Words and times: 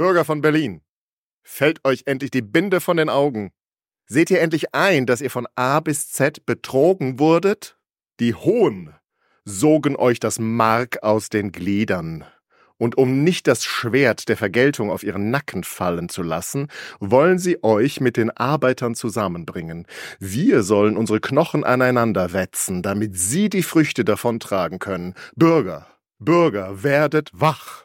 Bürger 0.00 0.24
von 0.24 0.40
Berlin, 0.40 0.80
fällt 1.42 1.84
euch 1.84 2.04
endlich 2.06 2.30
die 2.30 2.40
Binde 2.40 2.80
von 2.80 2.96
den 2.96 3.10
Augen. 3.10 3.50
Seht 4.06 4.30
ihr 4.30 4.40
endlich 4.40 4.74
ein, 4.74 5.04
dass 5.04 5.20
ihr 5.20 5.28
von 5.28 5.46
A 5.56 5.80
bis 5.80 6.10
Z 6.10 6.46
betrogen 6.46 7.18
wurdet? 7.18 7.76
Die 8.18 8.34
Hohen 8.34 8.94
sogen 9.44 9.96
euch 9.96 10.18
das 10.18 10.38
Mark 10.38 11.02
aus 11.02 11.28
den 11.28 11.52
Gliedern. 11.52 12.24
Und 12.78 12.96
um 12.96 13.24
nicht 13.24 13.46
das 13.46 13.62
Schwert 13.62 14.30
der 14.30 14.38
Vergeltung 14.38 14.90
auf 14.90 15.02
ihren 15.02 15.30
Nacken 15.30 15.64
fallen 15.64 16.08
zu 16.08 16.22
lassen, 16.22 16.68
wollen 16.98 17.38
sie 17.38 17.62
euch 17.62 18.00
mit 18.00 18.16
den 18.16 18.30
Arbeitern 18.30 18.94
zusammenbringen. 18.94 19.86
Wir 20.18 20.62
sollen 20.62 20.96
unsere 20.96 21.20
Knochen 21.20 21.62
aneinander 21.62 22.32
wetzen, 22.32 22.80
damit 22.80 23.18
sie 23.18 23.50
die 23.50 23.62
Früchte 23.62 24.02
davontragen 24.02 24.78
können. 24.78 25.12
Bürger, 25.36 25.88
Bürger, 26.18 26.82
werdet 26.82 27.28
wach. 27.34 27.84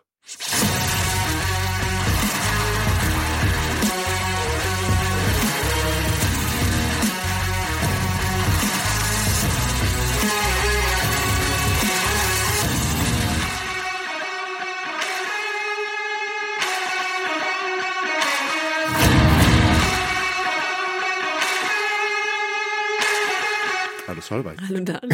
Hallo 24.29 24.43
Solveig. 24.43 24.57
Hallo 24.67 24.79
Dan. 24.83 24.99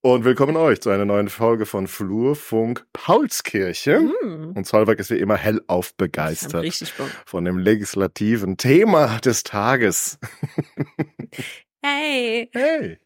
Und 0.00 0.24
willkommen 0.24 0.56
euch 0.56 0.80
zu 0.80 0.90
einer 0.90 1.04
neuen 1.04 1.28
Folge 1.28 1.66
von 1.66 1.88
Flurfunk 1.88 2.86
Paulskirche. 2.92 3.98
Hm. 3.98 4.52
Und 4.54 4.66
Solveig 4.66 4.98
ist 5.00 5.10
wie 5.10 5.18
immer 5.18 5.36
hellauf 5.36 5.94
begeistert 5.96 6.62
Richtig 6.62 6.94
Bock. 6.94 7.10
von 7.26 7.44
dem 7.44 7.58
legislativen 7.58 8.56
Thema 8.56 9.18
des 9.18 9.42
Tages. 9.42 10.18
Hey. 11.80 12.50
Hey. 12.52 12.98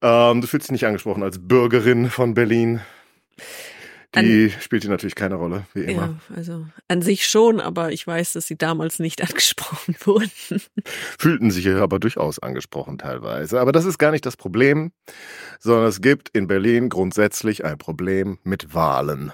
Ähm, 0.00 0.40
du 0.40 0.46
fühlst 0.46 0.68
dich 0.68 0.72
nicht 0.72 0.86
angesprochen 0.86 1.22
als 1.22 1.38
Bürgerin 1.38 2.08
von 2.08 2.32
Berlin. 2.32 2.80
Die 4.22 4.50
spielt 4.60 4.84
dir 4.84 4.88
natürlich 4.88 5.14
keine 5.14 5.34
Rolle, 5.36 5.66
wie 5.74 5.84
immer. 5.84 6.18
Ja, 6.30 6.36
also 6.36 6.66
an 6.88 7.02
sich 7.02 7.26
schon, 7.26 7.60
aber 7.60 7.92
ich 7.92 8.06
weiß, 8.06 8.34
dass 8.34 8.46
sie 8.46 8.56
damals 8.56 8.98
nicht 8.98 9.22
angesprochen 9.28 9.96
wurden. 10.04 10.30
Fühlten 11.18 11.50
sich 11.50 11.64
hier 11.64 11.78
aber 11.78 11.98
durchaus 11.98 12.38
angesprochen 12.38 12.98
teilweise. 12.98 13.60
Aber 13.60 13.72
das 13.72 13.84
ist 13.84 13.98
gar 13.98 14.10
nicht 14.10 14.26
das 14.26 14.36
Problem, 14.36 14.92
sondern 15.58 15.86
es 15.86 16.00
gibt 16.00 16.28
in 16.30 16.46
Berlin 16.46 16.88
grundsätzlich 16.88 17.64
ein 17.64 17.78
Problem 17.78 18.38
mit 18.44 18.74
Wahlen. 18.74 19.32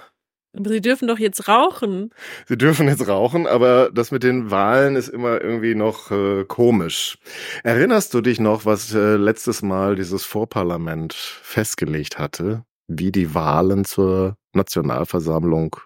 Aber 0.57 0.69
sie 0.69 0.81
dürfen 0.81 1.07
doch 1.07 1.19
jetzt 1.19 1.47
rauchen. 1.47 2.11
Sie 2.49 2.59
dürfen 2.59 2.89
jetzt 2.89 3.07
rauchen, 3.07 3.47
aber 3.47 3.91
das 3.93 4.11
mit 4.11 4.25
den 4.25 4.51
Wahlen 4.51 4.97
ist 4.97 5.09
immer 5.09 5.41
irgendwie 5.41 5.77
noch 5.77 6.11
äh, 6.11 6.45
komisch. 6.45 7.19
Erinnerst 7.63 8.15
du 8.15 8.21
dich 8.21 8.41
noch, 8.41 8.65
was 8.65 8.93
äh, 8.93 9.15
letztes 9.15 9.63
Mal 9.63 9.95
dieses 9.95 10.25
Vorparlament 10.25 11.13
festgelegt 11.15 12.19
hatte, 12.19 12.65
wie 12.89 13.13
die 13.13 13.33
Wahlen 13.33 13.85
zur 13.85 14.37
Nationalversammlung 14.53 15.77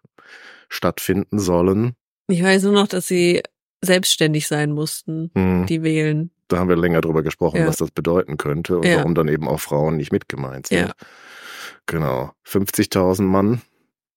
stattfinden 0.69 1.39
sollen? 1.39 1.95
Ich 2.29 2.43
weiß 2.43 2.63
nur 2.65 2.73
noch, 2.73 2.89
dass 2.89 3.07
sie 3.07 3.43
selbstständig 3.83 4.47
sein 4.47 4.73
mussten, 4.73 5.31
Hm, 5.37 5.67
die 5.67 5.83
wählen. 5.83 6.31
da 6.49 6.59
haben 6.59 6.69
wir 6.69 6.77
länger 6.77 7.01
drüber 7.01 7.23
gesprochen, 7.23 7.59
Ja. 7.61 7.67
was 7.67 7.77
das 7.77 7.91
bedeuten 7.91 8.37
könnte 8.39 8.79
und 8.79 8.87
Ja. 8.87 8.99
warum 8.99 9.15
dann 9.15 9.29
eben 9.29 9.47
auch 9.49 9.61
Frauen 9.61 9.97
nicht 9.97 10.13
mit 10.13 10.29
gemeint 10.29 10.69
sind. 10.69 10.79
Ja. 10.89 10.93
Genau. 11.87 12.33
50.000 12.43 13.29
Mann, 13.29 13.61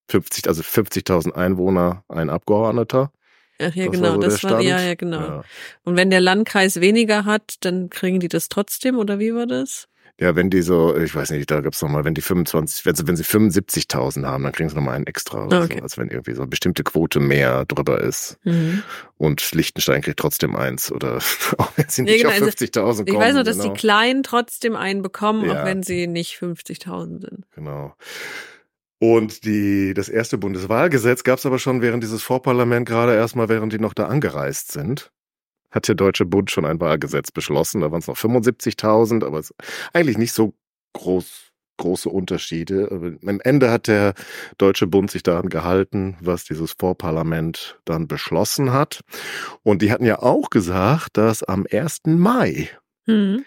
50, 0.10 0.48
also 0.48 0.64
50.000 0.64 1.36
Einwohner, 1.36 2.04
ein 2.08 2.30
Abgeordneter. 2.30 3.12
Ach 3.60 3.74
ja, 3.76 3.86
Das 3.88 4.00
war 4.02 4.12
genau, 4.12 4.14
so 4.14 4.20
das 4.22 4.42
der 4.42 4.50
war, 4.52 4.62
ja, 4.62 4.80
ja, 4.82 4.96
genau. 4.96 5.44
Und 5.84 5.98
wenn 5.98 6.10
der 6.12 6.22
Landkreis 6.22 6.80
weniger 6.80 7.26
hat, 7.26 7.56
dann 7.62 7.90
kriegen 7.90 8.20
die 8.20 8.28
das 8.28 8.50
trotzdem, 8.50 8.98
oder 8.98 9.20
wie 9.20 9.34
war 9.34 9.48
das? 9.48 9.88
Ja, 10.20 10.36
wenn 10.36 10.50
die 10.50 10.64
so, 10.64 10.98
ich 10.98 11.14
weiß 11.14 11.30
nicht, 11.30 11.52
da 11.52 11.62
gibt's 11.62 11.82
noch 11.84 11.90
mal, 11.90 12.04
wenn 12.04 12.16
die 12.16 12.22
25, 12.22 12.88
wenn 12.88 12.96
sie, 12.96 13.08
wenn 13.08 13.16
sie 13.16 13.24
75.000 13.24 14.26
haben, 14.26 14.44
dann 14.44 14.52
kriegen 14.52 14.68
sie 14.68 14.76
noch 14.76 14.82
mal 14.82 14.94
einen 14.94 15.06
extra. 15.06 15.46
Oder 15.46 15.64
okay. 15.64 15.76
so, 15.78 15.84
als 15.84 15.98
wenn 16.00 16.10
irgendwie 16.10 16.34
so 16.34 16.42
eine 16.42 16.50
bestimmte 16.50 16.84
Quote 16.84 17.20
mehr 17.20 17.66
drüber 17.66 18.02
ist. 18.02 18.40
Mhm. 18.44 18.82
Und 19.18 19.52
Liechtenstein 19.54 20.02
kriegt 20.02 20.20
trotzdem 20.20 20.56
eins. 20.56 20.92
Oder 20.92 21.18
auch 21.60 21.72
wenn 21.76 21.88
sie 21.88 22.02
Ja, 22.02 22.12
nicht 22.14 22.24
genau, 22.24 22.30
auf 22.30 22.42
also 22.42 22.50
50.000 22.66 22.80
kommen. 22.80 23.08
Ich 23.08 23.16
weiß 23.16 23.34
nur, 23.36 23.44
dass 23.44 23.60
genau. 23.60 23.74
die 23.74 23.80
Kleinen 23.80 24.24
trotzdem 24.24 24.76
einen 24.76 25.04
bekommen, 25.04 25.46
Ja. 25.46 25.62
auch 25.62 25.66
wenn 25.66 25.84
sie 25.84 26.08
nicht 26.08 26.36
50.000 26.42 27.22
sind. 27.22 27.46
Genau. 27.54 27.94
Und 29.00 29.46
die, 29.46 29.94
das 29.94 30.10
erste 30.10 30.40
Bundeswahlgesetz 30.40 31.24
gab's 31.24 31.46
aber 31.46 31.60
schon 31.60 31.84
während 31.84 32.02
dieses 32.02 32.24
Vorparlament, 32.24 32.88
gerade 32.88 33.14
erstmal, 33.14 33.50
während 33.50 33.72
die 33.72 33.80
noch 33.80 33.94
da 33.94 34.08
angereist 34.08 34.72
sind. 34.72 35.12
Hat 35.72 35.88
der 35.88 35.96
Deutsche 35.96 36.26
Bund 36.26 36.50
schon 36.52 36.66
ein 36.66 36.80
Wahlgesetz 36.80 37.32
beschlossen. 37.32 37.82
Da 37.82 37.92
waren 37.92 38.00
es 38.00 38.08
noch 38.08 38.18
75.000, 38.18 39.26
aber 39.26 39.40
es 39.40 39.54
eigentlich 39.94 40.18
nicht 40.18 40.32
so 40.34 40.54
groß, 40.94 41.52
große 41.78 42.10
Unterschiede. 42.10 42.90
Aber 42.92 43.12
am 43.30 43.40
Ende 43.42 43.70
hat 43.70 43.88
der 43.88 44.14
Deutsche 44.58 44.88
Bund 44.88 45.12
sich 45.12 45.24
daran 45.24 45.50
gehalten, 45.50 46.18
was 46.22 46.46
dieses 46.46 46.72
Vorparlament 46.72 47.80
dann 47.86 48.08
beschlossen 48.08 48.72
hat. 48.72 49.02
Und 49.64 49.82
die 49.82 49.92
hatten 49.92 50.06
ja 50.06 50.20
auch 50.22 50.50
gesagt, 50.50 51.18
dass 51.18 51.44
am 51.44 51.66
1. 51.70 52.18
Mai 52.18 52.70
Mhm. 53.06 53.46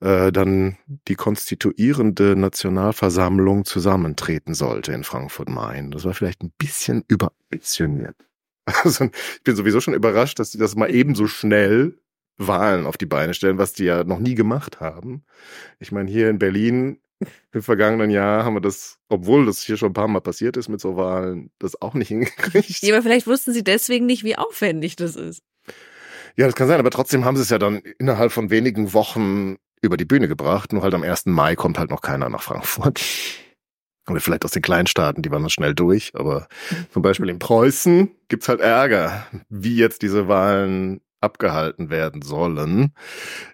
äh, 0.00 0.30
dann 0.30 0.76
die 1.08 1.14
konstituierende 1.16 2.36
Nationalversammlung 2.36 3.64
zusammentreten 3.64 4.54
sollte 4.54 4.92
in 4.92 5.02
Frankfurt-Main. 5.04 5.90
Das 5.90 6.04
war 6.04 6.14
vielleicht 6.14 6.42
ein 6.42 6.52
bisschen 6.58 7.02
überambitioniert. 7.08 8.16
Also 8.84 9.04
ich 9.36 9.42
bin 9.42 9.56
sowieso 9.56 9.80
schon 9.80 9.94
überrascht, 9.94 10.38
dass 10.38 10.52
sie 10.52 10.58
das 10.58 10.74
mal 10.74 10.90
eben 10.90 11.14
so 11.14 11.26
schnell 11.26 11.98
Wahlen 12.36 12.86
auf 12.86 12.96
die 12.96 13.06
Beine 13.06 13.34
stellen, 13.34 13.58
was 13.58 13.74
die 13.74 13.84
ja 13.84 14.04
noch 14.04 14.18
nie 14.18 14.34
gemacht 14.34 14.80
haben. 14.80 15.24
Ich 15.78 15.92
meine, 15.92 16.10
hier 16.10 16.30
in 16.30 16.38
Berlin 16.38 16.98
im 17.52 17.62
vergangenen 17.62 18.10
Jahr 18.10 18.44
haben 18.44 18.54
wir 18.54 18.60
das, 18.60 18.98
obwohl 19.08 19.46
das 19.46 19.60
hier 19.60 19.76
schon 19.76 19.90
ein 19.90 19.94
paar 19.94 20.08
Mal 20.08 20.20
passiert 20.20 20.56
ist 20.56 20.68
mit 20.68 20.80
so 20.80 20.96
Wahlen, 20.96 21.50
das 21.58 21.80
auch 21.80 21.94
nicht 21.94 22.08
hingekriegt. 22.08 22.82
Ja, 22.82 22.94
aber 22.94 23.02
vielleicht 23.02 23.26
wussten 23.26 23.52
sie 23.52 23.64
deswegen 23.64 24.06
nicht, 24.06 24.24
wie 24.24 24.36
aufwendig 24.36 24.96
das 24.96 25.16
ist. 25.16 25.42
Ja, 26.36 26.46
das 26.46 26.56
kann 26.56 26.66
sein, 26.66 26.80
aber 26.80 26.90
trotzdem 26.90 27.24
haben 27.24 27.36
sie 27.36 27.42
es 27.42 27.50
ja 27.50 27.58
dann 27.58 27.78
innerhalb 27.98 28.32
von 28.32 28.50
wenigen 28.50 28.92
Wochen 28.92 29.56
über 29.80 29.96
die 29.96 30.04
Bühne 30.04 30.26
gebracht. 30.26 30.72
Nur 30.72 30.82
halt 30.82 30.94
am 30.94 31.04
1. 31.04 31.26
Mai 31.26 31.54
kommt 31.54 31.78
halt 31.78 31.90
noch 31.90 32.00
keiner 32.00 32.28
nach 32.28 32.42
Frankfurt. 32.42 33.00
Oder 34.08 34.20
vielleicht 34.20 34.44
aus 34.44 34.50
den 34.50 34.62
Kleinstaaten, 34.62 35.22
die 35.22 35.30
waren 35.30 35.42
dann 35.42 35.50
schnell 35.50 35.74
durch. 35.74 36.12
Aber 36.14 36.46
zum 36.92 37.02
Beispiel 37.02 37.30
in 37.30 37.38
Preußen 37.38 38.10
gibt's 38.28 38.48
halt 38.48 38.60
Ärger, 38.60 39.26
wie 39.48 39.76
jetzt 39.76 40.02
diese 40.02 40.28
Wahlen 40.28 41.00
abgehalten 41.20 41.88
werden 41.88 42.20
sollen. 42.22 42.92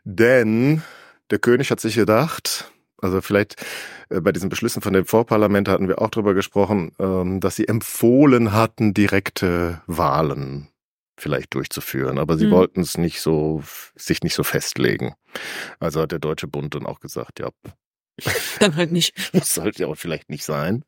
Denn 0.05 0.83
der 1.31 1.39
König 1.39 1.71
hat 1.71 1.79
sich 1.81 1.95
gedacht, 1.95 2.73
also 3.01 3.21
vielleicht 3.21 3.65
äh, 4.09 4.21
bei 4.21 4.33
diesen 4.33 4.49
Beschlüssen 4.49 4.83
von 4.83 4.93
dem 4.93 5.05
Vorparlament 5.07 5.69
hatten 5.69 5.87
wir 5.89 6.01
auch 6.03 6.11
drüber 6.11 6.35
gesprochen, 6.35 6.93
ähm, 6.99 7.41
dass 7.41 7.57
sie 7.57 7.69
empfohlen 7.69 8.53
hatten, 8.53 8.93
direkte 8.93 9.81
Wahlen 9.87 10.69
vielleicht 11.17 11.55
durchzuführen, 11.55 12.19
aber 12.19 12.39
sie 12.39 12.47
Hm. 12.47 12.51
wollten 12.53 12.81
es 12.81 12.97
nicht 12.99 13.21
so, 13.21 13.63
sich 13.95 14.23
nicht 14.23 14.35
so 14.35 14.43
festlegen. 14.43 15.15
Also 15.79 16.01
hat 16.01 16.13
der 16.13 16.19
Deutsche 16.19 16.47
Bund 16.49 16.75
dann 16.75 16.87
auch 16.87 16.99
gesagt, 17.01 17.41
ja, 17.41 17.51
Dann 18.59 18.77
halt 18.77 18.93
nicht. 18.93 19.15
muss 19.33 19.57
halt 19.57 19.79
ja 19.79 19.87
auch 19.87 19.97
vielleicht 19.97 20.31
nicht 20.31 20.45
sein. 20.45 20.85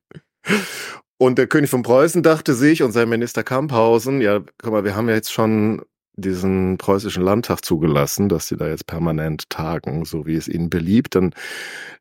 Und 1.18 1.38
der 1.38 1.46
König 1.46 1.70
von 1.70 1.82
Preußen 1.82 2.22
dachte 2.22 2.54
sich 2.54 2.82
und 2.82 2.92
sein 2.92 3.08
Minister 3.08 3.44
Kamphausen, 3.44 4.20
ja, 4.20 4.40
guck 4.58 4.72
mal, 4.72 4.84
wir 4.84 4.96
haben 4.96 5.08
ja 5.08 5.14
jetzt 5.14 5.32
schon 5.32 5.82
diesen 6.14 6.78
preußischen 6.78 7.22
Landtag 7.22 7.64
zugelassen, 7.64 8.28
dass 8.28 8.48
sie 8.48 8.56
da 8.56 8.68
jetzt 8.68 8.86
permanent 8.86 9.48
tagen, 9.48 10.04
so 10.04 10.26
wie 10.26 10.36
es 10.36 10.48
ihnen 10.48 10.68
beliebt, 10.68 11.14
dann 11.14 11.34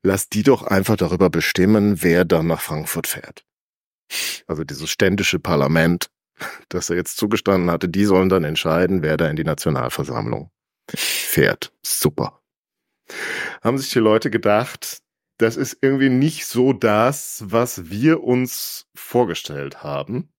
lass 0.03 0.27
die 0.27 0.43
doch 0.43 0.63
einfach 0.63 0.97
darüber 0.97 1.29
bestimmen, 1.29 2.03
wer 2.03 2.25
dann 2.25 2.47
nach 2.47 2.61
Frankfurt 2.61 3.07
fährt. 3.07 3.45
Also 4.47 4.63
dieses 4.63 4.89
ständische 4.89 5.39
Parlament, 5.39 6.07
das 6.69 6.89
er 6.89 6.97
jetzt 6.97 7.17
zugestanden 7.17 7.71
hatte, 7.71 7.87
die 7.87 8.05
sollen 8.05 8.29
dann 8.29 8.43
entscheiden, 8.43 9.01
wer 9.01 9.17
da 9.17 9.29
in 9.29 9.35
die 9.35 9.43
Nationalversammlung 9.43 10.51
fährt. 10.93 11.71
Super. 11.85 12.41
Haben 13.61 13.77
sich 13.77 13.91
die 13.91 13.99
Leute 13.99 14.29
gedacht, 14.29 15.01
das 15.41 15.57
ist 15.57 15.77
irgendwie 15.81 16.09
nicht 16.09 16.45
so 16.45 16.71
das, 16.71 17.43
was 17.45 17.89
wir 17.89 18.23
uns 18.23 18.85
vorgestellt 18.93 19.83
haben. 19.83 20.31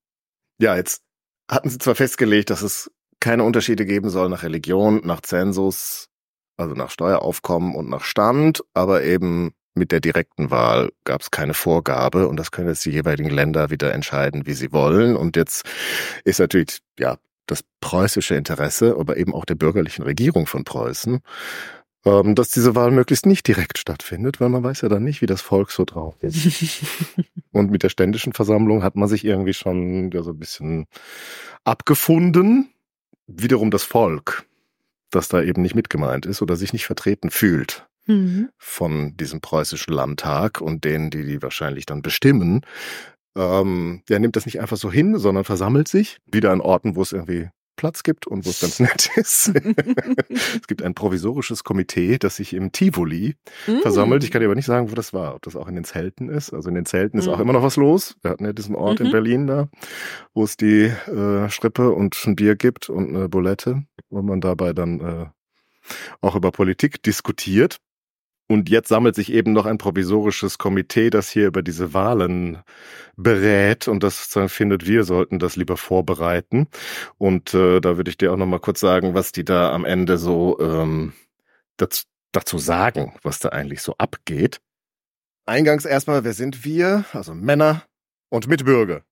Ja, 0.59 0.75
jetzt 0.75 1.01
hatten 1.49 1.69
sie 1.69 1.77
zwar 1.77 1.95
festgelegt, 1.95 2.49
dass 2.49 2.61
es 2.61 2.89
keine 3.19 3.43
Unterschiede 3.43 3.85
geben 3.85 4.09
soll 4.09 4.29
nach 4.29 4.43
Religion, 4.43 5.01
nach 5.03 5.21
Zensus, 5.21 6.07
also 6.57 6.73
nach 6.73 6.89
Steueraufkommen 6.89 7.75
und 7.75 7.89
nach 7.89 8.03
Stand, 8.03 8.63
aber 8.73 9.03
eben 9.03 9.53
mit 9.75 9.91
der 9.91 9.99
direkten 9.99 10.51
Wahl 10.51 10.91
gab 11.03 11.21
es 11.21 11.31
keine 11.31 11.53
Vorgabe 11.53 12.27
und 12.27 12.37
das 12.37 12.51
können 12.51 12.67
jetzt 12.67 12.85
die 12.85 12.91
jeweiligen 12.91 13.31
Länder 13.31 13.71
wieder 13.71 13.93
entscheiden, 13.93 14.45
wie 14.45 14.53
sie 14.53 14.71
wollen. 14.71 15.15
Und 15.15 15.35
jetzt 15.35 15.63
ist 16.23 16.39
natürlich, 16.39 16.79
ja, 16.97 17.17
das 17.47 17.63
preußische 17.81 18.35
Interesse, 18.35 18.95
aber 18.97 19.17
eben 19.17 19.33
auch 19.33 19.45
der 19.45 19.55
bürgerlichen 19.55 20.03
Regierung 20.03 20.45
von 20.45 20.63
Preußen, 20.63 21.21
ähm, 22.05 22.35
dass 22.35 22.49
diese 22.49 22.75
Wahl 22.75 22.91
möglichst 22.91 23.25
nicht 23.25 23.47
direkt 23.47 23.77
stattfindet, 23.77 24.39
weil 24.39 24.49
man 24.49 24.63
weiß 24.63 24.81
ja 24.81 24.89
dann 24.89 25.03
nicht, 25.03 25.21
wie 25.21 25.25
das 25.25 25.41
Volk 25.41 25.71
so 25.71 25.85
drauf 25.85 26.15
ist. 26.21 26.83
Und 27.51 27.71
mit 27.71 27.83
der 27.83 27.89
ständischen 27.89 28.33
Versammlung 28.33 28.83
hat 28.83 28.95
man 28.95 29.07
sich 29.07 29.23
irgendwie 29.23 29.53
schon 29.53 30.11
ja, 30.11 30.23
so 30.23 30.31
ein 30.31 30.39
bisschen 30.39 30.85
abgefunden. 31.63 32.69
Wiederum 33.27 33.71
das 33.71 33.83
Volk, 33.83 34.45
das 35.11 35.29
da 35.29 35.41
eben 35.41 35.61
nicht 35.61 35.75
mitgemeint 35.75 36.25
ist 36.25 36.41
oder 36.41 36.55
sich 36.55 36.73
nicht 36.73 36.85
vertreten 36.85 37.29
fühlt 37.29 37.87
Mhm. 38.05 38.49
von 38.57 39.15
diesem 39.15 39.39
preußischen 39.39 39.93
Landtag 39.93 40.59
und 40.59 40.83
denen, 40.83 41.09
die 41.09 41.23
die 41.23 41.41
wahrscheinlich 41.41 41.85
dann 41.85 42.01
bestimmen, 42.01 42.65
ähm, 43.37 44.03
der 44.09 44.19
nimmt 44.19 44.35
das 44.35 44.45
nicht 44.45 44.59
einfach 44.59 44.75
so 44.75 44.91
hin, 44.91 45.17
sondern 45.17 45.45
versammelt 45.45 45.87
sich 45.87 46.17
wieder 46.29 46.51
an 46.51 46.59
Orten, 46.59 46.97
wo 46.97 47.01
es 47.01 47.13
irgendwie 47.13 47.49
Platz 47.75 48.03
gibt 48.03 48.27
und 48.27 48.45
wo 48.45 48.49
es 48.49 48.61
ganz 48.61 48.79
nett 48.79 49.09
ist. 49.15 49.51
es 50.29 50.67
gibt 50.67 50.81
ein 50.83 50.93
provisorisches 50.93 51.63
Komitee, 51.63 52.17
das 52.17 52.35
sich 52.37 52.53
im 52.53 52.71
Tivoli 52.71 53.35
Mhm. 53.67 53.81
versammelt. 53.81 54.23
Ich 54.23 54.31
kann 54.31 54.41
dir 54.41 54.47
aber 54.47 54.55
nicht 54.55 54.65
sagen, 54.65 54.91
wo 54.91 54.95
das 54.95 55.13
war, 55.13 55.35
ob 55.35 55.41
das 55.43 55.55
auch 55.55 55.67
in 55.67 55.75
den 55.75 55.83
Zelten 55.83 56.29
ist. 56.29 56.53
Also 56.53 56.69
in 56.69 56.75
den 56.75 56.85
Zelten 56.85 57.17
ist 57.17 57.27
Mhm. 57.27 57.33
auch 57.33 57.39
immer 57.39 57.53
noch 57.53 57.63
was 57.63 57.75
los. 57.75 58.15
Wir 58.21 58.31
hatten 58.31 58.45
ja 58.45 58.53
diesen 58.53 58.75
Ort 58.75 58.99
in 58.99 59.07
Mhm. 59.07 59.11
Berlin 59.11 59.47
da, 59.47 59.69
wo 60.33 60.43
es 60.43 60.57
die 60.57 60.83
äh, 60.85 61.49
Schrippe 61.49 61.91
und 61.91 62.15
ein 62.25 62.35
Bier 62.35 62.55
gibt 62.55 62.89
und 62.89 63.09
eine 63.15 63.29
Bulette, 63.29 63.83
wo 64.09 64.21
man 64.21 64.41
dabei 64.41 64.73
dann 64.73 64.99
äh, 64.99 65.25
auch 66.21 66.35
über 66.35 66.51
Politik 66.51 67.03
diskutiert. 67.03 67.77
Und 68.47 68.69
jetzt 68.69 68.89
sammelt 68.89 69.15
sich 69.15 69.31
eben 69.31 69.53
noch 69.53 69.65
ein 69.65 69.77
provisorisches 69.77 70.57
Komitee, 70.57 71.09
das 71.09 71.29
hier 71.29 71.47
über 71.47 71.63
diese 71.63 71.93
Wahlen 71.93 72.61
berät 73.15 73.87
und 73.87 74.03
das 74.03 74.19
sozusagen 74.19 74.49
findet, 74.49 74.85
wir 74.85 75.05
sollten 75.05 75.39
das 75.39 75.55
lieber 75.55 75.77
vorbereiten. 75.77 76.67
Und 77.17 77.53
äh, 77.53 77.79
da 77.79 77.97
würde 77.97 78.09
ich 78.09 78.17
dir 78.17 78.33
auch 78.33 78.37
noch 78.37 78.45
mal 78.45 78.59
kurz 78.59 78.79
sagen, 78.79 79.13
was 79.13 79.31
die 79.31 79.45
da 79.45 79.71
am 79.71 79.85
Ende 79.85 80.17
so 80.17 80.59
ähm, 80.59 81.13
dazu, 81.77 82.03
dazu 82.31 82.57
sagen, 82.57 83.15
was 83.23 83.39
da 83.39 83.49
eigentlich 83.49 83.81
so 83.81 83.95
abgeht. 83.97 84.59
Eingangs 85.45 85.85
erstmal, 85.85 86.23
wer 86.23 86.33
sind 86.33 86.65
wir? 86.65 87.05
Also 87.13 87.33
Männer 87.33 87.83
und 88.29 88.47
Mitbürger. 88.47 89.03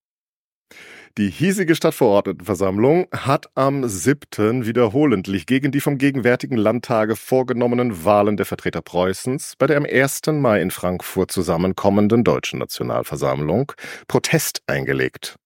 Die 1.18 1.28
hiesige 1.28 1.74
Stadtverordnetenversammlung 1.74 3.06
hat 3.12 3.50
am 3.54 3.86
7. 3.86 4.64
wiederholentlich 4.64 5.44
gegen 5.44 5.70
die 5.70 5.80
vom 5.80 5.98
gegenwärtigen 5.98 6.56
Landtage 6.56 7.16
vorgenommenen 7.16 8.06
Wahlen 8.06 8.38
der 8.38 8.46
Vertreter 8.46 8.80
Preußens 8.80 9.54
bei 9.58 9.66
der 9.66 9.76
am 9.76 9.84
1. 9.84 10.22
Mai 10.28 10.62
in 10.62 10.70
Frankfurt 10.70 11.30
zusammenkommenden 11.30 12.24
Deutschen 12.24 12.60
Nationalversammlung 12.60 13.72
Protest 14.08 14.62
eingelegt. 14.66 15.36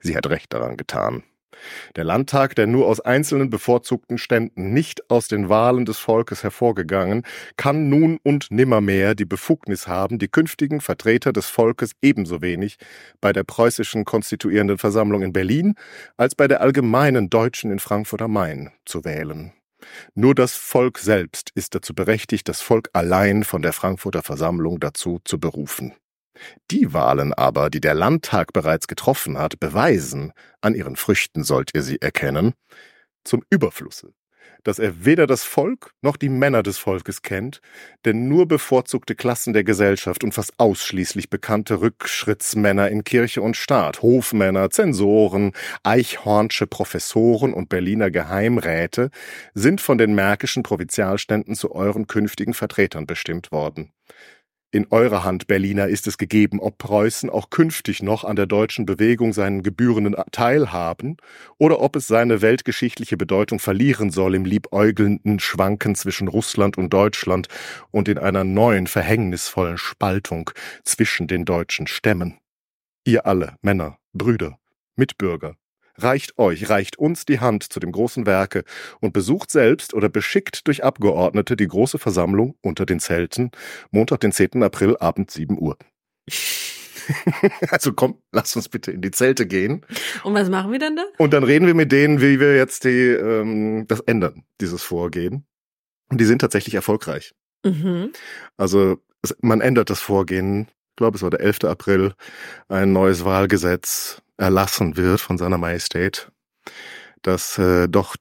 Sie 0.00 0.16
hat 0.16 0.26
recht 0.28 0.52
daran 0.52 0.76
getan. 0.76 1.22
Der 1.96 2.04
Landtag, 2.04 2.54
der 2.54 2.66
nur 2.66 2.86
aus 2.86 3.00
einzelnen 3.00 3.50
bevorzugten 3.50 4.18
Ständen, 4.18 4.72
nicht 4.72 5.10
aus 5.10 5.28
den 5.28 5.48
Wahlen 5.48 5.84
des 5.84 5.98
Volkes 5.98 6.42
hervorgegangen, 6.42 7.22
kann 7.56 7.88
nun 7.88 8.18
und 8.22 8.50
nimmermehr 8.50 9.14
die 9.14 9.24
Befugnis 9.24 9.86
haben, 9.86 10.18
die 10.18 10.28
künftigen 10.28 10.80
Vertreter 10.80 11.32
des 11.32 11.46
Volkes 11.46 11.92
ebenso 12.02 12.42
wenig 12.42 12.78
bei 13.20 13.32
der 13.32 13.44
preußischen 13.44 14.04
konstituierenden 14.04 14.78
Versammlung 14.78 15.22
in 15.22 15.32
Berlin 15.32 15.74
als 16.16 16.34
bei 16.34 16.48
der 16.48 16.60
allgemeinen 16.60 17.30
Deutschen 17.30 17.70
in 17.70 17.78
Frankfurt 17.78 18.22
am 18.22 18.32
Main 18.32 18.70
zu 18.84 19.04
wählen. 19.04 19.52
Nur 20.14 20.34
das 20.34 20.54
Volk 20.54 20.98
selbst 20.98 21.50
ist 21.54 21.74
dazu 21.74 21.94
berechtigt, 21.94 22.48
das 22.48 22.60
Volk 22.60 22.88
allein 22.92 23.44
von 23.44 23.62
der 23.62 23.72
Frankfurter 23.72 24.22
Versammlung 24.22 24.80
dazu 24.80 25.20
zu 25.24 25.38
berufen. 25.38 25.92
Die 26.70 26.92
Wahlen 26.92 27.32
aber, 27.34 27.70
die 27.70 27.80
der 27.80 27.94
Landtag 27.94 28.52
bereits 28.52 28.86
getroffen 28.86 29.38
hat, 29.38 29.60
beweisen, 29.60 30.32
an 30.60 30.74
ihren 30.74 30.96
Früchten 30.96 31.44
sollt 31.44 31.70
ihr 31.74 31.82
sie 31.82 32.00
erkennen, 32.00 32.54
zum 33.24 33.42
Überflusse, 33.50 34.14
dass 34.64 34.78
er 34.78 35.04
weder 35.04 35.26
das 35.26 35.44
Volk 35.44 35.92
noch 36.02 36.16
die 36.16 36.28
Männer 36.28 36.62
des 36.62 36.78
Volkes 36.78 37.22
kennt, 37.22 37.60
denn 38.04 38.28
nur 38.28 38.46
bevorzugte 38.46 39.14
Klassen 39.14 39.52
der 39.52 39.64
Gesellschaft 39.64 40.24
und 40.24 40.32
fast 40.32 40.58
ausschließlich 40.58 41.30
bekannte 41.30 41.80
Rückschrittsmänner 41.80 42.88
in 42.88 43.04
Kirche 43.04 43.42
und 43.42 43.56
Staat, 43.56 44.02
Hofmänner, 44.02 44.70
Zensoren, 44.70 45.52
Eichhornsche 45.82 46.66
Professoren 46.66 47.52
und 47.52 47.68
Berliner 47.68 48.10
Geheimräte 48.10 49.10
sind 49.54 49.80
von 49.80 49.98
den 49.98 50.14
märkischen 50.14 50.62
Provinzialständen 50.62 51.54
zu 51.54 51.74
euren 51.74 52.06
künftigen 52.06 52.54
Vertretern 52.54 53.06
bestimmt 53.06 53.52
worden. 53.52 53.92
In 54.74 54.86
eurer 54.88 55.22
Hand, 55.22 55.48
Berliner, 55.48 55.88
ist 55.88 56.06
es 56.06 56.16
gegeben, 56.16 56.58
ob 56.58 56.78
Preußen 56.78 57.28
auch 57.28 57.50
künftig 57.50 58.02
noch 58.02 58.24
an 58.24 58.36
der 58.36 58.46
deutschen 58.46 58.86
Bewegung 58.86 59.34
seinen 59.34 59.62
gebührenden 59.62 60.16
Teil 60.30 60.72
haben 60.72 61.18
oder 61.58 61.82
ob 61.82 61.94
es 61.94 62.06
seine 62.06 62.40
weltgeschichtliche 62.40 63.18
Bedeutung 63.18 63.58
verlieren 63.58 64.10
soll 64.10 64.34
im 64.34 64.46
liebäugelnden 64.46 65.40
Schwanken 65.40 65.94
zwischen 65.94 66.26
Russland 66.26 66.78
und 66.78 66.88
Deutschland 66.90 67.48
und 67.90 68.08
in 68.08 68.16
einer 68.16 68.44
neuen 68.44 68.86
verhängnisvollen 68.86 69.76
Spaltung 69.76 70.48
zwischen 70.84 71.26
den 71.26 71.44
deutschen 71.44 71.86
Stämmen. 71.86 72.38
Ihr 73.04 73.26
alle, 73.26 73.56
Männer, 73.60 73.98
Brüder, 74.14 74.58
Mitbürger, 74.96 75.56
reicht 76.02 76.38
euch, 76.38 76.68
reicht 76.68 76.98
uns 76.98 77.24
die 77.24 77.40
Hand 77.40 77.64
zu 77.64 77.80
dem 77.80 77.92
großen 77.92 78.26
Werke 78.26 78.64
und 79.00 79.12
besucht 79.12 79.50
selbst 79.50 79.94
oder 79.94 80.08
beschickt 80.08 80.66
durch 80.66 80.84
Abgeordnete 80.84 81.56
die 81.56 81.68
große 81.68 81.98
Versammlung 81.98 82.56
unter 82.60 82.86
den 82.86 83.00
Zelten, 83.00 83.50
Montag, 83.90 84.20
den 84.20 84.32
10. 84.32 84.62
April, 84.62 84.96
Abend 84.98 85.30
7 85.30 85.58
Uhr. 85.58 85.76
also 87.70 87.92
komm, 87.92 88.22
lasst 88.30 88.56
uns 88.56 88.68
bitte 88.68 88.92
in 88.92 89.02
die 89.02 89.10
Zelte 89.10 89.46
gehen 89.46 89.84
Und 90.22 90.34
was 90.34 90.48
machen 90.48 90.70
wir 90.70 90.78
dann 90.78 90.96
da? 90.96 91.04
und 91.18 91.32
dann 91.32 91.42
reden 91.42 91.66
wir 91.66 91.74
mit 91.74 91.90
denen, 91.90 92.20
wie 92.20 92.38
wir 92.38 92.56
jetzt 92.56 92.84
die, 92.84 93.08
ähm, 93.08 93.86
das 93.88 94.00
ändern, 94.00 94.44
dieses 94.60 94.82
Vorgehen. 94.82 95.44
Und 96.10 96.20
die 96.20 96.24
sind 96.26 96.40
tatsächlich 96.40 96.74
erfolgreich. 96.74 97.32
Mhm. 97.64 98.12
Also 98.56 98.98
man 99.40 99.60
ändert 99.60 99.90
das 99.90 100.00
Vorgehen, 100.00 100.68
ich 100.92 100.96
glaube 100.96 101.16
es 101.16 101.22
war 101.22 101.30
der 101.30 101.40
11. 101.40 101.64
April, 101.64 102.12
ein 102.68 102.92
neues 102.92 103.24
Wahlgesetz 103.24 104.20
erlassen 104.36 104.96
wird 104.98 105.20
von 105.22 105.38
seiner 105.38 105.56
Majestät, 105.56 106.30
dass 107.22 107.56
äh, 107.58 107.88
doch 107.88 108.14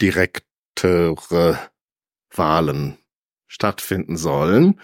direktere 0.00 1.58
Wahlen 2.34 2.98
stattfinden 3.46 4.16
sollen. 4.16 4.80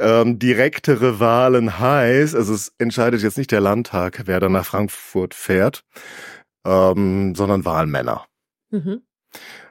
Ähm, 0.00 0.38
direktere 0.40 1.20
Wahlen 1.20 1.78
heißt, 1.78 2.34
also 2.34 2.54
es 2.54 2.72
entscheidet 2.78 3.22
jetzt 3.22 3.38
nicht 3.38 3.52
der 3.52 3.60
Landtag, 3.60 4.22
wer 4.24 4.40
dann 4.40 4.52
nach 4.52 4.64
Frankfurt 4.66 5.34
fährt, 5.34 5.84
ähm, 6.66 7.34
sondern 7.36 7.64
Wahlmänner. 7.64 8.26
Mhm. 8.70 9.02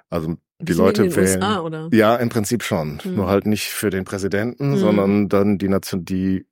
Also 0.10 0.38
die 0.60 0.74
Leute 0.74 1.06
in 1.06 1.16
wählen. 1.16 1.42
USA, 1.42 1.60
oder? 1.62 1.90
Ja, 1.92 2.16
im 2.16 2.30
Prinzip 2.30 2.64
schon. 2.64 3.02
Mhm. 3.04 3.16
Nur 3.16 3.28
halt 3.28 3.46
nicht 3.46 3.68
für 3.70 3.90
den 3.90 4.06
Präsidenten, 4.06 4.72
Mhm. 4.72 4.78
sondern 4.78 5.30
dann 5.30 5.58
die 5.58 5.68
Nation, 5.68 6.06
die 6.06 6.46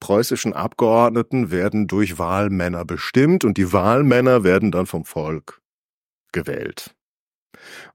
preußischen 0.00 0.52
Abgeordneten 0.52 1.50
werden 1.50 1.86
durch 1.86 2.18
Wahlmänner 2.18 2.84
bestimmt 2.84 3.44
und 3.44 3.56
die 3.56 3.72
Wahlmänner 3.72 4.44
werden 4.44 4.70
dann 4.70 4.86
vom 4.86 5.04
Volk 5.04 5.60
gewählt. 6.32 6.94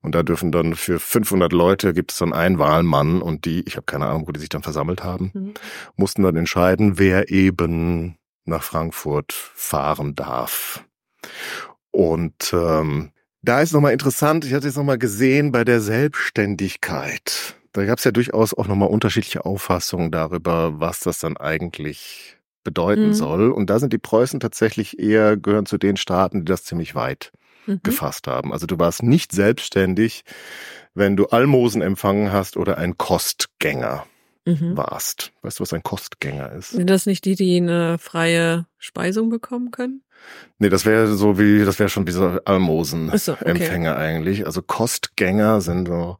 Und 0.01 0.13
da 0.15 0.24
dürfen 0.24 0.51
dann 0.51 0.75
für 0.75 1.00
500 1.00 1.53
Leute 1.53 1.93
gibt 1.93 2.12
es 2.12 2.17
dann 2.17 2.34
einen 2.34 2.60
Wahlmann 2.60 3.22
und 3.22 3.46
die, 3.46 3.63
ich 3.65 3.75
habe 3.75 3.86
keine 3.86 4.07
Ahnung, 4.07 4.27
wo 4.27 4.31
die 4.31 4.39
sich 4.39 4.50
dann 4.50 4.63
versammelt 4.63 5.03
haben, 5.03 5.31
Mhm. 5.34 5.53
mussten 5.96 6.24
dann 6.24 6.36
entscheiden, 6.36 6.98
wer 7.00 7.29
eben 7.29 8.17
nach 8.46 8.63
Frankfurt 8.63 9.31
fahren 9.31 10.15
darf. 10.15 10.84
Und 11.91 12.51
ähm, 12.53 13.12
da 13.41 13.62
ist 13.62 13.72
nochmal 13.72 13.93
interessant, 13.93 14.43
ich 14.46 14.53
hatte 14.53 14.67
jetzt 14.67 14.75
nochmal 14.77 14.98
gesehen 14.98 15.51
bei 15.51 15.63
der 15.63 15.79
Selbstständigkeit. 15.79 17.55
Da 17.74 17.86
gab 17.86 17.98
es 17.98 18.03
ja 18.03 18.12
durchaus 18.12 18.53
auch 18.53 18.68
nochmal 18.68 18.89
unterschiedliche 18.89 19.46
Auffassungen 19.46 20.12
darüber, 20.12 20.80
was 20.80 21.00
das 21.00 21.20
dann 21.20 21.38
eigentlich 21.38 22.38
bedeuten 22.63 23.08
Mhm. 23.08 23.13
soll. 23.13 23.51
Und 23.51 23.70
da 23.70 23.80
sind 23.80 23.94
die 23.94 23.98
Preußen 23.98 24.39
tatsächlich 24.39 25.00
eher, 25.00 25.38
gehören 25.38 25.65
zu 25.65 25.77
den 25.77 25.98
Staaten, 25.98 26.39
die 26.42 26.46
das 26.46 26.63
ziemlich 26.63 26.96
weit 26.96 27.32
Mhm. 27.65 27.80
gefasst 27.82 28.27
haben. 28.27 28.53
Also 28.53 28.68
du 28.68 28.77
warst 28.77 29.03
nicht 29.03 29.32
selbstständig, 29.32 30.24
wenn 30.94 31.15
du 31.18 31.25
Almosen 31.27 31.82
empfangen 31.82 32.32
hast 32.32 32.58
oder 32.58 32.77
ein 32.77 32.98
Kostgänger 32.98 34.06
Mhm. 34.46 34.75
warst. 34.77 35.32
Weißt 35.42 35.60
du, 35.60 35.62
was 35.62 35.74
ein 35.74 35.84
Kostgänger 35.84 36.51
ist? 36.51 36.72
Sind 36.72 36.89
das 36.89 37.06
nicht 37.06 37.25
die, 37.25 37.36
die 37.36 37.58
eine 37.58 37.98
freie 37.98 38.68
Speisung 38.77 39.30
bekommen 39.30 39.72
können? 39.72 40.03
Nee, 40.60 40.70
das 40.70 40.86
wäre 40.86 41.08
so 41.08 41.39
wie, 41.39 41.65
das 41.65 41.80
wäre 41.80 41.89
schon 41.89 42.06
wie 42.08 42.12
so 42.12 42.27
Ach 42.27 42.34
so, 42.34 42.39
okay. 42.39 42.53
Almosenempfänger 42.53 43.96
eigentlich. 43.98 44.46
Also 44.46 44.62
Kostgänger 44.62 45.62
sind 45.62 45.88
so, 45.88 46.18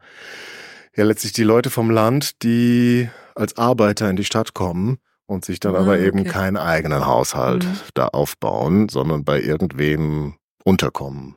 ja 0.96 1.04
letztlich 1.04 1.34
die 1.34 1.44
Leute 1.44 1.70
vom 1.70 1.90
Land, 1.90 2.44
die 2.44 3.10
als 3.36 3.58
Arbeiter 3.58 4.10
in 4.10 4.16
die 4.16 4.26
Stadt 4.26 4.54
kommen 4.54 4.98
und 5.26 5.46
sich 5.46 5.60
dann 5.60 5.76
Ah, 5.76 5.80
aber 5.80 6.00
eben 6.00 6.20
okay. 6.22 6.30
keinen 6.30 6.58
eigenen 6.58 7.06
Haushalt 7.06 7.64
Mhm. 7.66 7.78
da 7.94 8.08
aufbauen, 8.10 8.90
sondern 8.90 9.24
bei 9.24 9.42
irgendwem 9.42 10.36
unterkommen. 10.64 11.36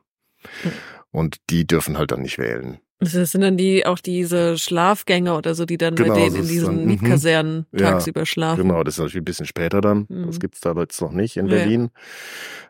Mhm. 0.64 0.72
Und 1.10 1.36
die 1.50 1.66
dürfen 1.66 1.96
halt 1.96 2.10
dann 2.10 2.22
nicht 2.22 2.38
wählen. 2.38 2.78
Das 2.98 3.12
sind 3.12 3.42
dann 3.42 3.58
die 3.58 3.84
auch 3.84 3.98
diese 3.98 4.56
Schlafgänger 4.56 5.36
oder 5.36 5.54
so, 5.54 5.66
die 5.66 5.76
dann 5.76 5.94
Genau, 5.96 6.14
bei 6.14 6.20
denen 6.20 6.36
in 6.36 6.48
diesen 6.48 6.66
dann- 6.66 6.80
mhm. 6.80 6.86
Mietkasernen 6.86 7.66
Ja, 7.72 7.90
tagsüber 7.92 8.24
schlafen. 8.24 8.62
Genau, 8.62 8.82
das 8.84 8.94
ist 8.94 8.98
natürlich 8.98 9.16
ein 9.22 9.24
bisschen 9.24 9.46
später 9.46 9.80
dann. 9.82 10.06
Mhm. 10.08 10.26
Das 10.26 10.40
gibt's 10.40 10.60
da 10.60 10.70
aber 10.70 10.82
jetzt 10.82 11.00
noch 11.02 11.12
nicht 11.12 11.36
in 11.36 11.46
Ja. 11.46 11.56
Berlin 11.56 11.90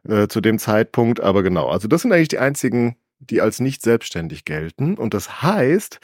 äh, 0.09 0.27
zu 0.29 0.41
dem 0.41 0.59
Zeitpunkt. 0.59 1.21
Aber 1.21 1.43
genau, 1.45 1.69
also 1.69 1.87
das 1.89 2.03
sind 2.03 2.13
eigentlich 2.13 2.29
die 2.29 2.39
einzigen 2.39 2.97
die 3.19 3.41
als 3.41 3.61
nicht 3.61 3.83
selbstständig 3.83 4.45
gelten. 4.45 4.97
Und 4.97 5.15
das 5.15 5.43
heißt, 5.43 6.01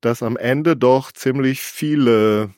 dass 0.00 0.22
am 0.22 0.36
Ende 0.36 0.76
doch 0.76 1.12
ziemlich 1.12 1.60
viele 1.62 2.50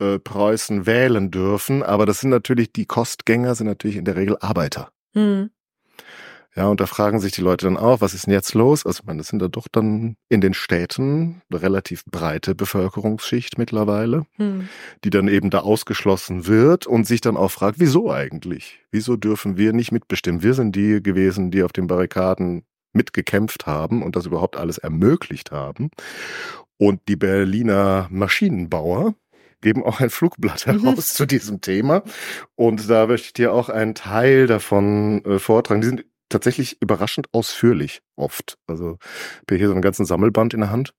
äh, 0.00 0.18
Preußen 0.18 0.86
wählen 0.86 1.30
dürfen. 1.30 1.82
Aber 1.82 2.06
das 2.06 2.20
sind 2.20 2.30
natürlich, 2.30 2.72
die 2.72 2.86
Kostgänger 2.86 3.54
sind 3.54 3.66
natürlich 3.66 3.96
in 3.96 4.04
der 4.04 4.16
Regel 4.16 4.36
Arbeiter. 4.40 4.90
Hm. 5.14 5.50
Ja, 6.56 6.66
und 6.66 6.80
da 6.80 6.86
fragen 6.86 7.20
sich 7.20 7.30
die 7.30 7.42
Leute 7.42 7.66
dann 7.66 7.76
auch, 7.76 8.00
was 8.00 8.12
ist 8.12 8.26
denn 8.26 8.34
jetzt 8.34 8.54
los? 8.54 8.84
Also, 8.84 9.02
ich 9.02 9.06
meine, 9.06 9.18
das 9.18 9.28
sind 9.28 9.40
da 9.40 9.46
doch 9.46 9.68
dann 9.70 10.16
in 10.28 10.40
den 10.40 10.52
Städten 10.52 11.42
eine 11.48 11.62
relativ 11.62 12.04
breite 12.06 12.56
Bevölkerungsschicht 12.56 13.56
mittlerweile, 13.56 14.26
Hm. 14.36 14.68
die 15.04 15.10
dann 15.10 15.28
eben 15.28 15.50
da 15.50 15.60
ausgeschlossen 15.60 16.46
wird 16.46 16.88
und 16.88 17.06
sich 17.06 17.20
dann 17.20 17.36
auch 17.36 17.52
fragt, 17.52 17.78
wieso 17.78 18.10
eigentlich? 18.10 18.80
Wieso 18.90 19.16
dürfen 19.16 19.56
wir 19.56 19.72
nicht 19.72 19.92
mitbestimmen? 19.92 20.42
Wir 20.42 20.54
sind 20.54 20.74
die 20.74 21.00
gewesen, 21.00 21.52
die 21.52 21.62
auf 21.62 21.72
den 21.72 21.86
Barrikaden 21.86 22.64
mitgekämpft 22.92 23.66
haben 23.66 24.02
und 24.02 24.16
das 24.16 24.26
überhaupt 24.26 24.56
alles 24.56 24.78
ermöglicht 24.78 25.50
haben. 25.50 25.90
Und 26.76 27.00
die 27.08 27.16
Berliner 27.16 28.08
Maschinenbauer 28.10 29.14
geben 29.60 29.84
auch 29.84 30.00
ein 30.00 30.10
Flugblatt 30.10 30.66
heraus 30.66 31.14
zu 31.14 31.26
diesem 31.26 31.60
Thema. 31.60 32.02
Und 32.54 32.88
da 32.88 33.06
möchte 33.06 33.26
ich 33.26 33.32
dir 33.34 33.52
auch 33.52 33.68
einen 33.68 33.94
Teil 33.94 34.46
davon 34.46 35.24
äh, 35.24 35.38
vortragen. 35.38 35.82
Die 35.82 35.88
sind 35.88 36.04
tatsächlich 36.28 36.80
überraschend 36.80 37.28
ausführlich 37.32 38.00
oft. 38.16 38.56
Also 38.66 38.96
ich 39.02 39.40
habe 39.50 39.56
hier 39.56 39.66
so 39.66 39.74
einen 39.74 39.82
ganzen 39.82 40.06
Sammelband 40.06 40.54
in 40.54 40.60
der 40.60 40.70
Hand. 40.70 40.94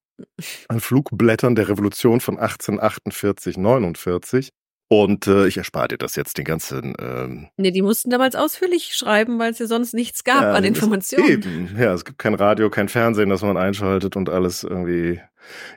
An 0.67 0.79
Flugblättern 0.79 1.55
der 1.55 1.69
Revolution 1.69 2.19
von 2.21 2.37
1848, 2.37 3.57
49. 3.57 4.51
Und 4.91 5.25
äh, 5.25 5.47
ich 5.47 5.55
erspare 5.55 5.87
dir 5.87 5.97
das 5.97 6.17
jetzt, 6.17 6.37
den 6.37 6.43
ganzen 6.43 6.93
ähm, 6.99 7.47
Nee, 7.55 7.71
die 7.71 7.81
mussten 7.81 8.09
damals 8.09 8.35
ausführlich 8.35 8.93
schreiben, 8.93 9.39
weil 9.39 9.51
es 9.51 9.59
ja 9.59 9.65
sonst 9.65 9.93
nichts 9.93 10.25
gab 10.25 10.41
Ja, 10.41 10.51
an 10.51 10.65
Informationen. 10.65 11.29
Eben, 11.29 11.77
ja, 11.79 11.93
es 11.93 12.03
gibt 12.03 12.17
kein 12.17 12.33
Radio, 12.33 12.69
kein 12.69 12.89
Fernsehen, 12.89 13.29
das 13.29 13.41
man 13.41 13.55
einschaltet 13.55 14.17
und 14.17 14.29
alles 14.29 14.65
irgendwie 14.65 15.21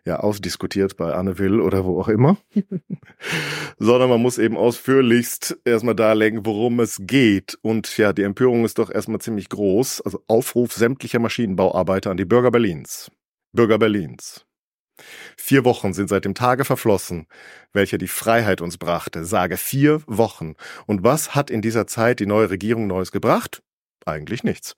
ja 0.04 0.18
ausdiskutiert 0.18 0.96
bei 0.96 1.14
Anne 1.14 1.38
Will 1.38 1.60
oder 1.60 1.84
wo 1.84 2.00
auch 2.00 2.08
immer. 2.08 2.38
Sondern 3.78 4.10
man 4.10 4.20
muss 4.20 4.36
eben 4.38 4.56
ausführlichst 4.56 5.60
erstmal 5.64 5.94
darlegen, 5.94 6.44
worum 6.44 6.80
es 6.80 7.00
geht. 7.00 7.56
Und 7.62 7.96
ja, 7.96 8.12
die 8.12 8.24
Empörung 8.24 8.64
ist 8.64 8.80
doch 8.80 8.90
erstmal 8.90 9.20
ziemlich 9.20 9.48
groß. 9.48 10.00
Also 10.00 10.24
Aufruf 10.26 10.72
sämtlicher 10.72 11.20
Maschinenbauarbeiter 11.20 12.10
an 12.10 12.16
die 12.16 12.24
Bürger 12.24 12.50
Berlins. 12.50 13.12
Bürger 13.52 13.78
Berlins. 13.78 14.43
Vier 15.36 15.64
Wochen 15.64 15.92
sind 15.92 16.08
seit 16.08 16.24
dem 16.24 16.34
Tage 16.34 16.64
verflossen, 16.64 17.26
welcher 17.72 17.98
die 17.98 18.08
Freiheit 18.08 18.60
uns 18.60 18.78
brachte. 18.78 19.24
Sage 19.24 19.56
vier 19.56 20.02
Wochen. 20.06 20.54
Und 20.86 21.02
was 21.02 21.34
hat 21.34 21.50
in 21.50 21.62
dieser 21.62 21.86
Zeit 21.86 22.20
die 22.20 22.26
neue 22.26 22.50
Regierung 22.50 22.86
Neues 22.86 23.12
gebracht? 23.12 23.62
Eigentlich 24.04 24.44
nichts. 24.44 24.76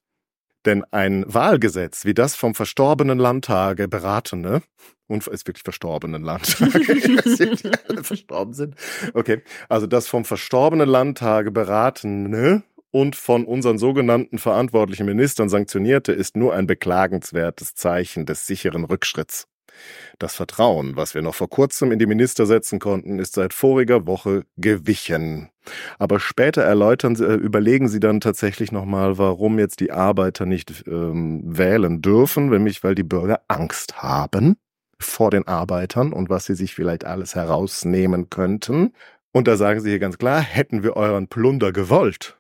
Denn 0.65 0.85
ein 0.91 1.25
Wahlgesetz 1.33 2.05
wie 2.05 2.15
das 2.15 2.35
vom 2.35 2.55
verstorbenen 2.55 3.19
Landtage 3.19 3.89
beratene, 3.89 4.63
und 5.09 5.27
ist 5.27 5.47
wirklich 5.47 5.63
verstorbenen 5.63 6.23
Landtage, 6.23 6.81
verstorben 8.03 8.55
sind. 8.55 8.75
Okay, 9.15 9.43
also 9.69 9.87
das 9.87 10.09
vom 10.09 10.25
verstorbenen 10.25 10.89
Landtage 10.89 11.53
beratene 11.53 12.65
und 12.91 13.15
von 13.15 13.45
unseren 13.45 13.79
sogenannten 13.79 14.39
verantwortlichen 14.39 15.07
Ministern 15.07 15.49
sanktionierte 15.49 16.13
ist 16.13 16.37
nur 16.37 16.55
ein 16.55 16.67
beklagenswertes 16.67 17.75
Zeichen 17.75 18.27
des 18.27 18.47
sicheren 18.47 18.85
Rückschritts. 18.85 19.47
Das 20.19 20.35
Vertrauen, 20.35 20.97
was 20.97 21.15
wir 21.15 21.23
noch 21.23 21.35
vor 21.35 21.51
kurzem 21.51 21.93
in 21.93 21.99
die 21.99 22.07
Minister 22.07 22.47
setzen 22.47 22.79
konnten, 22.79 23.19
ist 23.19 23.35
seit 23.35 23.53
voriger 23.53 24.07
Woche 24.07 24.45
gewichen. 24.57 25.51
Aber 25.99 26.21
später 26.21 26.63
erläutern 26.63 27.17
äh, 27.17 27.35
überlegen 27.35 27.89
sie 27.89 28.01
dann 28.01 28.21
tatsächlich 28.21 28.73
nochmal, 28.73 29.19
warum 29.19 29.59
jetzt 29.59 29.81
die 29.81 29.93
Arbeiter 29.93 30.47
nicht 30.47 30.85
ähm, 30.87 31.43
wählen 31.45 32.03
dürfen, 32.03 32.49
nämlich 32.49 32.85
weil 32.85 32.95
die 32.95 33.03
Bürger 33.03 33.41
Angst 33.49 34.03
haben 34.03 34.57
vor 34.99 35.31
den 35.31 35.47
Arbeitern 35.47 36.13
und 36.13 36.31
was 36.31 36.47
sie 36.47 36.55
sich 36.55 36.75
vielleicht 36.75 37.05
alles 37.05 37.35
herausnehmen 37.35 38.31
könnten. 38.31 38.93
Und 39.33 39.49
da 39.49 39.57
sagen 39.57 39.81
sie 39.81 39.91
hier 39.91 39.99
ganz 39.99 40.17
klar, 40.17 40.41
hätten 40.41 40.83
wir 40.83 40.97
euren 40.97 41.29
Plunder 41.29 41.73
gewollt, 41.73 42.39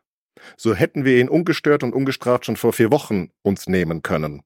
so 0.56 0.74
hätten 0.74 1.04
wir 1.04 1.20
ihn 1.20 1.28
ungestört 1.28 1.82
und 1.82 1.94
ungestraft 1.94 2.46
schon 2.46 2.56
vor 2.56 2.72
vier 2.72 2.90
Wochen 2.90 3.30
uns 3.42 3.66
nehmen 3.66 4.02
können, 4.02 4.42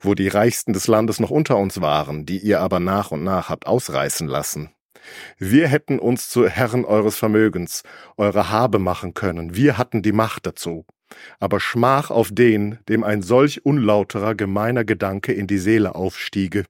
wo 0.00 0.14
die 0.14 0.28
Reichsten 0.28 0.72
des 0.72 0.86
Landes 0.86 1.20
noch 1.20 1.30
unter 1.30 1.56
uns 1.56 1.80
waren, 1.80 2.26
die 2.26 2.38
ihr 2.38 2.60
aber 2.60 2.80
nach 2.80 3.10
und 3.10 3.24
nach 3.24 3.48
habt 3.48 3.66
ausreißen 3.66 4.28
lassen. 4.28 4.70
Wir 5.38 5.68
hätten 5.68 5.98
uns 5.98 6.30
zu 6.30 6.48
Herren 6.48 6.84
eures 6.84 7.16
Vermögens, 7.16 7.82
eure 8.16 8.50
Habe 8.50 8.78
machen 8.78 9.14
können, 9.14 9.54
wir 9.54 9.76
hatten 9.78 10.02
die 10.02 10.12
Macht 10.12 10.46
dazu. 10.46 10.86
Aber 11.38 11.60
Schmach 11.60 12.10
auf 12.10 12.30
den, 12.32 12.78
dem 12.88 13.04
ein 13.04 13.22
solch 13.22 13.64
unlauterer, 13.64 14.34
gemeiner 14.34 14.84
Gedanke 14.84 15.32
in 15.32 15.46
die 15.46 15.58
Seele 15.58 15.94
aufstiege. 15.94 16.64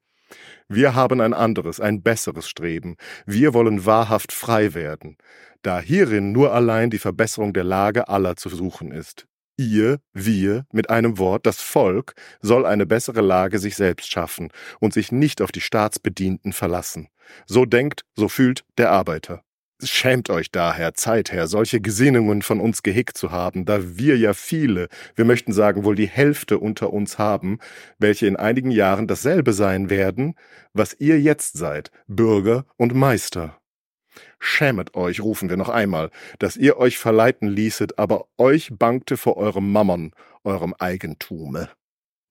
Wir 0.68 0.94
haben 0.94 1.20
ein 1.20 1.34
anderes, 1.34 1.78
ein 1.78 2.02
besseres 2.02 2.48
Streben. 2.48 2.96
Wir 3.26 3.52
wollen 3.52 3.84
wahrhaft 3.84 4.32
frei 4.32 4.74
werden, 4.74 5.18
da 5.62 5.80
hierin 5.80 6.32
nur 6.32 6.52
allein 6.52 6.90
die 6.90 6.98
Verbesserung 6.98 7.52
der 7.52 7.64
Lage 7.64 8.08
aller 8.08 8.36
zu 8.36 8.48
suchen 8.48 8.90
ist. 8.90 9.26
Ihr, 9.56 10.00
wir, 10.12 10.66
mit 10.72 10.90
einem 10.90 11.18
Wort, 11.18 11.46
das 11.46 11.60
Volk 11.60 12.14
soll 12.40 12.66
eine 12.66 12.86
bessere 12.86 13.20
Lage 13.20 13.58
sich 13.58 13.76
selbst 13.76 14.10
schaffen 14.10 14.48
und 14.80 14.92
sich 14.92 15.12
nicht 15.12 15.40
auf 15.40 15.52
die 15.52 15.60
Staatsbedienten 15.60 16.52
verlassen. 16.52 17.08
So 17.46 17.64
denkt, 17.64 18.02
so 18.16 18.28
fühlt 18.28 18.64
der 18.78 18.90
Arbeiter. 18.90 19.44
Schämt 19.86 20.30
euch 20.30 20.50
daher, 20.50 20.94
Zeither, 20.94 21.46
solche 21.46 21.80
Gesinnungen 21.80 22.42
von 22.42 22.60
uns 22.60 22.82
gehegt 22.82 23.16
zu 23.16 23.30
haben, 23.30 23.64
da 23.64 23.96
wir 23.98 24.16
ja 24.16 24.32
viele, 24.32 24.88
wir 25.14 25.24
möchten 25.24 25.52
sagen 25.52 25.84
wohl 25.84 25.94
die 25.94 26.08
Hälfte 26.08 26.58
unter 26.58 26.92
uns 26.92 27.18
haben, 27.18 27.58
welche 27.98 28.26
in 28.26 28.36
einigen 28.36 28.70
Jahren 28.70 29.06
dasselbe 29.06 29.52
sein 29.52 29.90
werden, 29.90 30.34
was 30.72 30.96
ihr 30.98 31.20
jetzt 31.20 31.56
seid, 31.56 31.90
Bürger 32.06 32.64
und 32.76 32.94
Meister. 32.94 33.58
Schämet 34.38 34.94
euch, 34.94 35.20
rufen 35.20 35.48
wir 35.48 35.56
noch 35.56 35.68
einmal, 35.68 36.10
dass 36.38 36.56
ihr 36.56 36.76
euch 36.76 36.98
verleiten 36.98 37.48
ließet, 37.48 37.98
aber 37.98 38.26
euch 38.38 38.70
bangte 38.72 39.16
vor 39.16 39.36
eurem 39.36 39.72
Mammon, 39.72 40.12
eurem 40.44 40.74
Eigentume. 40.78 41.70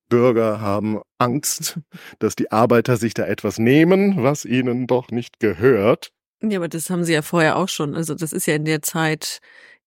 Bürger 0.10 0.62
haben 0.62 1.02
Angst, 1.18 1.80
dass 2.20 2.36
die 2.36 2.52
Arbeiter 2.52 2.98
sich 2.98 3.14
da 3.14 3.26
etwas 3.26 3.58
nehmen, 3.58 4.22
was 4.24 4.46
ihnen 4.46 4.86
doch 4.88 5.10
nicht 5.10 5.40
gehört. 5.40 6.14
Ja, 6.44 6.60
aber 6.60 6.68
das 6.68 6.90
haben 6.90 7.04
sie 7.06 7.14
ja 7.14 7.22
vorher 7.22 7.58
auch 7.58 7.70
schon. 7.70 7.96
Also 7.96 8.16
das 8.16 8.34
ist 8.34 8.46
ja 8.46 8.56
in 8.56 8.66
der 8.66 8.82
Zeit 8.82 9.40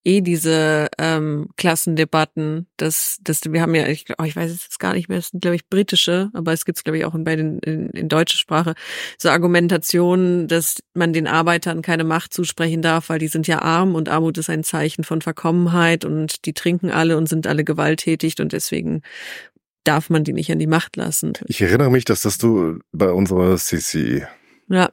eh 0.07 0.21
diese 0.21 0.87
ähm, 0.99 1.49
Klassendebatten. 1.57 2.69
Das, 2.77 3.19
das, 3.23 3.41
wir 3.53 3.61
haben 3.61 3.75
ja, 3.75 3.89
ich, 3.89 4.07
oh, 4.19 4.25
ich 4.25 4.37
weiß 4.37 4.51
es 4.53 4.63
jetzt 4.63 4.79
gar 4.79 4.95
nicht 4.95 5.09
mehr, 5.09 5.19
das 5.19 5.29
sind 5.29 5.43
glaube 5.43 5.57
ich 5.57 5.69
britische, 5.69 6.31
aber 6.33 6.53
es 6.53 6.65
gibt 6.65 6.79
es 6.79 6.85
glaube 6.85 6.99
ich 6.99 7.05
auch 7.05 7.15
in, 7.15 7.27
in, 7.27 7.91
in 7.91 8.09
deutscher 8.09 8.39
Sprache 8.39 8.75
so 9.19 9.29
Argumentationen, 9.29 10.47
dass 10.47 10.77
man 10.95 11.13
den 11.13 11.27
Arbeitern 11.27 11.83
keine 11.83 12.05
Macht 12.05 12.33
zusprechen 12.33 12.83
darf, 12.83 13.09
weil 13.09 13.19
die 13.19 13.29
sind 13.29 13.49
ja 13.49 13.63
arm 13.63 13.97
und 13.97 14.09
Armut 14.09 14.39
ist 14.39 14.49
ein 14.49 14.63
Zeichen 14.63 15.03
von 15.03 15.23
Verkommenheit 15.23 16.05
und 16.05 16.47
die 16.47 16.53
trinken 16.53 16.91
alle 16.91 17.17
und 17.17 17.29
sind 17.29 17.49
alle 17.49 17.65
gewalttätig 17.65 18.41
und 18.41 18.53
deswegen 18.53 19.03
darf 19.83 20.09
man 20.09 20.23
die 20.23 20.33
nicht 20.33 20.53
an 20.53 20.61
die 20.61 20.67
Macht 20.69 20.97
lassen. 20.97 21.33
Ich 21.47 21.61
erinnere 21.61 21.91
mich, 21.91 22.05
dass 22.05 22.23
das 22.23 22.39
du 22.39 22.79
bei 22.93 23.11
unserer 23.11 23.59
Sissi 23.59 24.25
Ja, 24.69 24.91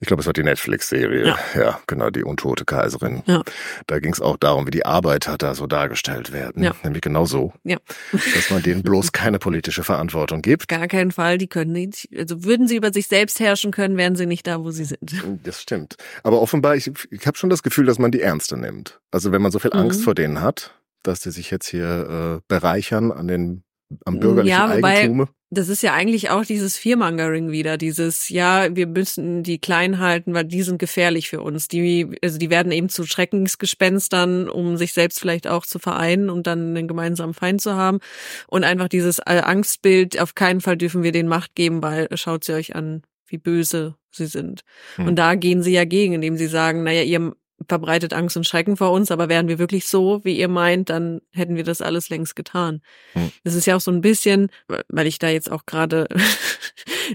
Ich 0.00 0.06
glaube, 0.08 0.20
es 0.20 0.26
war 0.26 0.34
die 0.34 0.42
Netflix-Serie. 0.42 1.26
Ja. 1.26 1.38
Ja. 1.54 1.80
genau, 1.86 2.10
die 2.10 2.22
untote 2.22 2.64
Kaiserin. 2.66 3.22
Ja. 3.26 3.42
Da 3.86 3.98
ging 3.98 4.12
es 4.12 4.20
auch 4.20 4.36
darum, 4.36 4.66
wie 4.66 4.70
die 4.70 4.84
Arbeiter 4.84 5.38
da 5.38 5.54
so 5.54 5.66
dargestellt 5.66 6.32
werden. 6.32 6.62
Ja. 6.62 6.74
Nämlich 6.82 7.00
genau 7.00 7.24
so. 7.24 7.52
Ja. 7.64 7.78
Dass 8.12 8.50
man 8.50 8.62
denen 8.62 8.82
bloß 8.82 9.12
keine 9.12 9.38
politische 9.38 9.84
Verantwortung 9.84 10.42
gibt. 10.42 10.68
gar 10.68 10.86
keinen 10.86 11.12
Fall. 11.12 11.38
Die 11.38 11.48
können 11.48 11.72
nicht, 11.72 12.08
also 12.16 12.44
würden 12.44 12.68
sie 12.68 12.76
über 12.76 12.92
sich 12.92 13.06
selbst 13.08 13.40
herrschen 13.40 13.70
können, 13.70 13.96
wären 13.96 14.16
sie 14.16 14.26
nicht 14.26 14.46
da, 14.46 14.60
wo 14.62 14.70
sie 14.70 14.84
sind. 14.84 15.00
Das 15.44 15.62
stimmt. 15.62 15.96
Aber 16.22 16.42
offenbar, 16.42 16.76
ich, 16.76 16.90
ich 17.10 17.26
habe 17.26 17.38
schon 17.38 17.48
das 17.50 17.62
Gefühl, 17.62 17.86
dass 17.86 17.98
man 17.98 18.10
die 18.10 18.20
ernster 18.20 18.56
nimmt. 18.56 19.00
Also 19.10 19.32
wenn 19.32 19.40
man 19.40 19.50
so 19.52 19.58
viel 19.58 19.70
Mhm. 19.72 19.80
Angst 19.80 20.02
vor 20.04 20.14
denen 20.14 20.42
hat, 20.42 20.74
dass 21.02 21.20
die 21.20 21.30
sich 21.30 21.50
jetzt 21.50 21.68
hier 21.68 22.38
äh, 22.38 22.42
bereichern 22.48 23.12
an 23.12 23.28
den 23.28 23.62
am 24.04 24.18
bürgerlichen 24.20 24.50
Ja, 24.58 24.76
wobei- 24.76 24.98
Eigentume. 24.98 25.28
Das 25.48 25.68
ist 25.68 25.80
ja 25.80 25.94
eigentlich 25.94 26.28
auch 26.30 26.44
dieses 26.44 26.76
Fearmongering 26.76 27.52
wieder, 27.52 27.76
dieses, 27.78 28.28
ja, 28.30 28.74
wir 28.74 28.88
müssen 28.88 29.44
die 29.44 29.60
klein 29.60 30.00
halten, 30.00 30.34
weil 30.34 30.44
die 30.44 30.62
sind 30.62 30.78
gefährlich 30.78 31.28
für 31.28 31.40
uns. 31.40 31.68
Die, 31.68 32.18
also 32.20 32.36
die 32.36 32.50
werden 32.50 32.72
eben 32.72 32.88
zu 32.88 33.06
Schreckensgespenstern, 33.06 34.48
um 34.48 34.76
sich 34.76 34.92
selbst 34.92 35.20
vielleicht 35.20 35.46
auch 35.46 35.64
zu 35.64 35.78
vereinen 35.78 36.30
und 36.30 36.48
dann 36.48 36.76
einen 36.76 36.88
gemeinsamen 36.88 37.32
Feind 37.32 37.60
zu 37.60 37.74
haben. 37.74 38.00
Und 38.48 38.64
einfach 38.64 38.88
dieses 38.88 39.20
äh, 39.20 39.40
Angstbild, 39.44 40.20
auf 40.20 40.34
keinen 40.34 40.60
Fall 40.60 40.76
dürfen 40.76 41.04
wir 41.04 41.12
denen 41.12 41.28
Macht 41.28 41.54
geben, 41.54 41.80
weil 41.80 42.08
schaut 42.16 42.42
sie 42.42 42.52
euch 42.52 42.74
an, 42.74 43.02
wie 43.28 43.38
böse 43.38 43.94
sie 44.10 44.26
sind. 44.26 44.62
Hm. 44.96 45.06
Und 45.08 45.16
da 45.16 45.36
gehen 45.36 45.62
sie 45.62 45.72
ja 45.72 45.84
gegen, 45.84 46.14
indem 46.14 46.36
sie 46.36 46.48
sagen, 46.48 46.82
naja, 46.82 47.02
ihr 47.02 47.34
verbreitet 47.68 48.12
Angst 48.12 48.36
und 48.36 48.46
Schrecken 48.46 48.76
vor 48.76 48.92
uns, 48.92 49.10
aber 49.10 49.28
wären 49.28 49.48
wir 49.48 49.58
wirklich 49.58 49.86
so, 49.86 50.20
wie 50.24 50.38
ihr 50.38 50.48
meint, 50.48 50.90
dann 50.90 51.20
hätten 51.32 51.56
wir 51.56 51.64
das 51.64 51.80
alles 51.80 52.10
längst 52.10 52.36
getan. 52.36 52.82
Hm. 53.14 53.32
Das 53.44 53.54
ist 53.54 53.66
ja 53.66 53.76
auch 53.76 53.80
so 53.80 53.90
ein 53.90 54.00
bisschen, 54.00 54.50
weil 54.88 55.06
ich 55.06 55.18
da 55.18 55.28
jetzt 55.28 55.50
auch 55.50 55.66
gerade 55.66 56.06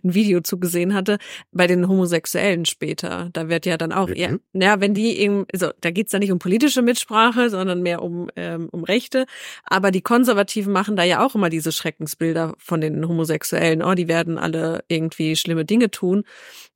ein 0.03 0.13
Video 0.13 0.41
zugesehen 0.41 0.93
hatte, 0.93 1.17
bei 1.51 1.67
den 1.67 1.88
Homosexuellen 1.88 2.65
später. 2.65 3.29
Da 3.33 3.50
wird 3.50 3.65
ja 3.65 3.77
dann 3.77 3.91
auch, 3.91 4.10
mhm. 4.10 4.15
ja, 4.15 4.29
ja, 4.53 4.81
wenn 4.81 4.93
die 4.93 5.17
eben, 5.17 5.45
also 5.53 5.71
da 5.81 5.91
geht's 5.91 6.12
ja 6.12 6.19
nicht 6.19 6.31
um 6.31 6.39
politische 6.39 6.81
Mitsprache, 6.81 7.50
sondern 7.50 7.81
mehr 7.81 8.01
um, 8.01 8.29
ähm, 8.36 8.69
um 8.71 8.83
Rechte. 8.83 9.25
Aber 9.63 9.91
die 9.91 10.01
Konservativen 10.01 10.74
machen 10.74 10.95
da 10.95 11.03
ja 11.03 11.25
auch 11.25 11.36
immer 11.36 11.50
diese 11.50 11.71
Schreckensbilder 11.71 12.55
von 12.57 12.81
den 12.81 13.07
Homosexuellen. 13.07 13.83
Oh, 13.83 13.93
die 13.93 14.07
werden 14.07 14.38
alle 14.38 14.83
irgendwie 14.88 15.36
schlimme 15.36 15.65
Dinge 15.65 15.91
tun. 15.91 16.24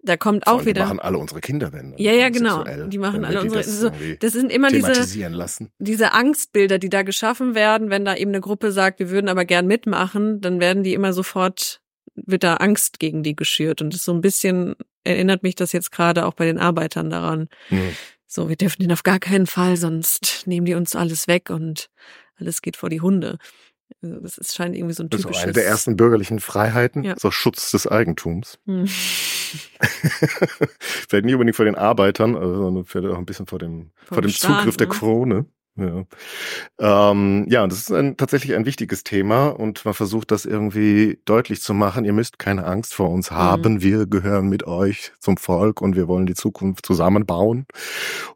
Da 0.03 0.17
kommt 0.17 0.45
auch 0.48 0.65
wieder. 0.65 0.84
Die 0.84 0.88
machen 0.88 1.00
alle 1.00 1.17
unsere 1.17 1.41
Kinder, 1.41 1.74
wenn. 1.74 1.95
Ja, 1.98 2.12
ja, 2.12 2.29
genau. 2.29 2.63
Die 2.63 2.98
machen 3.00 3.25
alle 3.25 3.41
unsere. 3.41 3.63
Das, 3.63 3.79
so, 3.79 3.89
das 4.19 4.34
sind 4.34 4.51
immer 4.51 4.69
diese, 4.69 4.93
lassen. 5.29 5.72
diese 5.79 6.13
Angstbilder, 6.13 6.77
die 6.77 6.89
da 6.89 7.01
geschaffen 7.01 7.55
werden, 7.55 7.89
wenn 7.89 8.05
da 8.05 8.15
eben 8.15 8.31
eine 8.31 8.41
Gruppe 8.41 8.72
sagt, 8.72 9.00
wir 9.00 9.10
würden 9.10 9.29
aber 9.29 9.45
gern 9.45 9.65
mitmachen, 9.65 10.41
dann 10.41 10.60
werden 10.60 10.84
die 10.84 10.93
immer 10.93 11.13
sofort, 11.13 11.81
wird 12.16 12.44
da 12.44 12.56
Angst 12.56 13.00
gegen 13.00 13.24
die 13.24 13.36
geschürt. 13.36 13.82
Und 13.82 13.94
das 13.94 14.04
so 14.04 14.14
ein 14.14 14.22
bisschen 14.22 14.76
erinnert 15.04 15.44
mich 15.44 15.56
das 15.56 15.72
jetzt 15.72 15.92
gerade 15.92 16.26
auch 16.26 16.34
bei 16.34 16.46
den 16.46 16.58
Arbeitern 16.58 17.10
daran. 17.10 17.50
Hm. 17.70 17.90
So, 18.28 18.50
wir 18.50 18.56
dürfen 18.56 18.82
den 18.82 18.92
auf 18.92 19.04
gar 19.04 19.20
keinen 19.20 19.48
Fall, 19.48 19.78
sonst 19.78 20.44
nehmen 20.46 20.66
die 20.66 20.74
uns 20.74 20.96
alles 20.96 21.28
weg 21.28 21.50
und 21.50 21.90
alles 22.38 22.62
geht 22.62 22.76
vor 22.76 22.90
die 22.90 23.02
Hunde. 23.02 23.38
Also 24.02 24.20
das 24.20 24.38
ist, 24.38 24.56
scheint 24.56 24.76
irgendwie 24.76 24.94
so 24.94 25.04
ein 25.04 25.10
typisches... 25.10 25.32
Das 25.32 25.38
ist 25.38 25.44
eine 25.44 25.54
der 25.54 25.66
ersten 25.66 25.96
bürgerlichen 25.96 26.40
Freiheiten, 26.40 27.04
ja. 27.04 27.16
so 27.18 27.32
Schutz 27.32 27.72
des 27.72 27.88
Eigentums. 27.88 28.60
Hm. 28.66 28.88
vielleicht 30.80 31.26
nicht 31.26 31.36
unbedingt 31.36 31.56
vor 31.56 31.66
den 31.66 31.76
Arbeitern, 31.76 32.36
also, 32.36 32.56
sondern 32.56 32.86
vielleicht 32.86 33.14
auch 33.14 33.18
ein 33.18 33.26
bisschen 33.26 33.46
vor 33.46 33.60
dem, 33.60 33.92
vor, 33.96 34.16
vor 34.16 34.22
dem 34.22 34.32
Staat, 34.32 34.60
Zugriff 34.60 34.78
der 34.78 34.88
ne? 34.88 34.94
Krone. 34.94 35.46
Ja, 35.77 36.05
ähm, 36.79 37.46
ja, 37.50 37.63
und 37.63 37.72
das 37.72 37.79
ist 37.79 37.91
ein, 37.91 38.15
tatsächlich 38.15 38.55
ein 38.55 38.65
wichtiges 38.65 39.03
Thema 39.03 39.48
und 39.48 39.84
man 39.84 39.94
versucht 39.94 40.32
das 40.32 40.46
irgendwie 40.46 41.20
deutlich 41.25 41.62
zu 41.62 41.74
machen. 41.74 42.05
Ihr 42.05 42.13
müsst 42.13 42.39
keine 42.39 42.65
Angst 42.65 42.94
vor 42.94 43.10
uns 43.10 43.29
mhm. 43.29 43.36
haben. 43.36 43.74
Mhm. 43.74 43.82
Wir 43.82 44.08
gehören 44.08 44.48
mit 44.48 44.65
euch 44.65 45.12
zum 45.20 45.36
Volk 45.36 45.82
und 45.82 45.98
wir 45.98 46.08
wollen 46.08 46.27
die 46.27 46.34
Zukunft 46.34 46.86
zusammenbauen. 46.86 47.65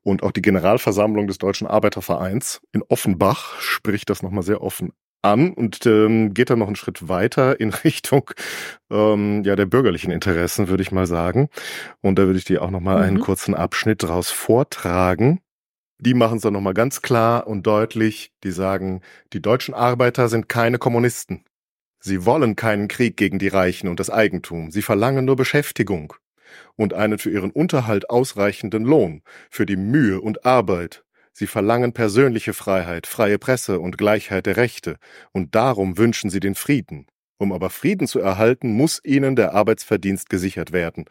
Und 0.03 0.22
auch 0.22 0.31
die 0.31 0.41
Generalversammlung 0.41 1.27
des 1.27 1.38
Deutschen 1.38 1.65
Arbeitervereins 1.65 2.60
in 2.74 2.84
Offenbach 2.89 3.62
spricht 3.62 4.10
das 4.10 4.22
nochmal 4.22 4.43
sehr 4.43 4.62
offen 4.62 4.91
an 5.22 5.53
und 5.53 5.86
ähm, 5.86 6.34
geht 6.34 6.50
dann 6.50 6.60
noch 6.60 6.67
einen 6.67 6.75
Schritt 6.75 7.08
weiter 7.08 7.60
in 7.60 7.69
Richtung 7.86 8.31
ähm, 8.89 9.43
ja 9.46 9.55
der 9.55 9.65
bürgerlichen 9.65 10.12
Interessen, 10.12 10.67
würde 10.67 10.84
ich 10.84 10.91
mal 10.91 11.08
sagen. 11.08 11.50
Und 12.01 12.19
da 12.19 12.25
würde 12.25 12.39
ich 12.39 12.46
dir 12.46 12.62
auch 12.62 12.72
noch 12.72 12.81
mal 12.81 12.98
mhm. 12.98 13.03
einen 13.03 13.19
kurzen 13.19 13.55
Abschnitt 13.55 14.03
daraus 14.03 14.29
vortragen. 14.29 15.39
Die 16.00 16.13
machen 16.13 16.38
es 16.38 16.44
dann 16.44 16.53
noch 16.53 16.62
mal 16.62 16.74
ganz 16.74 17.01
klar 17.01 17.48
und 17.48 17.68
deutlich. 17.68 18.32
Die 18.44 18.51
sagen, 18.51 19.01
die 19.34 19.41
deutschen 19.41 19.74
Arbeiter 19.74 20.29
sind 20.29 20.50
keine 20.50 20.77
Kommunisten. 20.77 21.44
Sie 22.00 22.25
wollen 22.25 22.56
keinen 22.56 22.88
Krieg 22.88 23.18
gegen 23.18 23.39
die 23.39 23.50
Reichen 23.50 23.89
und 23.89 24.00
das 24.00 24.10
Eigentum. 24.10 24.72
Sie 24.72 24.82
verlangen 24.82 25.25
nur 25.25 25.36
Beschäftigung 25.36 26.13
und 26.75 26.94
einen 26.94 27.20
für 27.20 27.29
ihren 27.29 27.51
Unterhalt 27.51 28.10
ausreichenden 28.10 28.86
Lohn, 28.86 29.22
für 29.50 29.65
die 29.65 29.75
Mühe 29.75 30.22
und 30.22 30.46
Arbeit, 30.46 31.03
Sie 31.39 31.48
verlangen 31.48 31.94
persönliche 31.94 32.51
Freiheit, 32.51 33.08
freie 33.08 33.39
Presse 33.39 33.79
und 33.79 33.98
Gleichheit 33.98 34.46
der 34.46 34.58
Rechte, 34.58 34.98
und 35.32 35.56
darum 35.56 35.98
wünschen 35.98 36.29
sie 36.29 36.41
den 36.41 36.53
Frieden. 36.53 37.08
Um 37.38 37.53
aber 37.53 37.70
Frieden 37.70 38.08
zu 38.08 38.20
erhalten, 38.20 38.74
muss 38.74 39.00
ihnen 39.06 39.38
der 39.38 39.53
Arbeitsverdienst 39.53 40.29
gesichert 40.29 40.74
werden. 40.74 41.06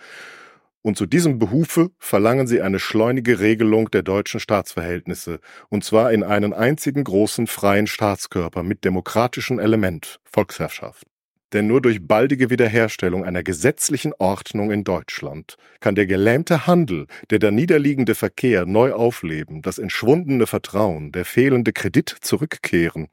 Und 0.82 0.96
zu 0.96 1.06
diesem 1.06 1.38
Behufe 1.38 1.90
verlangen 1.98 2.46
sie 2.46 2.62
eine 2.62 2.78
schleunige 2.78 3.40
Regelung 3.40 3.90
der 3.90 4.02
deutschen 4.02 4.40
Staatsverhältnisse, 4.40 5.40
und 5.68 5.84
zwar 5.84 6.12
in 6.12 6.22
einen 6.22 6.52
einzigen 6.52 7.04
großen 7.04 7.46
freien 7.46 7.86
Staatskörper 7.86 8.62
mit 8.62 8.84
demokratischem 8.84 9.58
Element, 9.58 10.20
Volksherrschaft. 10.24 11.06
Denn 11.54 11.66
nur 11.66 11.80
durch 11.80 12.06
baldige 12.06 12.50
Wiederherstellung 12.50 13.24
einer 13.24 13.42
gesetzlichen 13.42 14.12
Ordnung 14.18 14.70
in 14.70 14.84
Deutschland 14.84 15.56
kann 15.80 15.94
der 15.94 16.06
gelähmte 16.06 16.66
Handel, 16.66 17.06
der 17.30 17.38
da 17.38 17.50
niederliegende 17.50 18.14
Verkehr 18.14 18.66
neu 18.66 18.92
aufleben, 18.92 19.62
das 19.62 19.78
entschwundene 19.78 20.46
Vertrauen, 20.46 21.10
der 21.10 21.24
fehlende 21.24 21.72
Kredit 21.72 22.14
zurückkehren, 22.20 23.08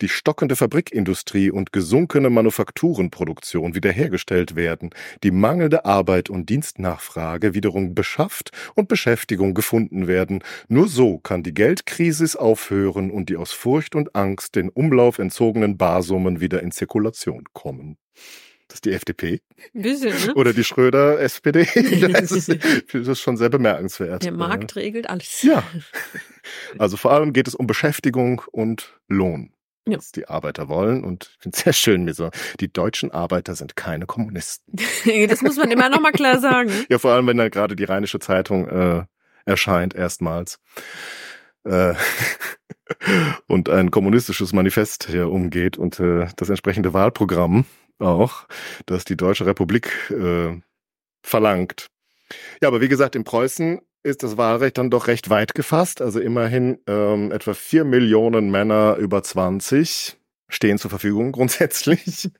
die 0.00 0.08
stockende 0.08 0.56
Fabrikindustrie 0.56 1.50
und 1.50 1.72
gesunkene 1.72 2.30
Manufakturenproduktion 2.30 3.74
wiederhergestellt 3.74 4.56
werden, 4.56 4.88
die 5.22 5.30
mangelnde 5.30 5.84
Arbeit 5.84 6.30
und 6.30 6.48
Dienstnachfrage 6.48 7.52
wiederum 7.52 7.94
beschafft 7.94 8.50
und 8.74 8.88
Beschäftigung 8.88 9.52
gefunden 9.52 10.06
werden. 10.06 10.42
Nur 10.68 10.88
so 10.88 11.18
kann 11.18 11.42
die 11.42 11.52
Geldkrisis 11.52 12.34
aufhören 12.34 13.10
und 13.10 13.28
die 13.28 13.36
aus 13.36 13.52
Furcht 13.52 13.94
und 13.94 14.16
Angst 14.16 14.56
den 14.56 14.70
Umlauf 14.70 15.18
entzogenen 15.18 15.76
Barsummen 15.76 16.40
wieder 16.40 16.62
in 16.62 16.70
Zirkulation 16.70 17.44
kommen 17.52 17.73
kommen. 17.78 17.98
Das 18.68 18.76
ist 18.76 18.84
die 18.86 18.92
FDP. 18.92 19.40
Ein 19.74 19.82
bisschen, 19.82 20.26
ne? 20.26 20.34
Oder 20.34 20.52
die 20.52 20.64
Schröder-SPD. 20.64 21.64
das, 22.12 22.32
ist, 22.32 22.48
das 22.48 23.08
ist 23.08 23.20
schon 23.20 23.36
sehr 23.36 23.50
bemerkenswert. 23.50 24.24
Der 24.24 24.32
Markt 24.32 24.74
regelt 24.76 25.08
alles. 25.08 25.42
Ja. 25.42 25.62
Also 26.76 26.98
vor 26.98 27.12
allem 27.12 27.32
geht 27.32 27.48
es 27.48 27.54
um 27.54 27.66
Beschäftigung 27.66 28.42
und 28.52 29.00
Lohn. 29.08 29.54
Ja. 29.88 29.96
Was 29.96 30.12
die 30.12 30.28
Arbeiter 30.28 30.68
wollen. 30.68 31.02
Und 31.02 31.30
ich 31.32 31.42
finde 31.42 31.56
es 31.56 31.64
sehr 31.64 31.72
schön, 31.72 32.04
mir 32.04 32.12
so, 32.12 32.28
die 32.60 32.70
deutschen 32.70 33.12
Arbeiter 33.12 33.54
sind 33.54 33.76
keine 33.76 34.04
Kommunisten. 34.04 34.76
das 35.28 35.40
muss 35.40 35.56
man 35.56 35.70
immer 35.70 35.88
noch 35.88 36.00
mal 36.00 36.12
klar 36.12 36.40
sagen. 36.40 36.70
ja, 36.90 36.98
vor 36.98 37.12
allem, 37.12 37.26
wenn 37.26 37.38
da 37.38 37.48
gerade 37.48 37.76
die 37.76 37.84
Rheinische 37.84 38.18
Zeitung 38.18 38.68
äh, 38.68 39.04
erscheint, 39.46 39.94
erstmals. 39.94 40.58
Äh, 41.64 41.94
und 43.48 43.68
ein 43.68 43.90
kommunistisches 43.90 44.52
Manifest 44.52 45.06
hier 45.08 45.30
umgeht 45.30 45.78
und 45.78 45.98
äh, 46.00 46.26
das 46.36 46.48
entsprechende 46.48 46.92
Wahlprogramm 46.92 47.64
auch, 47.98 48.46
das 48.86 49.04
die 49.04 49.16
Deutsche 49.16 49.46
Republik 49.46 50.10
äh, 50.10 50.60
verlangt. 51.22 51.88
Ja, 52.60 52.68
aber 52.68 52.80
wie 52.80 52.88
gesagt, 52.88 53.16
in 53.16 53.24
Preußen 53.24 53.80
ist 54.02 54.22
das 54.22 54.36
Wahlrecht 54.36 54.78
dann 54.78 54.90
doch 54.90 55.06
recht 55.06 55.30
weit 55.30 55.54
gefasst. 55.54 56.02
Also 56.02 56.20
immerhin 56.20 56.78
ähm, 56.86 57.32
etwa 57.32 57.54
vier 57.54 57.84
Millionen 57.84 58.50
Männer 58.50 58.96
über 58.96 59.22
20 59.22 60.16
stehen 60.48 60.78
zur 60.78 60.90
Verfügung 60.90 61.32
grundsätzlich. 61.32 62.30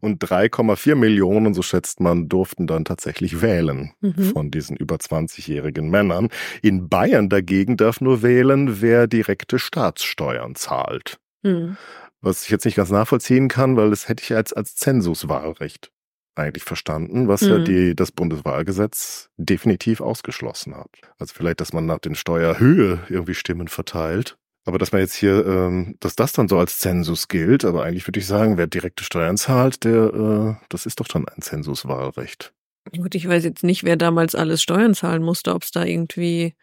Und 0.00 0.24
3,4 0.24 0.94
Millionen, 0.94 1.54
so 1.54 1.62
schätzt 1.62 2.00
man, 2.00 2.28
durften 2.28 2.66
dann 2.66 2.84
tatsächlich 2.84 3.42
wählen 3.42 3.92
mhm. 4.00 4.32
von 4.32 4.50
diesen 4.50 4.76
über 4.76 4.96
20-jährigen 4.96 5.88
Männern. 5.88 6.28
In 6.62 6.88
Bayern 6.88 7.28
dagegen 7.28 7.76
darf 7.76 8.00
nur 8.00 8.22
wählen, 8.22 8.80
wer 8.80 9.06
direkte 9.06 9.58
Staatssteuern 9.58 10.54
zahlt. 10.54 11.18
Mhm. 11.42 11.76
Was 12.20 12.44
ich 12.44 12.50
jetzt 12.50 12.64
nicht 12.64 12.76
ganz 12.76 12.90
nachvollziehen 12.90 13.48
kann, 13.48 13.76
weil 13.76 13.90
das 13.90 14.08
hätte 14.08 14.22
ich 14.22 14.34
als, 14.34 14.52
als 14.52 14.76
Zensuswahlrecht 14.76 15.90
eigentlich 16.36 16.64
verstanden, 16.64 17.28
was 17.28 17.42
mhm. 17.42 17.48
ja 17.48 17.58
die, 17.58 17.94
das 17.94 18.12
Bundeswahlgesetz 18.12 19.30
definitiv 19.36 20.00
ausgeschlossen 20.00 20.76
hat. 20.76 20.90
Also 21.18 21.34
vielleicht, 21.34 21.60
dass 21.60 21.72
man 21.72 21.86
nach 21.86 21.98
den 21.98 22.14
Steuerhöhe 22.14 23.00
irgendwie 23.08 23.34
Stimmen 23.34 23.68
verteilt. 23.68 24.36
Aber 24.64 24.78
dass 24.78 24.92
man 24.92 25.02
jetzt 25.02 25.14
hier, 25.14 25.44
ähm, 25.46 25.96
dass 26.00 26.16
das 26.16 26.32
dann 26.32 26.48
so 26.48 26.58
als 26.58 26.78
Zensus 26.78 27.28
gilt, 27.28 27.64
aber 27.64 27.84
eigentlich 27.84 28.06
würde 28.08 28.20
ich 28.20 28.26
sagen, 28.26 28.56
wer 28.56 28.66
direkte 28.66 29.04
Steuern 29.04 29.36
zahlt, 29.36 29.84
der, 29.84 30.14
äh, 30.14 30.66
das 30.70 30.86
ist 30.86 31.00
doch 31.00 31.08
dann 31.08 31.28
ein 31.28 31.42
Zensuswahlrecht. 31.42 32.52
Gut, 32.96 33.14
ich 33.14 33.28
weiß 33.28 33.44
jetzt 33.44 33.64
nicht, 33.64 33.84
wer 33.84 33.96
damals 33.96 34.34
alles 34.34 34.62
Steuern 34.62 34.94
zahlen 34.94 35.22
musste, 35.22 35.54
ob 35.54 35.62
es 35.62 35.70
da 35.70 35.84
irgendwie 35.84 36.54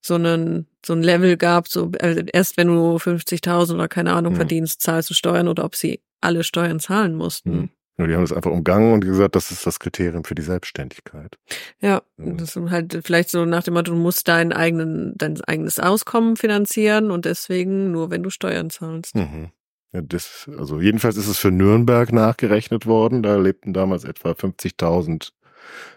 so 0.00 0.14
einen 0.14 0.66
so 0.84 0.92
ein 0.92 1.02
Level 1.02 1.36
gab, 1.36 1.68
so 1.68 1.90
also 2.00 2.22
erst 2.32 2.56
wenn 2.56 2.68
du 2.68 2.96
50.000 2.96 3.74
oder 3.74 3.88
keine 3.88 4.12
Ahnung 4.12 4.32
hm. 4.32 4.36
verdienst, 4.36 4.80
zahlst 4.80 5.10
du 5.10 5.14
Steuern 5.14 5.48
oder 5.48 5.64
ob 5.64 5.74
sie 5.74 6.00
alle 6.20 6.44
Steuern 6.44 6.80
zahlen 6.80 7.16
mussten. 7.16 7.52
Hm. 7.52 7.70
Ja, 7.98 8.06
die 8.06 8.14
haben 8.14 8.22
das 8.22 8.32
einfach 8.32 8.50
umgangen 8.50 8.92
und 8.92 9.00
gesagt, 9.00 9.36
das 9.36 9.50
ist 9.50 9.66
das 9.66 9.78
Kriterium 9.78 10.24
für 10.24 10.34
die 10.34 10.42
Selbstständigkeit. 10.42 11.38
Ja, 11.80 12.02
das 12.18 12.54
ist 12.54 12.70
halt 12.70 12.98
vielleicht 13.02 13.30
so 13.30 13.46
nach 13.46 13.62
dem 13.62 13.74
Motto, 13.74 13.92
du 13.92 13.98
musst 13.98 14.28
deinen 14.28 14.52
eigenen, 14.52 15.14
dein 15.16 15.40
eigenes 15.42 15.78
Auskommen 15.78 16.36
finanzieren 16.36 17.10
und 17.10 17.24
deswegen 17.24 17.92
nur, 17.92 18.10
wenn 18.10 18.22
du 18.22 18.28
Steuern 18.28 18.68
zahlst. 18.68 19.14
Mhm. 19.14 19.50
Ja, 19.92 20.02
das, 20.02 20.50
also 20.58 20.80
jedenfalls 20.80 21.16
ist 21.16 21.28
es 21.28 21.38
für 21.38 21.50
Nürnberg 21.50 22.12
nachgerechnet 22.12 22.84
worden. 22.84 23.22
Da 23.22 23.36
lebten 23.36 23.72
damals 23.72 24.04
etwa 24.04 24.32
50.000 24.32 25.30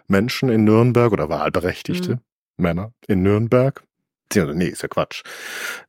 Menschen 0.08 0.48
in 0.48 0.64
Nürnberg 0.64 1.12
oder 1.12 1.28
Wahlberechtigte 1.28 2.16
mhm. 2.16 2.20
Männer 2.58 2.94
in 3.08 3.24
Nürnberg. 3.24 3.84
Nee, 4.34 4.68
ist 4.68 4.84
ja 4.84 4.88
Quatsch. 4.88 5.24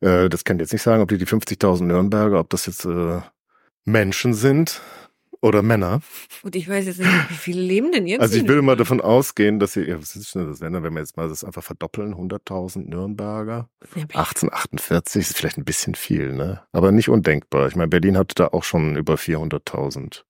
Äh, 0.01 0.29
das 0.29 0.45
kann 0.45 0.57
ich 0.57 0.63
jetzt 0.63 0.73
nicht 0.73 0.83
sagen, 0.83 1.03
ob 1.03 1.09
die 1.09 1.19
die 1.19 1.27
50.000 1.27 1.85
Nürnberger, 1.85 2.41
ob 2.41 2.51
das 2.51 2.67
jetzt 2.67 2.85
äh, 2.85 3.21
Menschen 3.85 4.35
sind 4.35 4.81
oder 5.43 5.63
Männer. 5.63 6.01
Und 6.43 6.55
ich 6.55 6.69
weiß 6.69 6.87
jetzt 6.87 6.99
nicht, 6.99 7.31
wie 7.31 7.35
viele 7.35 7.63
leben 7.63 7.93
denn 7.93 8.07
jetzt? 8.07 8.21
Also 8.21 8.37
ich 8.37 8.47
würde 8.47 8.63
mal 8.63 8.77
davon 8.77 9.01
ausgehen, 9.01 9.59
dass 9.59 9.73
sie, 9.73 9.83
ja, 9.83 10.01
was 10.01 10.15
ist 10.17 10.35
denn 10.35 10.49
das, 10.49 10.61
wenn 10.61 10.73
wir 10.73 11.01
jetzt 11.01 11.17
mal 11.17 11.29
das 11.29 11.45
einfach 11.45 11.63
verdoppeln, 11.63 12.15
100.000 12.15 12.89
Nürnberger. 12.89 13.69
Ja, 13.95 14.03
1848 14.03 15.21
ist 15.21 15.37
vielleicht 15.37 15.59
ein 15.59 15.65
bisschen 15.65 15.95
viel, 15.95 16.33
ne? 16.33 16.63
Aber 16.73 16.93
nicht 16.93 17.09
undenkbar. 17.09 17.69
Ich 17.69 17.77
meine, 17.77 17.89
Berlin 17.89 18.19
hatte 18.19 18.35
da 18.35 18.49
auch 18.49 18.65
schon 18.65 18.97
über 18.97 19.15
400.000 19.15 20.23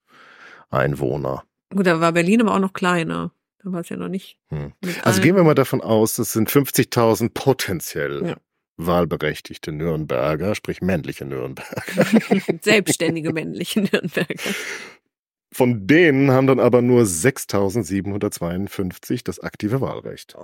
Einwohner. 0.71 1.45
Gut, 1.75 1.87
da 1.87 2.01
war 2.01 2.13
Berlin 2.13 2.43
aber 2.43 2.55
auch 2.55 2.61
noch 2.61 2.73
kleiner. 2.73 3.33
Da 3.63 3.73
war 3.73 3.81
es 3.81 3.89
ja 3.89 3.97
noch 3.97 4.09
nicht. 4.09 4.39
Hm. 4.49 4.73
Also 5.03 5.21
gehen 5.21 5.37
wir 5.37 5.45
mal 5.45 5.55
davon 5.55 5.81
aus, 5.81 6.17
das 6.17 6.33
sind 6.33 6.51
50.000 6.51 7.31
potenziell. 7.35 8.27
Ja 8.27 8.37
wahlberechtigte 8.87 9.73
Nürnberger, 9.73 10.55
sprich 10.55 10.81
männliche 10.81 11.25
Nürnberger. 11.25 11.83
Selbstständige 12.63 13.33
männliche 13.33 13.81
Nürnberger. 13.81 14.35
Von 15.53 15.87
denen 15.87 16.31
haben 16.31 16.47
dann 16.47 16.61
aber 16.61 16.83
nur 16.83 17.03
6.752 17.05 19.25
das 19.25 19.41
aktive 19.41 19.81
Wahlrecht. 19.81 20.37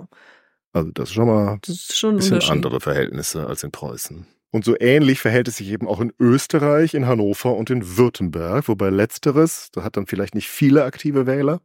Also 0.73 0.91
das 0.91 1.09
ist 1.09 1.15
schon 1.15 1.27
mal 1.27 1.57
Das 1.61 1.75
ist 1.75 1.97
schon 1.97 2.15
ein 2.15 2.17
bisschen 2.17 2.41
andere 2.41 2.81
Verhältnisse 2.81 3.47
als 3.47 3.63
in 3.63 3.71
Preußen. 3.71 4.27
Und 4.51 4.65
so 4.65 4.75
ähnlich 4.79 5.19
verhält 5.19 5.47
es 5.47 5.57
sich 5.57 5.69
eben 5.69 5.87
auch 5.87 5.99
in 5.99 6.13
Österreich, 6.19 6.93
in 6.93 7.05
Hannover 7.05 7.55
und 7.55 7.69
in 7.69 7.97
Württemberg, 7.97 8.67
wobei 8.67 8.89
letzteres, 8.89 9.69
da 9.71 9.83
hat 9.83 9.97
dann 9.97 10.07
vielleicht 10.07 10.35
nicht 10.35 10.47
viele 10.49 10.83
aktive 10.85 11.25
Wähler, 11.27 11.61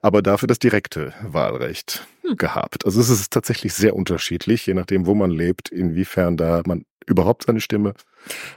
aber 0.00 0.22
dafür 0.22 0.46
das 0.48 0.58
direkte 0.58 1.12
Wahlrecht 1.22 2.06
Hm. 2.22 2.36
gehabt. 2.36 2.84
Also 2.84 3.00
es 3.00 3.08
ist 3.10 3.32
tatsächlich 3.32 3.74
sehr 3.74 3.94
unterschiedlich, 3.96 4.66
je 4.66 4.74
nachdem, 4.74 5.06
wo 5.06 5.14
man 5.14 5.30
lebt, 5.30 5.68
inwiefern 5.70 6.36
da 6.36 6.62
man 6.66 6.84
überhaupt 7.06 7.44
seine 7.46 7.60
Stimme 7.60 7.94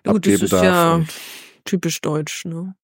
Ja, 0.05 0.11
gut, 0.13 0.25
das 0.27 0.33
abgeben 0.33 0.43
ist 0.43 0.53
darf. 0.53 0.63
ja 0.63 1.01
typisch 1.63 2.01
deutsch, 2.01 2.45
ne? 2.45 2.75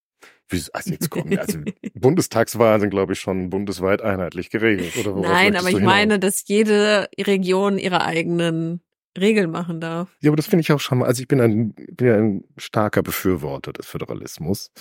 Also 0.73 0.91
jetzt 0.91 1.09
kommen, 1.09 1.37
also 1.37 1.59
Bundestagswahlen 1.93 2.81
sind, 2.81 2.89
glaube 2.89 3.13
ich, 3.13 3.19
schon 3.19 3.49
bundesweit 3.49 4.01
einheitlich 4.01 4.49
geregelt. 4.49 4.95
Oder 4.97 5.15
Nein, 5.15 5.55
aber 5.55 5.69
ich 5.69 5.79
meine, 5.79 6.19
dass 6.19 6.47
jede 6.47 7.09
Region 7.19 7.77
ihre 7.77 8.03
eigenen 8.03 8.81
Regeln 9.17 9.49
machen 9.49 9.81
darf. 9.81 10.15
Ja, 10.21 10.29
aber 10.29 10.37
das 10.37 10.47
finde 10.47 10.61
ich 10.61 10.71
auch 10.71 10.79
schon 10.79 10.99
mal, 10.99 11.05
also 11.05 11.21
ich 11.21 11.27
bin 11.27 11.41
ein, 11.41 11.73
bin 11.73 12.07
ja 12.07 12.15
ein 12.15 12.43
starker 12.57 13.01
Befürworter 13.01 13.73
des 13.73 13.87
Föderalismus. 13.87 14.71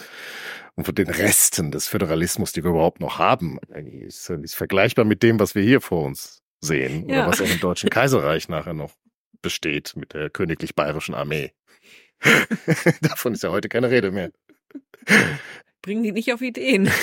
Und 0.75 0.85
von 0.85 0.95
den 0.95 1.09
Resten 1.09 1.71
des 1.71 1.89
Föderalismus, 1.89 2.53
die 2.53 2.63
wir 2.63 2.71
überhaupt 2.71 3.01
noch 3.01 3.19
haben, 3.19 3.59
ist, 3.71 4.29
ist 4.29 4.55
vergleichbar 4.55 5.05
mit 5.05 5.23
dem, 5.23 5.41
was 5.41 5.55
wir 5.55 5.63
hier 5.63 5.81
vor 5.81 6.05
uns 6.05 6.43
sehen. 6.61 7.09
Ja. 7.09 7.21
Oder 7.23 7.29
was 7.29 7.41
auch 7.41 7.51
im 7.51 7.61
Deutschen 7.61 7.91
Kaiserreich 7.91 8.49
nachher 8.49 8.75
noch 8.75 8.93
besteht 9.41 9.95
mit 9.97 10.13
der 10.13 10.29
königlich-bayerischen 10.29 11.15
Armee. 11.15 11.53
Davon 13.01 13.35
ist 13.35 13.43
ja 13.43 13.51
heute 13.51 13.69
keine 13.69 13.91
Rede 13.91 14.11
mehr. 14.11 14.31
Bringen 15.83 16.03
die 16.03 16.13
nicht 16.13 16.33
auf 16.33 16.43
Ideen. 16.43 16.91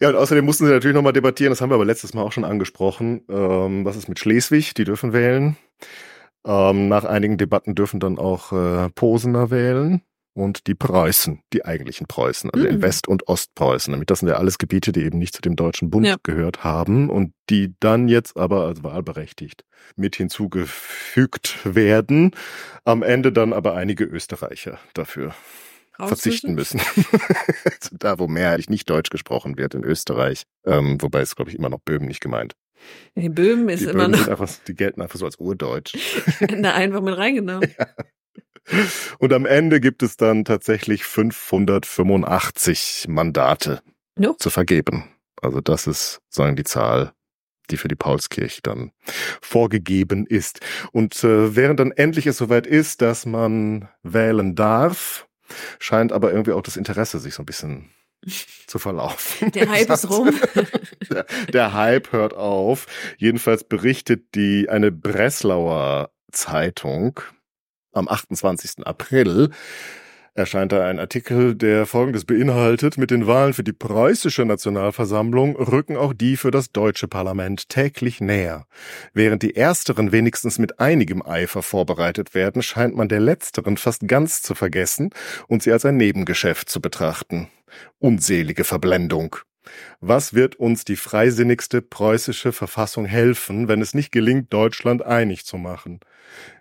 Ja, 0.00 0.08
und 0.08 0.16
außerdem 0.16 0.44
mussten 0.44 0.66
sie 0.66 0.72
natürlich 0.72 0.94
nochmal 0.94 1.12
debattieren, 1.12 1.52
das 1.52 1.60
haben 1.60 1.70
wir 1.70 1.76
aber 1.76 1.84
letztes 1.84 2.14
Mal 2.14 2.22
auch 2.22 2.32
schon 2.32 2.44
angesprochen. 2.44 3.22
Ähm, 3.28 3.84
was 3.84 3.96
ist 3.96 4.08
mit 4.08 4.18
Schleswig? 4.18 4.74
Die 4.74 4.82
dürfen 4.84 5.12
wählen. 5.12 5.56
Ähm, 6.44 6.88
nach 6.88 7.04
einigen 7.04 7.38
Debatten 7.38 7.76
dürfen 7.76 8.00
dann 8.00 8.18
auch 8.18 8.52
äh, 8.52 8.90
Posener 8.90 9.50
wählen 9.50 10.02
und 10.34 10.66
die 10.66 10.74
Preußen, 10.74 11.40
die 11.52 11.64
eigentlichen 11.64 12.06
Preußen, 12.06 12.50
also 12.50 12.66
in 12.66 12.76
Mhm. 12.76 12.82
West- 12.82 13.08
und 13.08 13.26
Ostpreußen. 13.28 13.92
Damit 13.92 14.10
das 14.10 14.18
sind 14.20 14.28
ja 14.28 14.34
alles 14.36 14.58
Gebiete, 14.58 14.92
die 14.92 15.02
eben 15.04 15.18
nicht 15.18 15.34
zu 15.34 15.40
dem 15.40 15.56
Deutschen 15.56 15.90
Bund 15.90 16.06
Ja. 16.06 16.16
gehört 16.22 16.62
haben 16.64 17.08
und 17.08 17.32
die 17.50 17.74
dann 17.80 18.08
jetzt 18.08 18.36
aber 18.36 18.66
als 18.66 18.82
wahlberechtigt 18.82 19.64
mit 19.96 20.16
hinzugefügt 20.16 21.58
werden. 21.64 22.32
Am 22.84 23.02
Ende 23.02 23.32
dann 23.32 23.52
aber 23.52 23.74
einige 23.74 24.04
Österreicher 24.04 24.78
dafür 24.94 25.34
verzichten 25.96 26.54
müssen. 26.54 26.80
da, 27.92 28.18
wo 28.18 28.26
mehrheitlich 28.26 28.68
nicht 28.68 28.90
Deutsch 28.90 29.10
gesprochen 29.10 29.56
wird, 29.56 29.74
in 29.74 29.84
Österreich. 29.84 30.42
Ähm, 30.66 31.00
wobei 31.00 31.20
es, 31.20 31.36
glaube 31.36 31.50
ich, 31.50 31.56
immer 31.58 31.68
noch 31.68 31.80
Böhmen 31.84 32.08
nicht 32.08 32.20
gemeint. 32.20 32.54
Die 33.14 33.28
Böhmen 33.28 33.68
ist 33.68 33.80
Die 33.80 33.84
immer 33.90 34.08
Böhmen 34.08 34.20
noch 34.20 34.28
einfach, 34.28 34.50
die 34.66 34.74
gelten 34.74 35.00
einfach 35.00 35.18
so 35.18 35.24
als 35.24 35.36
Urdeutsch. 35.36 35.94
da 36.60 36.74
einfach 36.74 37.00
mit 37.00 37.16
reingenommen. 37.16 37.72
Und 39.18 39.32
am 39.32 39.46
Ende 39.46 39.80
gibt 39.80 40.02
es 40.02 40.16
dann 40.16 40.44
tatsächlich 40.44 41.04
585 41.04 43.06
Mandate 43.08 43.82
Jo. 44.18 44.34
zu 44.38 44.50
vergeben. 44.50 45.04
Also 45.42 45.60
das 45.60 45.86
ist, 45.86 46.20
sagen 46.28 46.56
die 46.56 46.64
Zahl, 46.64 47.12
die 47.70 47.76
für 47.76 47.88
die 47.88 47.96
Paulskirche 47.96 48.60
dann 48.62 48.92
vorgegeben 49.40 50.26
ist. 50.26 50.60
Und 50.92 51.22
äh, 51.24 51.56
während 51.56 51.80
dann 51.80 51.92
endlich 51.92 52.26
es 52.26 52.38
soweit 52.38 52.66
ist, 52.66 53.02
dass 53.02 53.26
man 53.26 53.88
wählen 54.02 54.54
darf, 54.54 55.26
scheint 55.78 56.12
aber 56.12 56.32
irgendwie 56.32 56.52
auch 56.52 56.62
das 56.62 56.76
Interesse 56.76 57.18
sich 57.18 57.34
so 57.34 57.42
ein 57.42 57.46
bisschen 57.46 57.90
zu 58.66 58.78
verlaufen. 58.78 59.52
Der 59.52 59.68
Hype 59.68 59.90
ist 59.90 60.08
rum. 60.08 60.30
Der, 61.10 61.26
der 61.52 61.74
Hype 61.74 62.12
hört 62.12 62.32
auf. 62.32 62.86
Jedenfalls 63.18 63.64
berichtet 63.64 64.34
die 64.34 64.70
eine 64.70 64.90
Breslauer 64.90 66.10
Zeitung 66.32 67.20
am 67.94 68.08
28. 68.08 68.86
April 68.86 69.50
erscheint 70.34 70.72
da 70.72 70.84
ein 70.84 70.98
Artikel, 70.98 71.54
der 71.54 71.86
Folgendes 71.86 72.24
beinhaltet. 72.24 72.98
Mit 72.98 73.10
den 73.10 73.26
Wahlen 73.26 73.54
für 73.54 73.62
die 73.62 73.72
preußische 73.72 74.44
Nationalversammlung 74.44 75.56
rücken 75.56 75.96
auch 75.96 76.12
die 76.12 76.36
für 76.36 76.50
das 76.50 76.72
deutsche 76.72 77.08
Parlament 77.08 77.68
täglich 77.68 78.20
näher. 78.20 78.66
Während 79.12 79.42
die 79.42 79.56
ersteren 79.56 80.12
wenigstens 80.12 80.58
mit 80.58 80.80
einigem 80.80 81.22
Eifer 81.24 81.62
vorbereitet 81.62 82.34
werden, 82.34 82.62
scheint 82.62 82.96
man 82.96 83.08
der 83.08 83.20
letzteren 83.20 83.76
fast 83.76 84.08
ganz 84.08 84.42
zu 84.42 84.54
vergessen 84.54 85.10
und 85.46 85.62
sie 85.62 85.72
als 85.72 85.84
ein 85.84 85.96
Nebengeschäft 85.96 86.68
zu 86.68 86.80
betrachten. 86.80 87.48
Unselige 87.98 88.64
Verblendung. 88.64 89.36
Was 90.00 90.34
wird 90.34 90.56
uns 90.56 90.84
die 90.84 90.96
freisinnigste 90.96 91.82
preußische 91.82 92.52
Verfassung 92.52 93.04
helfen, 93.04 93.68
wenn 93.68 93.80
es 93.80 93.94
nicht 93.94 94.12
gelingt, 94.12 94.52
Deutschland 94.52 95.04
einig 95.04 95.44
zu 95.44 95.56
machen? 95.56 96.00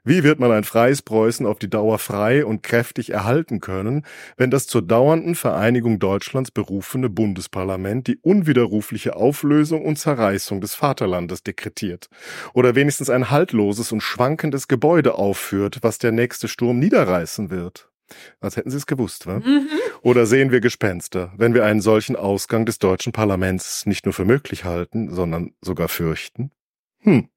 Wie 0.04 0.24
wird 0.24 0.40
man 0.40 0.52
ein 0.52 0.64
freies 0.64 1.02
Preußen 1.02 1.46
auf 1.46 1.60
die 1.60 1.70
Dauer 1.70 1.98
frei 1.98 2.46
und 2.46 2.64
kräftig 2.64 3.12
erhalten 3.12 3.60
können, 3.60 4.06
wenn 4.38 4.52
das 4.52 4.68
zur 4.68 4.82
dauernden 4.82 5.36
Vereinigung 5.36 6.00
Deutschlands 6.00 6.52
berufene 6.52 7.10
Bundesparlament 7.10 8.08
die 8.08 8.18
unwiderrufliche 8.18 9.16
Auflösung 9.16 9.86
und 9.86 9.98
Zerreißung 9.98 10.62
des 10.62 10.76
Vaterlandes 10.76 11.44
dekretiert 11.44 12.10
oder 12.54 12.76
wenigstens 12.76 13.10
ein 13.10 13.30
haltloses 13.30 13.92
und 13.92 14.02
schwankendes 14.02 14.68
Gebäude 14.68 15.16
aufführt, 15.16 15.80
was 15.82 15.98
der 15.98 16.12
nächste 16.12 16.48
Sturm 16.48 16.80
niederreißen 16.80 17.50
wird? 17.50 17.93
Als 18.40 18.58
hätten 18.58 18.70
Sie 18.70 18.78
es 18.78 18.86
gewusst, 18.86 19.26
wa? 19.28 19.40
Mhm. 19.40 19.70
Oder 20.02 20.26
sehen 20.26 20.52
wir 20.52 20.60
Gespenster, 20.60 21.32
wenn 21.38 21.54
wir 21.54 21.66
einen 21.66 21.82
solchen 21.82 22.16
Ausgang 22.16 22.66
des 22.66 22.80
deutschen 22.80 23.14
Parlaments 23.14 23.86
nicht 23.86 24.06
nur 24.06 24.14
für 24.14 24.26
möglich 24.26 24.66
halten, 24.66 25.14
sondern 25.14 25.54
sogar 25.62 25.88
fürchten? 25.88 26.52
Hm. 27.00 27.30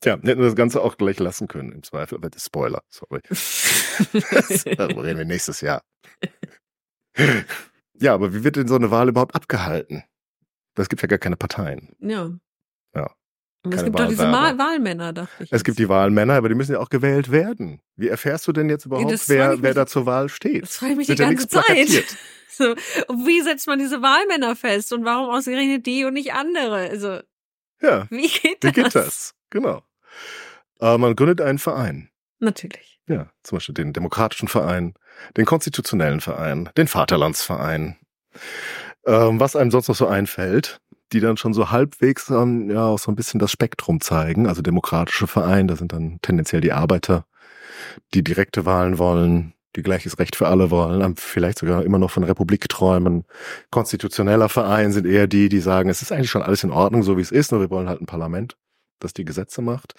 Tja, 0.00 0.14
hätten 0.14 0.26
wir 0.26 0.46
das 0.46 0.56
Ganze 0.56 0.80
auch 0.82 0.96
gleich 0.96 1.18
lassen 1.18 1.48
können, 1.48 1.72
im 1.72 1.82
Zweifel, 1.82 2.16
aber 2.16 2.30
das 2.30 2.42
ist 2.42 2.46
Spoiler, 2.46 2.82
sorry. 2.88 3.20
Darüber 4.76 5.04
reden 5.04 5.18
wir 5.18 5.24
nächstes 5.26 5.60
Jahr. 5.60 5.82
Ja, 8.00 8.14
aber 8.14 8.34
wie 8.34 8.42
wird 8.42 8.56
denn 8.56 8.68
so 8.68 8.74
eine 8.74 8.90
Wahl 8.90 9.08
überhaupt 9.08 9.34
abgehalten? 9.34 10.02
Es 10.76 10.88
gibt 10.88 11.02
ja 11.02 11.08
gar 11.08 11.18
keine 11.18 11.36
Parteien. 11.36 11.94
ja. 12.00 12.30
Ja. 12.94 13.10
Aber 13.64 13.74
es 13.76 13.84
gibt 13.84 13.98
doch 13.98 14.08
diese. 14.08 14.30
Wahl 14.30 14.58
Wahlmänner, 14.58 15.12
dachte 15.12 15.44
ich. 15.44 15.52
Es 15.52 15.64
gibt 15.64 15.78
die 15.78 15.88
Wahlmänner, 15.88 16.34
aber 16.34 16.48
die 16.48 16.54
müssen 16.54 16.72
ja 16.72 16.80
auch 16.80 16.90
gewählt 16.90 17.30
werden. 17.30 17.80
Wie 17.96 18.08
erfährst 18.08 18.46
du 18.46 18.52
denn 18.52 18.68
jetzt 18.68 18.84
überhaupt, 18.86 19.10
frage 19.10 19.22
wer, 19.28 19.62
wer 19.62 19.74
da 19.74 19.86
zur 19.86 20.04
Wahl 20.06 20.28
steht? 20.28 20.62
Das 20.64 20.76
frage 20.76 20.92
ich 20.92 20.98
mich 20.98 21.08
Wird 21.08 21.18
die 21.18 21.22
ja 21.22 21.28
ganze 21.28 21.48
Zeit. 21.48 22.04
So, 22.56 22.66
wie 22.76 23.40
setzt 23.40 23.66
man 23.66 23.80
diese 23.80 24.00
Wahlmänner 24.00 24.54
fest 24.54 24.92
und 24.92 25.04
warum 25.04 25.28
ausgerechnet 25.28 25.86
die 25.86 26.04
und 26.04 26.14
nicht 26.14 26.34
andere? 26.34 26.88
Also, 26.88 27.18
Ja, 27.82 28.06
wie 28.10 28.28
geht 28.28 28.62
wie 28.62 28.70
das? 28.70 28.74
geht 28.74 28.94
das? 28.94 29.34
Genau. 29.50 29.82
Äh, 30.80 30.96
man 30.96 31.16
gründet 31.16 31.40
einen 31.40 31.58
Verein. 31.58 32.10
Natürlich. 32.38 33.00
Ja, 33.08 33.28
zum 33.42 33.56
Beispiel 33.56 33.74
den 33.74 33.92
Demokratischen 33.92 34.46
Verein, 34.46 34.94
den 35.36 35.46
Konstitutionellen 35.46 36.20
Verein, 36.20 36.70
den 36.76 36.86
Vaterlandsverein. 36.86 37.98
Ähm, 39.04 39.40
was 39.40 39.56
einem 39.56 39.70
sonst 39.72 39.88
noch 39.88 39.96
so 39.96 40.06
einfällt, 40.06 40.80
die 41.14 41.20
dann 41.20 41.36
schon 41.36 41.54
so 41.54 41.70
halbwegs 41.70 42.28
ähm, 42.30 42.70
ja 42.70 42.86
auch 42.86 42.98
so 42.98 43.10
ein 43.10 43.16
bisschen 43.16 43.40
das 43.40 43.50
Spektrum 43.50 44.00
zeigen. 44.00 44.46
Also 44.46 44.62
demokratische 44.62 45.26
Verein, 45.26 45.68
da 45.68 45.76
sind 45.76 45.92
dann 45.92 46.18
tendenziell 46.20 46.60
die 46.60 46.72
Arbeiter, 46.72 47.24
die 48.12 48.24
direkte 48.24 48.66
Wahlen 48.66 48.98
wollen, 48.98 49.54
die 49.76 49.82
gleiches 49.82 50.18
Recht 50.18 50.36
für 50.36 50.48
alle 50.48 50.70
wollen, 50.70 51.16
vielleicht 51.16 51.58
sogar 51.58 51.84
immer 51.84 51.98
noch 51.98 52.10
von 52.10 52.24
Republik 52.24 52.68
träumen. 52.68 53.24
Konstitutioneller 53.70 54.48
Verein 54.48 54.92
sind 54.92 55.06
eher 55.06 55.26
die, 55.26 55.48
die 55.48 55.60
sagen, 55.60 55.88
es 55.88 56.02
ist 56.02 56.12
eigentlich 56.12 56.30
schon 56.30 56.42
alles 56.42 56.64
in 56.64 56.70
Ordnung, 56.70 57.02
so 57.02 57.16
wie 57.16 57.22
es 57.22 57.32
ist, 57.32 57.52
nur 57.52 57.60
wir 57.60 57.70
wollen 57.70 57.88
halt 57.88 58.00
ein 58.00 58.06
Parlament, 58.06 58.56
das 59.00 59.12
die 59.12 59.24
Gesetze 59.24 59.62
macht. 59.62 59.94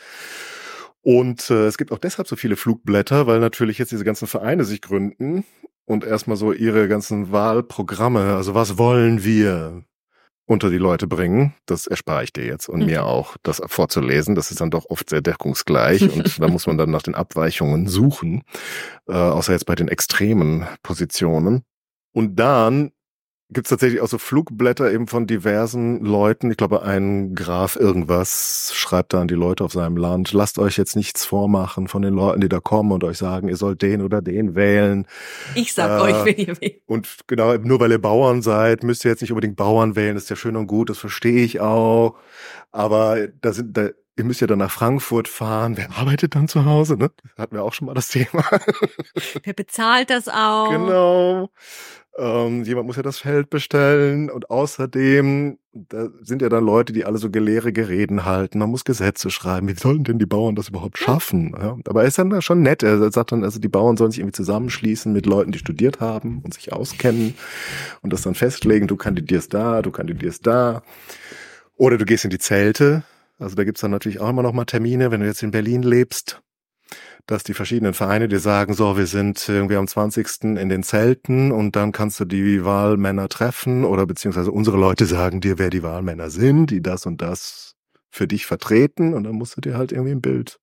Und 1.02 1.50
äh, 1.50 1.68
es 1.68 1.78
gibt 1.78 1.92
auch 1.92 2.00
deshalb 2.00 2.28
so 2.28 2.36
viele 2.36 2.56
Flugblätter, 2.56 3.28
weil 3.28 3.40
natürlich 3.40 3.78
jetzt 3.78 3.92
diese 3.92 4.06
ganzen 4.06 4.28
Vereine 4.28 4.64
sich 4.64 4.82
gründen 4.82 5.46
und 5.86 6.04
erstmal 6.04 6.38
so 6.38 6.52
ihre 6.52 6.88
ganzen 6.88 7.32
Wahlprogramme, 7.32 8.36
also 8.36 8.56
was 8.56 8.78
wollen 8.78 9.24
wir 9.24 9.84
unter 10.46 10.70
die 10.70 10.78
Leute 10.78 11.08
bringen. 11.08 11.54
Das 11.66 11.88
erspare 11.88 12.24
ich 12.24 12.32
dir 12.34 12.46
jetzt 12.46 12.70
und 12.70 12.82
Mhm. 12.82 12.86
mir 12.86 13.06
auch, 13.06 13.36
das 13.44 13.62
vorzulesen. 13.66 14.36
Das 14.36 14.52
ist 14.52 14.62
dann 14.62 14.70
doch 14.72 14.86
oft 14.90 15.10
sehr 15.10 15.22
deckungsgleich 15.22 16.02
und 16.14 16.40
da 16.42 16.48
muss 16.48 16.68
man 16.68 16.78
dann 16.78 16.92
nach 16.92 17.02
den 17.04 17.16
Abweichungen 17.16 17.88
suchen, 17.88 18.44
äh, 19.08 19.14
außer 19.14 19.54
jetzt 19.54 19.66
bei 19.66 19.76
den 19.76 19.88
extremen 19.88 20.66
Positionen. 20.84 21.64
Und 22.14 22.36
dann 22.40 22.92
gibt's 23.52 23.70
tatsächlich 23.70 24.02
auch 24.02 24.08
so 24.08 24.18
Flugblätter 24.18 24.92
eben 24.92 25.08
von 25.08 25.28
diversen 25.28 26.04
Leuten. 26.04 26.50
Ich 26.50 26.58
glaube, 26.58 26.82
ein 26.82 27.36
Graf 27.36 27.76
irgendwas 27.76 28.72
schreibt 28.74 29.14
da 29.14 29.22
an 29.22 29.28
die 29.28 29.36
Leute 29.36 29.64
auf 29.64 29.74
seinem 29.74 29.98
Land, 29.98 30.34
lasst 30.34 30.58
euch 30.58 30.78
jetzt 30.78 30.96
nichts 30.96 31.26
vormachen 31.26 31.88
von 31.88 32.02
den 32.02 32.14
Leuten, 32.14 32.42
die 32.42 32.50
da 32.50 32.60
kommen 32.60 32.92
und 32.92 33.04
euch 33.04 33.18
sagen, 33.18 33.48
ihr 33.48 33.58
sollt 33.58 33.82
den 33.82 34.02
oder 34.02 34.22
den 34.22 34.56
wählen. 34.56 35.08
Ich 35.54 35.74
sag 35.74 35.92
Äh, 36.00 36.02
euch, 36.02 36.26
wen 36.26 36.38
ihr 36.38 36.60
wählt. 36.62 36.82
Und 36.88 37.08
genau, 37.28 37.56
nur 37.58 37.80
weil 37.80 37.92
ihr 37.92 38.02
Bauern 38.02 38.42
seid, 38.42 38.84
müsst 38.84 39.06
ihr 39.06 39.12
jetzt 39.12 39.22
nicht 39.22 39.32
unbedingt 39.32 39.56
Bauern 39.56 39.96
wählen, 39.96 40.16
das 40.16 40.24
ist 40.24 40.30
ja 40.32 40.36
schön 40.36 40.56
und 40.56 40.68
gut, 40.68 40.90
das 40.90 40.98
verstehe 40.98 41.44
ich 41.44 41.60
auch. 41.60 42.18
Aber 42.72 43.28
da 43.42 43.54
sind, 43.54 43.78
da 43.78 43.90
ihr 44.18 44.24
müsst 44.24 44.42
ja 44.42 44.48
dann 44.48 44.60
nach 44.60 44.72
Frankfurt 44.72 45.28
fahren. 45.28 45.78
Wer 45.78 45.92
arbeitet 45.92 46.36
dann 46.36 46.48
zu 46.48 46.66
Hause? 46.66 46.98
Ne? 46.98 47.12
Hatten 47.38 47.56
wir 47.56 47.64
auch 47.64 47.74
schon 47.74 47.88
mal 47.88 47.94
das 47.94 48.10
Thema. 48.10 48.44
Wer 49.44 49.54
bezahlt 49.54 50.10
das 50.10 50.28
auch? 50.28 50.70
Genau. 50.70 51.50
Ähm, 52.18 52.64
jemand 52.64 52.88
muss 52.88 52.96
ja 52.96 53.04
das 53.04 53.20
Feld 53.20 53.50
bestellen 53.50 54.30
und 54.30 54.50
außerdem, 54.50 55.58
da 55.74 56.08
sind 56.22 56.42
ja 56.42 56.48
dann 56.48 56.64
Leute, 56.64 56.94
die 56.94 57.04
alle 57.04 57.18
so 57.18 57.30
gelehrige 57.30 57.90
Reden 57.90 58.24
halten. 58.24 58.60
Man 58.60 58.70
muss 58.70 58.86
Gesetze 58.86 59.30
schreiben. 59.30 59.68
Wie 59.68 59.74
sollen 59.74 60.06
denn 60.06 60.18
die 60.18 60.26
Bauern 60.26 60.56
das 60.56 60.70
überhaupt 60.70 60.98
schaffen? 60.98 61.54
Ja, 61.60 61.78
aber 61.86 62.04
er 62.04 62.08
ist 62.08 62.18
dann 62.18 62.42
schon 62.42 62.62
nett. 62.62 62.84
Er 62.84 63.12
sagt 63.12 63.34
dann, 63.34 63.44
also 63.44 63.60
die 63.60 63.68
Bauern 63.68 63.98
sollen 63.98 64.12
sich 64.12 64.22
irgendwie 64.22 64.38
zusammenschließen 64.38 65.12
mit 65.12 65.26
Leuten, 65.26 65.52
die 65.52 65.60
studiert 65.60 66.00
haben 66.00 66.40
und 66.42 66.54
sich 66.54 66.72
auskennen 66.72 67.34
und 68.02 68.14
das 68.14 68.22
dann 68.22 68.34
festlegen. 68.34 68.88
Du 68.88 68.96
kandidierst 68.96 69.54
da, 69.54 69.82
du 69.82 69.92
kandidierst 69.92 70.48
da. 70.48 70.84
Oder 71.76 71.98
du 71.98 72.06
gehst 72.06 72.24
in 72.24 72.30
die 72.30 72.40
Zelte. 72.40 73.04
Also 73.38 73.56
da 73.56 73.64
gibt's 73.64 73.82
dann 73.82 73.92
natürlich 73.92 74.20
auch 74.20 74.30
immer 74.30 74.44
noch 74.44 74.54
mal 74.54 74.66
Termine, 74.66 75.12
wenn 75.12 75.22
du 75.22 75.28
jetzt 75.28 75.44
in 75.44 75.52
Berlin 75.52 75.84
lebst 75.84 76.42
dass 77.28 77.44
die 77.44 77.54
verschiedenen 77.54 77.94
Vereine 77.94 78.28
dir 78.28 78.40
sagen, 78.40 78.74
so, 78.74 78.98
wir 78.98 79.08
sind 79.08 79.50
irgendwie 79.50 79.76
am 79.76 79.88
20. 79.88 80.44
in 80.58 80.70
den 80.70 80.84
Zelten 80.84 81.52
und 81.52 81.76
dann 81.76 81.92
kannst 81.92 82.20
du 82.20 82.26
die 82.26 82.64
Wahlmänner 82.64 83.30
treffen 83.30 83.84
oder 83.84 84.06
beziehungsweise 84.06 84.52
unsere 84.52 84.78
Leute 84.78 85.06
sagen 85.06 85.42
dir, 85.42 85.58
wer 85.58 85.70
die 85.70 85.84
Wahlmänner 85.84 86.30
sind, 86.30 86.70
die 86.70 86.82
das 86.82 87.06
und 87.06 87.22
das 87.22 87.76
für 88.12 88.28
dich 88.28 88.46
vertreten 88.46 89.14
und 89.14 89.24
dann 89.24 89.36
musst 89.36 89.58
du 89.58 89.62
dir 89.62 89.76
halt 89.76 89.92
irgendwie 89.92 90.12
ein 90.12 90.22
Bild 90.22 90.60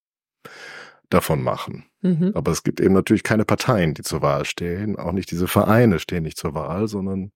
davon 1.10 1.42
machen. 1.42 1.84
Mhm. 2.00 2.32
Aber 2.34 2.52
es 2.52 2.62
gibt 2.62 2.80
eben 2.80 2.94
natürlich 2.94 3.24
keine 3.24 3.44
Parteien, 3.44 3.94
die 3.94 4.02
zur 4.02 4.22
Wahl 4.22 4.44
stehen, 4.44 4.96
auch 4.96 5.12
nicht 5.12 5.30
diese 5.30 5.48
Vereine 5.48 5.98
stehen 5.98 6.22
nicht 6.22 6.38
zur 6.38 6.54
Wahl, 6.54 6.86
sondern 6.86 7.32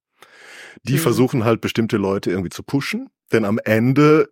die 0.85 0.94
mhm. 0.94 0.99
versuchen 0.99 1.44
halt 1.44 1.61
bestimmte 1.61 1.96
Leute 1.96 2.31
irgendwie 2.31 2.51
zu 2.51 2.62
pushen, 2.62 3.09
denn 3.33 3.44
am 3.44 3.59
Ende 3.59 4.29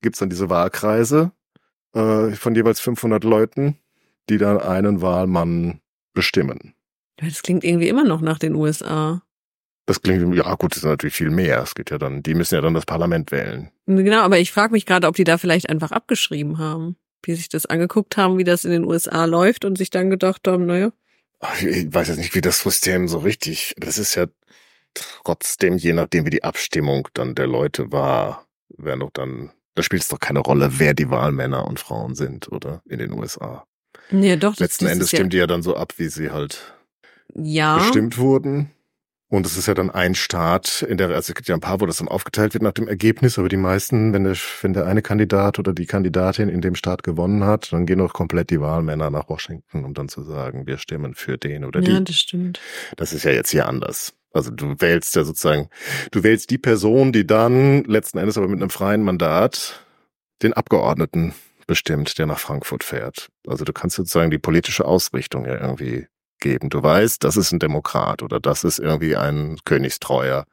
gibt's 0.00 0.18
dann 0.18 0.30
diese 0.30 0.50
Wahlkreise 0.50 1.32
äh, 1.94 2.30
von 2.32 2.54
jeweils 2.54 2.80
500 2.80 3.24
Leuten 3.24 3.78
die 4.30 4.38
dann 4.38 4.58
einen 4.58 5.02
Wahlmann 5.02 5.80
bestimmen. 6.14 6.74
Das 7.16 7.42
klingt 7.42 7.64
irgendwie 7.64 7.88
immer 7.88 8.04
noch 8.04 8.20
nach 8.20 8.38
den 8.38 8.54
USA. 8.54 9.22
Das 9.86 10.00
klingt, 10.00 10.34
ja 10.34 10.54
gut, 10.54 10.72
das 10.72 10.78
ist 10.78 10.84
natürlich 10.84 11.16
viel 11.16 11.30
mehr. 11.30 11.62
Es 11.62 11.74
geht 11.74 11.90
ja 11.90 11.98
dann, 11.98 12.22
die 12.22 12.34
müssen 12.34 12.54
ja 12.54 12.60
dann 12.60 12.74
das 12.74 12.86
Parlament 12.86 13.32
wählen. 13.32 13.70
Genau, 13.86 14.20
aber 14.20 14.38
ich 14.38 14.52
frage 14.52 14.72
mich 14.72 14.86
gerade, 14.86 15.08
ob 15.08 15.16
die 15.16 15.24
da 15.24 15.36
vielleicht 15.36 15.68
einfach 15.68 15.90
abgeschrieben 15.90 16.58
haben. 16.58 16.96
Die 17.26 17.34
sich 17.34 17.50
das 17.50 17.66
angeguckt 17.66 18.16
haben, 18.16 18.38
wie 18.38 18.44
das 18.44 18.64
in 18.64 18.70
den 18.70 18.84
USA 18.84 19.26
läuft 19.26 19.66
und 19.66 19.76
sich 19.76 19.90
dann 19.90 20.08
gedacht 20.08 20.48
haben, 20.48 20.64
naja. 20.64 20.92
Ich 21.60 21.92
weiß 21.92 22.08
jetzt 22.08 22.18
nicht, 22.18 22.34
wie 22.34 22.40
das 22.40 22.60
System 22.60 23.08
so 23.08 23.18
richtig, 23.18 23.74
das 23.78 23.98
ist 23.98 24.14
ja 24.14 24.26
trotzdem, 24.94 25.76
je 25.76 25.92
nachdem 25.92 26.24
wie 26.24 26.30
die 26.30 26.44
Abstimmung 26.44 27.08
dann 27.12 27.34
der 27.34 27.46
Leute 27.46 27.92
war, 27.92 28.46
wer 28.68 28.96
noch 28.96 29.10
dann, 29.10 29.50
da 29.74 29.82
spielt 29.82 30.02
es 30.02 30.08
doch 30.08 30.20
keine 30.20 30.40
Rolle, 30.40 30.78
wer 30.78 30.94
die 30.94 31.10
Wahlmänner 31.10 31.66
und 31.66 31.80
Frauen 31.80 32.14
sind, 32.14 32.50
oder? 32.50 32.82
In 32.86 32.98
den 32.98 33.12
USA. 33.12 33.64
Ja, 34.10 34.36
doch. 34.36 34.56
Letzten 34.56 34.84
das 34.84 34.94
Endes 34.94 35.08
stimmen 35.08 35.24
ja 35.24 35.30
die 35.30 35.36
ja 35.38 35.46
dann 35.46 35.62
so 35.62 35.76
ab, 35.76 35.94
wie 35.96 36.08
sie 36.08 36.30
halt 36.30 36.74
ja. 37.34 37.78
bestimmt 37.78 38.18
wurden. 38.18 38.70
Und 39.28 39.46
es 39.46 39.56
ist 39.56 39.68
ja 39.68 39.74
dann 39.74 39.90
ein 39.90 40.16
Staat, 40.16 40.82
in 40.82 40.98
der, 40.98 41.06
also 41.10 41.30
es 41.30 41.34
gibt 41.36 41.46
ja 41.46 41.54
ein 41.54 41.60
paar, 41.60 41.80
wo 41.80 41.86
das 41.86 41.98
dann 41.98 42.08
aufgeteilt 42.08 42.52
wird 42.52 42.64
nach 42.64 42.72
dem 42.72 42.88
Ergebnis, 42.88 43.38
aber 43.38 43.48
die 43.48 43.56
meisten, 43.56 44.12
wenn 44.12 44.24
der, 44.24 44.36
wenn 44.60 44.72
der 44.72 44.86
eine 44.86 45.02
Kandidat 45.02 45.60
oder 45.60 45.72
die 45.72 45.86
Kandidatin 45.86 46.48
in 46.48 46.60
dem 46.60 46.74
Staat 46.74 47.04
gewonnen 47.04 47.44
hat, 47.44 47.72
dann 47.72 47.86
gehen 47.86 48.00
auch 48.00 48.12
komplett 48.12 48.50
die 48.50 48.60
Wahlmänner 48.60 49.08
nach 49.08 49.28
Washington, 49.28 49.84
um 49.84 49.94
dann 49.94 50.08
zu 50.08 50.24
sagen, 50.24 50.66
wir 50.66 50.78
stimmen 50.78 51.14
für 51.14 51.38
den 51.38 51.64
oder 51.64 51.80
die. 51.80 51.92
Ja, 51.92 52.00
das 52.00 52.16
stimmt. 52.16 52.58
Das 52.96 53.12
ist 53.12 53.22
ja 53.22 53.30
jetzt 53.30 53.50
hier 53.50 53.68
anders. 53.68 54.14
Also 54.32 54.50
du 54.50 54.76
wählst 54.78 55.16
ja 55.16 55.24
sozusagen, 55.24 55.68
du 56.12 56.22
wählst 56.22 56.50
die 56.50 56.58
Person, 56.58 57.12
die 57.12 57.26
dann 57.26 57.84
letzten 57.84 58.18
Endes 58.18 58.38
aber 58.38 58.48
mit 58.48 58.60
einem 58.60 58.70
freien 58.70 59.02
Mandat 59.02 59.84
den 60.42 60.52
Abgeordneten 60.52 61.34
bestimmt, 61.66 62.18
der 62.18 62.26
nach 62.26 62.38
Frankfurt 62.38 62.84
fährt. 62.84 63.28
Also 63.46 63.64
du 63.64 63.72
kannst 63.72 63.96
sozusagen 63.96 64.30
die 64.30 64.38
politische 64.38 64.84
Ausrichtung 64.84 65.46
ja 65.46 65.60
irgendwie 65.60 66.06
geben. 66.40 66.70
Du 66.70 66.82
weißt, 66.82 67.22
das 67.22 67.36
ist 67.36 67.52
ein 67.52 67.58
Demokrat 67.58 68.22
oder 68.22 68.40
das 68.40 68.64
ist 68.64 68.78
irgendwie 68.78 69.16
ein 69.16 69.58
Königstreuer. 69.64 70.46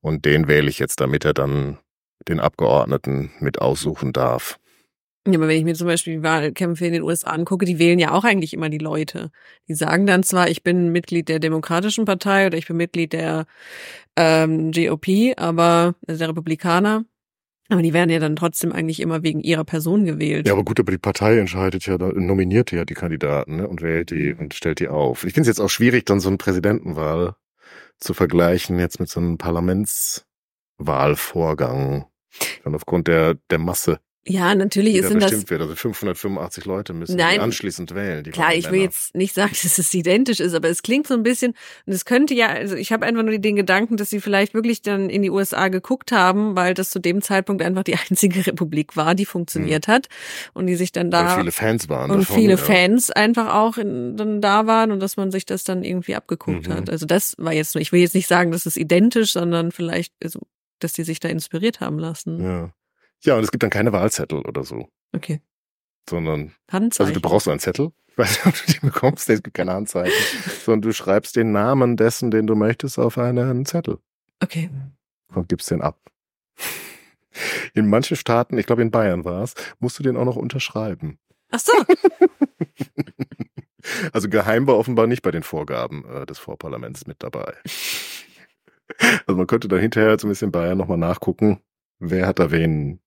Und 0.00 0.24
den 0.24 0.48
wähle 0.48 0.68
ich 0.68 0.78
jetzt, 0.78 1.00
damit 1.00 1.24
er 1.24 1.34
dann 1.34 1.78
den 2.28 2.40
Abgeordneten 2.40 3.30
mit 3.40 3.60
aussuchen 3.60 4.12
darf. 4.12 4.58
Ja, 5.26 5.34
aber 5.34 5.46
wenn 5.46 5.56
ich 5.56 5.64
mir 5.64 5.74
zum 5.74 5.86
Beispiel 5.86 6.16
die 6.16 6.22
Wahlkämpfe 6.24 6.84
in 6.84 6.94
den 6.94 7.02
USA 7.02 7.30
angucke, 7.30 7.64
die 7.64 7.78
wählen 7.78 8.00
ja 8.00 8.10
auch 8.10 8.24
eigentlich 8.24 8.54
immer 8.54 8.68
die 8.68 8.78
Leute. 8.78 9.30
Die 9.68 9.74
sagen 9.74 10.04
dann 10.04 10.24
zwar, 10.24 10.50
ich 10.50 10.64
bin 10.64 10.90
Mitglied 10.90 11.28
der 11.28 11.38
Demokratischen 11.38 12.04
Partei 12.04 12.46
oder 12.46 12.58
ich 12.58 12.66
bin 12.66 12.76
Mitglied 12.76 13.12
der 13.12 13.46
ähm, 14.16 14.72
GOP, 14.72 15.34
aber 15.36 15.94
also 16.08 16.18
der 16.18 16.28
Republikaner, 16.28 17.04
aber 17.68 17.82
die 17.82 17.92
werden 17.92 18.10
ja 18.10 18.18
dann 18.18 18.34
trotzdem 18.36 18.72
eigentlich 18.72 19.00
immer 19.00 19.22
wegen 19.22 19.40
ihrer 19.40 19.64
Person 19.64 20.04
gewählt. 20.04 20.46
Ja, 20.46 20.52
aber 20.52 20.64
gut, 20.64 20.78
aber 20.80 20.92
die 20.92 20.98
Partei 20.98 21.38
entscheidet 21.38 21.86
ja, 21.86 21.96
nominiert 21.96 22.70
ja 22.72 22.84
die 22.84 22.92
Kandidaten 22.94 23.56
ne, 23.56 23.66
und 23.68 23.80
wählt 23.80 24.10
die 24.10 24.34
und 24.34 24.52
stellt 24.54 24.80
die 24.80 24.88
auf. 24.88 25.24
Ich 25.24 25.32
finde 25.34 25.48
es 25.48 25.56
jetzt 25.56 25.60
auch 25.60 25.70
schwierig, 25.70 26.04
dann 26.04 26.20
so 26.20 26.28
eine 26.28 26.36
Präsidentenwahl 26.36 27.36
zu 27.98 28.12
vergleichen 28.12 28.78
jetzt 28.78 29.00
mit 29.00 29.08
so 29.08 29.20
einem 29.20 29.38
Parlamentswahlvorgang. 29.38 32.04
Dann 32.64 32.74
aufgrund 32.74 33.08
der, 33.08 33.36
der 33.50 33.58
Masse. 33.58 33.98
Ja, 34.26 34.54
natürlich 34.54 34.94
ist 34.94 35.12
das. 35.12 35.50
Wird. 35.50 35.60
Also 35.60 35.74
585 35.74 36.64
Leute 36.64 36.92
müssen 36.92 37.16
Nein, 37.16 37.40
anschließend 37.40 37.92
wählen. 37.92 38.22
klar, 38.30 38.54
ich 38.54 38.70
will 38.70 38.80
jetzt 38.80 39.16
nicht 39.16 39.34
sagen, 39.34 39.50
dass 39.62 39.78
es 39.78 39.92
identisch 39.92 40.38
ist, 40.38 40.54
aber 40.54 40.68
es 40.68 40.82
klingt 40.82 41.08
so 41.08 41.14
ein 41.14 41.24
bisschen, 41.24 41.54
und 41.86 41.92
es 41.92 42.04
könnte 42.04 42.32
ja, 42.32 42.46
also 42.46 42.76
ich 42.76 42.92
habe 42.92 43.04
einfach 43.04 43.24
nur 43.24 43.36
den 43.36 43.56
Gedanken, 43.56 43.96
dass 43.96 44.10
sie 44.10 44.20
vielleicht 44.20 44.54
wirklich 44.54 44.80
dann 44.80 45.10
in 45.10 45.22
die 45.22 45.30
USA 45.30 45.68
geguckt 45.68 46.12
haben, 46.12 46.54
weil 46.54 46.74
das 46.74 46.90
zu 46.90 47.00
dem 47.00 47.20
Zeitpunkt 47.20 47.62
einfach 47.62 47.82
die 47.82 47.96
einzige 48.10 48.46
Republik 48.46 48.96
war, 48.96 49.16
die 49.16 49.26
funktioniert 49.26 49.88
hm. 49.88 49.94
hat 49.94 50.08
und 50.54 50.66
die 50.68 50.76
sich 50.76 50.92
dann 50.92 51.10
da. 51.10 51.26
Weil 51.26 51.38
viele 51.40 51.52
Fans 51.52 51.88
waren. 51.88 52.10
Und 52.12 52.20
davon, 52.20 52.36
viele 52.36 52.52
ja. 52.52 52.56
Fans 52.58 53.10
einfach 53.10 53.52
auch 53.52 53.76
in, 53.76 54.16
dann 54.16 54.40
da 54.40 54.68
waren 54.68 54.92
und 54.92 55.00
dass 55.00 55.16
man 55.16 55.32
sich 55.32 55.46
das 55.46 55.64
dann 55.64 55.82
irgendwie 55.82 56.14
abgeguckt 56.14 56.68
mhm. 56.68 56.74
hat. 56.74 56.90
Also 56.90 57.06
das 57.06 57.34
war 57.38 57.52
jetzt 57.52 57.74
nur, 57.74 57.82
ich 57.82 57.90
will 57.90 58.00
jetzt 58.00 58.14
nicht 58.14 58.28
sagen, 58.28 58.52
das 58.52 58.66
ist 58.66 58.76
identisch, 58.76 59.32
sondern 59.32 59.72
vielleicht, 59.72 60.12
also, 60.22 60.40
dass 60.78 60.92
die 60.92 61.02
sich 61.02 61.18
da 61.18 61.28
inspiriert 61.28 61.80
haben 61.80 61.98
lassen. 61.98 62.42
Ja. 62.42 62.72
Ja, 63.24 63.36
und 63.36 63.44
es 63.44 63.50
gibt 63.50 63.62
dann 63.62 63.70
keine 63.70 63.92
Wahlzettel 63.92 64.40
oder 64.40 64.64
so. 64.64 64.88
Okay. 65.14 65.40
Sondern, 66.08 66.52
Handzeichen. 66.70 67.08
also 67.08 67.20
du 67.20 67.28
brauchst 67.28 67.48
einen 67.48 67.60
Zettel. 67.60 67.92
Ich 68.14 68.18
weiß 68.18 68.44
nicht, 68.44 68.46
ob 68.46 68.66
du 68.66 68.72
den 68.72 68.90
bekommst, 68.90 69.30
es 69.30 69.42
gibt 69.42 69.56
keine 69.56 69.72
Handzeichen. 69.72 70.12
sondern 70.66 70.82
du 70.82 70.92
schreibst 70.92 71.34
den 71.34 71.50
Namen 71.50 71.96
dessen, 71.96 72.30
den 72.30 72.46
du 72.46 72.54
möchtest, 72.54 72.98
auf 72.98 73.16
einen 73.16 73.64
Zettel. 73.64 74.00
Okay. 74.42 74.68
Und 75.34 75.48
gibst 75.48 75.70
den 75.70 75.80
ab. 75.80 75.98
In 77.72 77.88
manchen 77.88 78.18
Staaten, 78.18 78.58
ich 78.58 78.66
glaube 78.66 78.82
in 78.82 78.90
Bayern 78.90 79.24
war 79.24 79.42
es, 79.42 79.54
musst 79.78 79.98
du 79.98 80.02
den 80.02 80.18
auch 80.18 80.26
noch 80.26 80.36
unterschreiben. 80.36 81.18
Ach 81.50 81.58
so. 81.58 81.72
also 84.12 84.28
geheim 84.28 84.66
war 84.66 84.76
offenbar 84.76 85.06
nicht 85.06 85.22
bei 85.22 85.30
den 85.30 85.42
Vorgaben 85.42 86.04
äh, 86.04 86.26
des 86.26 86.38
Vorparlaments 86.38 87.06
mit 87.06 87.22
dabei. 87.22 87.54
Also 89.26 89.38
man 89.38 89.46
könnte 89.46 89.68
dann 89.68 89.80
hinterher 89.80 90.18
so 90.18 90.26
ein 90.26 90.30
bisschen 90.30 90.52
Bayern 90.52 90.76
nochmal 90.76 90.98
nachgucken, 90.98 91.62
wer 91.98 92.26
hat 92.26 92.38
da 92.38 92.50
wen 92.50 93.00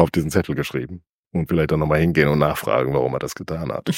auf 0.00 0.10
diesen 0.10 0.30
Zettel 0.30 0.54
geschrieben. 0.54 1.02
Und 1.32 1.48
vielleicht 1.48 1.70
dann 1.70 1.80
nochmal 1.80 2.00
hingehen 2.00 2.28
und 2.28 2.40
nachfragen, 2.40 2.92
warum 2.92 3.14
er 3.14 3.20
das 3.20 3.34
getan 3.34 3.70
hat. 3.70 3.88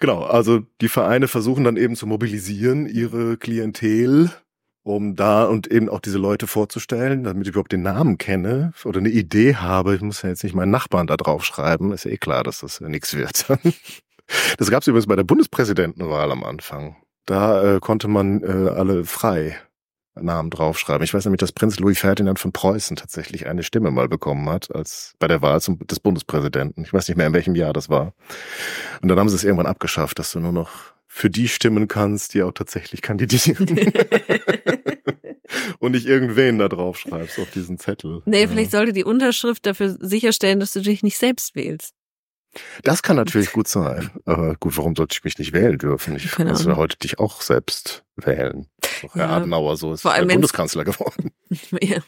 genau, 0.00 0.24
also 0.24 0.60
die 0.80 0.88
Vereine 0.88 1.28
versuchen 1.28 1.64
dann 1.64 1.76
eben 1.76 1.94
zu 1.94 2.06
mobilisieren, 2.06 2.86
ihre 2.86 3.36
Klientel, 3.36 4.30
um 4.82 5.14
da 5.14 5.44
und 5.44 5.70
eben 5.70 5.88
auch 5.88 6.00
diese 6.00 6.18
Leute 6.18 6.46
vorzustellen, 6.46 7.24
damit 7.24 7.46
ich 7.46 7.50
überhaupt 7.50 7.72
den 7.72 7.82
Namen 7.82 8.18
kenne 8.18 8.72
oder 8.84 8.98
eine 8.98 9.10
Idee 9.10 9.54
habe. 9.54 9.94
Ich 9.94 10.00
muss 10.00 10.22
ja 10.22 10.30
jetzt 10.30 10.42
nicht 10.42 10.54
meinen 10.54 10.70
Nachbarn 10.70 11.06
da 11.06 11.16
drauf 11.16 11.44
schreiben, 11.44 11.92
ist 11.92 12.04
ja 12.04 12.10
eh 12.10 12.16
klar, 12.16 12.42
dass 12.42 12.60
das 12.60 12.80
nichts 12.80 13.14
wird. 13.14 13.46
das 14.58 14.70
gab 14.70 14.82
es 14.82 14.88
übrigens 14.88 15.06
bei 15.06 15.16
der 15.16 15.24
Bundespräsidentenwahl 15.24 16.32
am 16.32 16.42
Anfang. 16.42 16.96
Da 17.26 17.76
äh, 17.76 17.80
konnte 17.80 18.08
man 18.08 18.42
äh, 18.42 18.70
alle 18.70 19.04
frei 19.04 19.56
Namen 20.14 20.50
draufschreiben. 20.50 21.04
Ich 21.04 21.14
weiß 21.14 21.24
nämlich, 21.24 21.40
dass 21.40 21.52
Prinz 21.52 21.78
Louis 21.78 21.98
Ferdinand 21.98 22.38
von 22.38 22.52
Preußen 22.52 22.96
tatsächlich 22.96 23.46
eine 23.46 23.62
Stimme 23.62 23.90
mal 23.90 24.08
bekommen 24.08 24.48
hat, 24.48 24.74
als 24.74 25.14
bei 25.18 25.28
der 25.28 25.42
Wahl 25.42 25.60
zum, 25.60 25.78
des 25.86 26.00
Bundespräsidenten. 26.00 26.84
Ich 26.84 26.92
weiß 26.92 27.08
nicht 27.08 27.16
mehr, 27.16 27.26
in 27.26 27.32
welchem 27.32 27.54
Jahr 27.54 27.72
das 27.72 27.88
war. 27.88 28.12
Und 29.02 29.08
dann 29.08 29.18
haben 29.18 29.28
sie 29.28 29.36
es 29.36 29.44
irgendwann 29.44 29.66
abgeschafft, 29.66 30.18
dass 30.18 30.32
du 30.32 30.40
nur 30.40 30.52
noch 30.52 30.70
für 31.06 31.30
die 31.30 31.48
stimmen 31.48 31.88
kannst, 31.88 32.34
die 32.34 32.42
auch 32.42 32.52
tatsächlich 32.52 33.02
kandidieren. 33.02 33.66
Und 35.80 35.92
nicht 35.92 36.06
irgendwen 36.06 36.58
da 36.58 36.68
draufschreibst 36.68 37.38
auf 37.40 37.50
diesen 37.50 37.78
Zettel. 37.78 38.22
Nee, 38.26 38.46
vielleicht 38.46 38.70
sollte 38.70 38.92
die 38.92 39.02
Unterschrift 39.02 39.66
dafür 39.66 39.96
sicherstellen, 39.98 40.60
dass 40.60 40.72
du 40.72 40.80
dich 40.80 41.02
nicht 41.02 41.18
selbst 41.18 41.56
wählst. 41.56 41.94
Das 42.82 43.02
kann 43.02 43.16
natürlich 43.16 43.52
gut 43.52 43.68
sein. 43.68 44.10
Aber 44.24 44.56
gut, 44.56 44.76
warum 44.76 44.96
sollte 44.96 45.14
ich 45.16 45.24
mich 45.24 45.38
nicht 45.38 45.52
wählen 45.52 45.78
dürfen? 45.78 46.16
Ich 46.16 46.32
kann 46.32 46.48
also 46.48 46.76
heute 46.76 46.96
dich 46.98 47.18
auch 47.18 47.42
selbst 47.42 48.04
wählen. 48.26 48.66
Doch 49.02 49.14
Herr 49.14 49.26
ja, 49.26 49.36
Adenauer 49.36 49.76
so 49.76 49.92
ist 49.92 50.02
vor 50.02 50.14
Bundeskanzler 50.26 50.84
geworden. 50.84 51.32
Ja. 51.82 51.98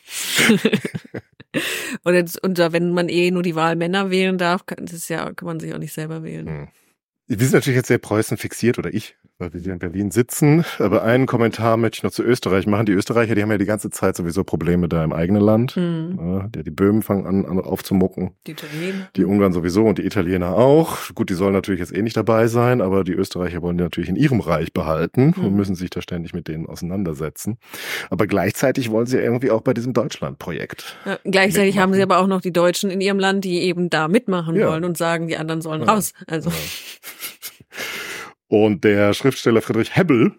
Oder 2.05 2.25
und 2.43 2.59
wenn 2.59 2.93
man 2.93 3.09
eh 3.09 3.33
nur 3.33 3.43
die 3.43 3.57
Wahl 3.57 3.75
Männer 3.75 4.11
wählen 4.11 4.39
darf, 4.39 4.67
kann, 4.67 4.87
das 4.87 5.09
ja, 5.09 5.33
kann 5.33 5.47
man 5.47 5.59
sich 5.59 5.75
auch 5.75 5.79
nicht 5.79 5.93
selber 5.93 6.23
wählen. 6.23 6.47
Hm. 6.47 6.69
Wir 7.39 7.47
sind 7.47 7.55
natürlich 7.55 7.77
jetzt 7.77 7.89
sehr 7.89 7.99
Preußen 7.99 8.37
fixiert 8.37 8.79
oder 8.79 8.93
ich 8.93 9.17
weil 9.43 9.53
wir 9.55 9.61
hier 9.61 9.73
in 9.73 9.79
Berlin 9.81 10.11
sitzen. 10.13 10.65
Aber 10.79 11.03
einen 11.03 11.27
Kommentar 11.27 11.77
möchte 11.77 11.97
ich 11.97 12.03
noch 12.05 12.13
zu 12.13 12.23
Österreich 12.23 12.67
machen. 12.67 12.87
Die 12.87 12.93
Österreicher, 12.93 13.35
die 13.35 13.43
haben 13.43 13.51
ja 13.51 13.59
die 13.59 13.65
ganze 13.65 13.91
Zeit 13.91 14.15
sowieso 14.17 14.45
Probleme 14.45 14.89
da 14.89 15.03
im 15.03 15.13
eigenen 15.13 15.43
Land. 15.43 15.73
Hm. 15.75 16.19
Ja, 16.21 16.63
die, 16.63 16.71
Böhmen 16.71 17.03
fangen 17.03 17.27
an, 17.27 17.45
an 17.45 17.59
aufzumucken. 17.59 18.31
Die 18.47 18.53
Italiener. 18.53 19.09
Die 19.17 19.25
Ungarn 19.25 19.53
sowieso 19.53 19.85
und 19.85 19.99
die 19.99 20.07
Italiener 20.07 20.55
auch. 20.55 20.97
Gut, 21.15 21.29
die 21.29 21.35
sollen 21.35 21.53
natürlich 21.55 21.81
jetzt 21.81 21.95
eh 21.95 22.03
nicht 22.03 22.17
dabei 22.17 22.47
sein, 22.47 22.81
aber 22.81 23.03
die 23.05 23.13
Österreicher 23.13 23.63
wollen 23.63 23.77
die 23.79 23.83
natürlich 23.83 24.09
in 24.09 24.17
ihrem 24.17 24.41
Reich 24.41 24.73
behalten 24.73 25.35
und 25.37 25.43
Hm. 25.47 25.55
müssen 25.57 25.75
sich 25.75 25.91
da 25.91 26.01
ständig 26.03 26.35
mit 26.35 26.47
denen 26.47 26.67
auseinandersetzen. 26.67 27.59
Aber 28.11 28.29
gleichzeitig 28.29 28.91
wollen 28.91 29.07
sie 29.07 29.19
irgendwie 29.19 29.51
auch 29.51 29.63
bei 29.63 29.75
diesem 29.75 29.93
Deutschland-Projekt. 29.93 30.97
Ja, 31.05 31.19
gleichzeitig 31.25 31.79
haben 31.79 31.93
sie 31.93 31.99
mitmachen. 31.99 32.21
aber 32.21 32.25
auch 32.25 32.29
noch 32.29 32.41
die 32.43 32.53
Deutschen 32.53 32.91
in 32.91 33.01
ihrem 33.01 33.19
Land, 33.19 33.45
die 33.45 33.61
eben 33.63 33.91
da 33.91 34.07
mitmachen 34.07 34.55
Ja. 34.55 34.69
wollen 34.71 34.85
und 34.85 34.97
sagen, 34.97 35.27
die 35.27 35.37
anderen 35.37 35.63
sollen 35.63 35.83
raus. 35.83 36.13
Also. 36.29 36.51
Und 38.49 38.85
der 38.85 39.15
Schriftsteller 39.15 39.63
Friedrich 39.63 39.97
Hebbel 39.97 40.35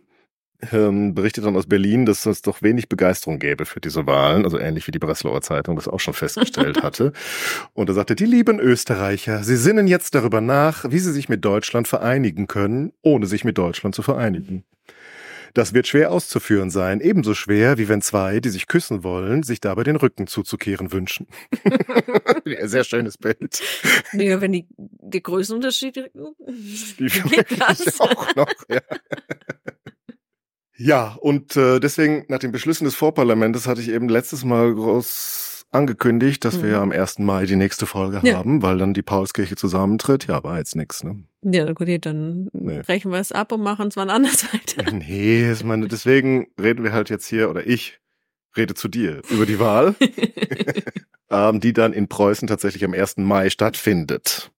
ähm, 0.72 1.14
berichtet 1.14 1.46
dann 1.46 1.56
aus 1.56 1.66
Berlin, 1.66 2.06
dass 2.06 2.26
es 2.26 2.42
doch 2.42 2.62
wenig 2.62 2.88
Begeisterung 2.90 3.40
gäbe 3.40 3.66
für 3.66 3.82
diese 3.82 4.06
Wahlen, 4.06 4.46
also 4.46 4.60
ähnlich 4.60 4.88
wie 4.88 4.92
die 4.92 5.00
Breslauer 5.00 5.42
Zeitung 5.42 5.76
das 5.76 5.88
auch 5.88 6.00
schon 6.00 6.14
festgestellt 6.14 6.84
hatte. 6.84 7.12
Und 7.74 7.90
er 7.90 7.96
sagte, 7.96 8.16
die 8.16 8.26
lieben 8.26 8.60
Österreicher, 8.60 9.44
sie 9.44 9.58
sinnen 9.58 9.88
jetzt 9.88 10.16
darüber 10.16 10.42
nach, 10.42 10.86
wie 10.90 11.00
sie 11.00 11.12
sich 11.12 11.30
mit 11.30 11.44
Deutschland 11.44 11.88
vereinigen 11.88 12.48
können, 12.48 12.94
ohne 13.02 13.26
sich 13.26 13.44
mit 13.44 13.58
Deutschland 13.58 13.96
zu 13.96 14.02
vereinigen. 14.02 14.64
Das 15.56 15.74
wird 15.76 15.86
schwer 15.88 16.12
auszuführen 16.12 16.72
sein, 16.72 17.00
ebenso 17.00 17.36
schwer, 17.36 17.78
wie 17.78 17.88
wenn 17.88 18.02
zwei, 18.02 18.40
die 18.40 18.50
sich 18.50 18.66
küssen 18.68 19.04
wollen, 19.04 19.44
sich 19.44 19.62
dabei 19.62 19.84
den 19.84 19.96
Rücken 19.98 20.26
zuzukehren 20.28 20.92
wünschen. 20.92 21.28
Ja, 22.46 22.68
Sehr 22.68 22.84
schönes 22.84 23.18
Bild. 23.18 23.62
ja, 24.12 24.42
wenn 24.42 24.52
die, 24.52 24.68
die 24.78 25.24
Größenunterschied 25.24 25.96
Die 25.96 27.06
Geht 27.08 27.62
auch 28.02 28.36
noch, 28.36 28.54
ja. 28.70 28.82
Ja, 30.76 31.16
und 31.22 31.56
äh, 31.56 31.80
deswegen 31.80 32.26
nach 32.28 32.40
den 32.40 32.52
Beschlüssen 32.52 32.86
des 32.86 32.96
Vorparlamentes 32.96 33.68
hatte 33.68 33.80
ich 33.82 33.90
eben 33.90 34.10
letztes 34.10 34.44
Mal 34.44 34.74
groß 34.74 35.66
angekündigt, 35.72 36.44
dass 36.46 36.58
wir 36.58 36.66
Mhm. 36.66 36.72
ja 36.72 36.82
am 36.82 36.92
1. 36.92 37.20
Mai 37.20 37.46
die 37.46 37.56
nächste 37.56 37.86
Folge 37.86 38.20
Ja. 38.24 38.38
haben, 38.38 38.62
weil 38.62 38.78
dann 38.78 38.94
die 38.94 39.02
Paulskirche 39.04 39.56
zusammentritt. 39.56 40.28
Ja, 40.28 40.44
war 40.44 40.58
jetzt 40.58 40.76
nix, 40.76 41.04
ne? 41.04 41.24
Ja, 41.44 41.72
gut, 41.74 41.88
dann 42.06 42.50
Nee. 42.54 42.82
brechen 42.86 43.12
wir 43.12 43.20
es 43.20 43.32
ab 43.32 43.52
und 43.52 43.62
machen 43.62 43.88
es 43.90 43.96
wann 43.98 44.10
anders 44.10 44.46
weiter. 44.54 44.92
Nee, 44.92 45.52
ich 45.52 45.64
meine, 45.64 45.88
deswegen 45.88 46.48
reden 46.62 46.84
wir 46.84 46.92
halt 46.94 47.10
jetzt 47.10 47.28
hier, 47.28 47.50
oder 47.50 47.66
ich 47.68 48.00
rede 48.56 48.74
zu 48.76 48.88
dir 48.88 49.22
über 49.30 49.46
die 49.46 49.60
Wahl, 49.60 49.96
ähm, 51.30 51.60
die 51.60 51.74
dann 51.74 51.94
in 51.94 52.08
Preußen 52.08 52.48
tatsächlich 52.48 52.84
am 52.86 52.94
1. 52.94 53.18
Mai 53.18 53.50
stattfindet. 53.50 54.52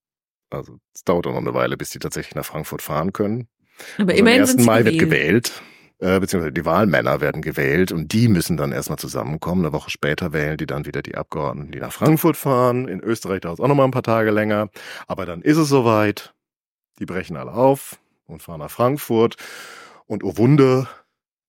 Also 0.49 0.77
es 0.93 1.03
dauert 1.03 1.27
auch 1.27 1.31
noch 1.31 1.39
eine 1.41 1.53
Weile, 1.53 1.75
bis 1.77 1.89
die 1.89 1.99
tatsächlich 1.99 2.35
nach 2.35 2.45
Frankfurt 2.45 2.81
fahren 2.81 3.13
können. 3.13 3.47
Aber 3.97 4.11
Also 4.11 4.19
immerhin 4.21 4.41
am 4.41 4.43
1. 4.43 4.49
sind 4.51 4.59
sie 4.61 4.65
Mai 4.65 4.85
wird 4.85 4.99
gewählt. 4.99 5.51
äh, 5.99 6.19
beziehungsweise 6.19 6.53
die 6.53 6.65
Wahlmänner 6.65 7.19
werden 7.19 7.41
gewählt 7.41 7.91
und 7.91 8.13
die 8.13 8.27
müssen 8.27 8.57
dann 8.57 8.71
erstmal 8.71 8.99
zusammenkommen. 8.99 9.65
Eine 9.65 9.73
Woche 9.73 9.89
später 9.89 10.33
wählen 10.33 10.57
die 10.57 10.65
dann 10.67 10.85
wieder 10.85 11.01
die 11.01 11.15
Abgeordneten, 11.15 11.71
die 11.71 11.79
nach 11.79 11.91
Frankfurt 11.93 12.37
fahren. 12.37 12.87
In 12.87 12.99
Österreich 12.99 13.41
dauert 13.41 13.59
es 13.59 13.63
auch 13.63 13.67
noch 13.67 13.75
mal 13.75 13.85
ein 13.85 13.91
paar 13.91 14.03
Tage 14.03 14.29
länger. 14.31 14.69
Aber 15.07 15.25
dann 15.25 15.41
ist 15.41 15.57
es 15.57 15.67
soweit. 15.69 16.33
Die 16.99 17.05
brechen 17.05 17.37
alle 17.37 17.51
auf 17.51 17.99
und 18.27 18.41
fahren 18.41 18.59
nach 18.59 18.71
Frankfurt. 18.71 19.35
Und 20.07 20.23
oh 20.23 20.37
Wunder, 20.37 20.87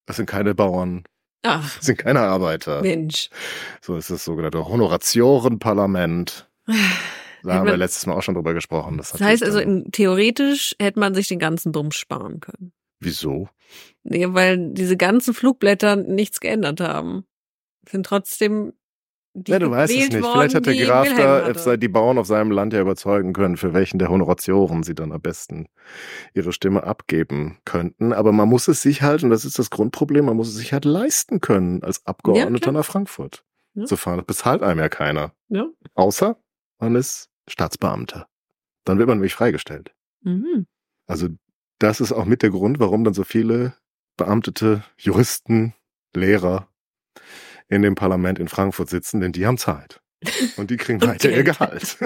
das 0.07 0.17
sind 0.17 0.27
keine 0.27 0.55
Bauern, 0.55 1.05
Ach, 1.43 1.77
das 1.77 1.87
sind 1.87 1.99
keine 1.99 2.21
Arbeiter. 2.21 2.83
Mensch. 2.83 3.31
So 3.81 3.97
ist 3.97 4.11
das 4.11 4.25
sogenannte 4.25 4.67
Honoratiorenparlament. 4.67 6.49
Da 6.67 6.73
Hätte 6.73 7.53
haben 7.53 7.67
wir 7.67 7.77
letztes 7.77 8.07
Mal 8.07 8.15
auch 8.15 8.23
schon 8.23 8.35
drüber 8.35 8.55
gesprochen. 8.55 8.97
Das, 8.99 9.13
Das 9.13 9.21
heißt 9.21 9.45
also, 9.45 9.61
in, 9.61 9.93
theoretisch 9.93 10.75
hätte 10.81 10.99
man 10.99 11.15
sich 11.15 11.29
den 11.29 11.39
ganzen 11.39 11.71
Bums 11.73 11.95
sparen 11.97 12.41
können. 12.41 12.73
wieso? 12.99 13.49
Nee, 14.03 14.27
weil 14.31 14.71
diese 14.73 14.97
ganzen 14.97 15.35
Flugblätter 15.35 15.97
nichts 15.97 16.41
geändert 16.41 16.81
haben. 16.81 17.25
Sind 17.89 18.07
trotzdem 18.07 18.73
die 19.39 19.53
Ja, 19.53 19.59
du 19.59 19.71
weißt 19.71 19.93
es 19.93 19.99
nicht. 20.11 20.27
Vielleicht 20.27 20.55
hat 20.55 20.67
der 20.67 20.75
Graf 20.77 21.09
da 21.65 21.77
die 21.77 21.89
Bauern 21.89 22.17
auf 22.19 22.27
seinem 22.27 22.51
Land 22.51 22.73
ja 22.73 22.81
überzeugen 22.81 23.33
können, 23.33 23.57
für 23.57 23.75
welchen 23.75 23.99
der 23.99 24.09
Honoratioren 24.09 24.83
sie 24.83 24.95
dann 24.95 25.13
am 25.13 25.21
besten 25.21 25.69
ihre 26.35 26.53
Stimme 26.53 26.85
abgeben 26.85 27.59
könnten. 27.65 28.13
Aber 28.13 28.33
man 28.33 28.49
muss 28.49 28.67
es 28.69 28.81
sich 28.83 29.03
halt, 29.03 29.23
und 29.23 29.31
das 29.31 29.45
ist 29.45 29.59
das 29.59 29.71
Grundproblem, 29.71 30.25
man 30.25 30.37
muss 30.37 30.49
es 30.49 30.55
sich 30.55 30.73
halt 30.73 30.85
leisten 30.87 31.41
können, 31.41 31.83
als 31.83 32.07
Abgeordneter 32.07 32.59
klar. 32.71 32.73
nach 32.73 32.85
Frankfurt 32.85 33.45
Ja. 33.75 33.85
zu 33.85 33.97
fahren. 33.97 34.19
Das 34.19 34.27
bezahlt 34.27 34.63
einem 34.63 34.81
ja 34.81 34.89
keiner. 34.89 35.33
Ja. 35.49 35.67
Außer 35.95 36.37
man 36.79 36.95
ist 36.97 37.29
Staatsbeamter. 37.49 38.27
Dann 38.85 38.99
wird 38.99 39.09
man 39.09 39.19
nämlich 39.19 39.35
freigestellt. 39.35 39.95
Mhm. 40.23 40.67
Also 41.07 41.29
das 41.79 42.01
ist 42.01 42.13
auch 42.13 42.25
mit 42.25 42.43
der 42.43 42.51
Grund, 42.51 42.79
warum 42.81 43.05
dann 43.05 43.15
so 43.15 43.23
viele 43.25 43.75
Beamtete, 44.17 44.83
Juristen, 44.97 45.75
Lehrer 46.15 46.69
in 47.69 47.83
dem 47.83 47.95
Parlament 47.95 48.39
in 48.39 48.49
Frankfurt 48.49 48.89
sitzen, 48.89 49.21
denn 49.21 49.33
die 49.33 49.47
haben 49.47 49.59
Zeit. 49.59 50.01
Und 50.57 50.71
die 50.71 50.77
kriegen 50.77 51.01
weiter 51.03 51.31
ihr. 51.31 51.45
Gehalt. 51.45 51.99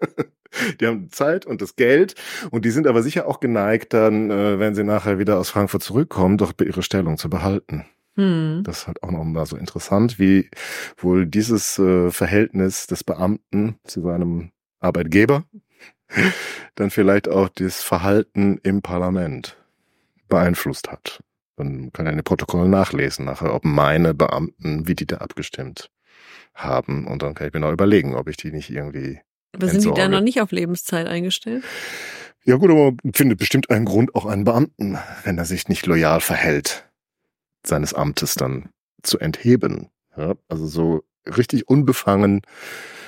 die 0.80 0.86
haben 0.86 1.10
Zeit 1.10 1.46
und 1.46 1.62
das 1.62 1.76
Geld 1.76 2.14
und 2.50 2.64
die 2.64 2.70
sind 2.70 2.86
aber 2.86 3.02
sicher 3.02 3.26
auch 3.26 3.40
geneigt, 3.40 3.92
dann, 3.92 4.30
äh, 4.30 4.58
wenn 4.58 4.74
sie 4.74 4.84
nachher 4.84 5.18
wieder 5.18 5.38
aus 5.38 5.50
Frankfurt 5.50 5.82
zurückkommen, 5.82 6.38
doch 6.38 6.52
ihre 6.60 6.82
Stellung 6.82 7.18
zu 7.18 7.28
behalten. 7.28 7.86
Hm. 8.16 8.62
Das 8.64 8.80
ist 8.80 8.86
halt 8.86 9.02
auch 9.02 9.10
noch 9.10 9.24
mal 9.24 9.46
so 9.46 9.56
interessant, 9.56 10.18
wie 10.18 10.48
wohl 10.96 11.26
dieses 11.26 11.78
äh, 11.78 12.10
Verhältnis 12.10 12.86
des 12.86 13.02
Beamten 13.02 13.78
zu 13.84 14.02
seinem 14.02 14.50
Arbeitgeber 14.80 15.44
dann 16.76 16.90
vielleicht 16.90 17.28
auch 17.28 17.48
das 17.48 17.82
Verhalten 17.82 18.58
im 18.62 18.82
Parlament 18.82 19.56
beeinflusst 20.28 20.90
hat. 20.90 21.22
Man 21.56 21.92
kann 21.92 22.06
ja 22.06 22.10
in 22.12 22.18
den 22.18 22.24
Protokollen 22.24 22.70
nachlesen 22.70 23.24
nachher, 23.24 23.54
ob 23.54 23.64
meine 23.64 24.14
Beamten, 24.14 24.88
wie 24.88 24.94
die 24.94 25.06
da 25.06 25.18
abgestimmt 25.18 25.90
haben. 26.54 27.06
Und 27.06 27.22
dann 27.22 27.34
kann 27.34 27.46
ich 27.46 27.52
mir 27.54 27.60
noch 27.60 27.72
überlegen, 27.72 28.14
ob 28.14 28.28
ich 28.28 28.36
die 28.36 28.50
nicht 28.50 28.70
irgendwie. 28.70 29.20
Aber 29.54 29.68
sind 29.68 29.80
die 29.82 29.84
da 29.86 29.90
Entsorge. 29.92 30.10
noch 30.10 30.20
nicht 30.20 30.40
auf 30.40 30.50
Lebenszeit 30.50 31.06
eingestellt? 31.06 31.62
Ja 32.44 32.56
gut, 32.56 32.70
aber 32.70 32.92
man 33.02 33.14
findet 33.14 33.38
bestimmt 33.38 33.70
einen 33.70 33.84
Grund, 33.84 34.14
auch 34.14 34.26
einen 34.26 34.44
Beamten, 34.44 34.98
wenn 35.22 35.38
er 35.38 35.44
sich 35.44 35.68
nicht 35.68 35.86
loyal 35.86 36.20
verhält, 36.20 36.88
seines 37.64 37.94
Amtes 37.94 38.34
dann 38.34 38.68
zu 39.02 39.18
entheben. 39.18 39.88
Ja, 40.16 40.34
also 40.48 40.66
so 40.66 41.04
richtig 41.26 41.68
unbefangen 41.68 42.42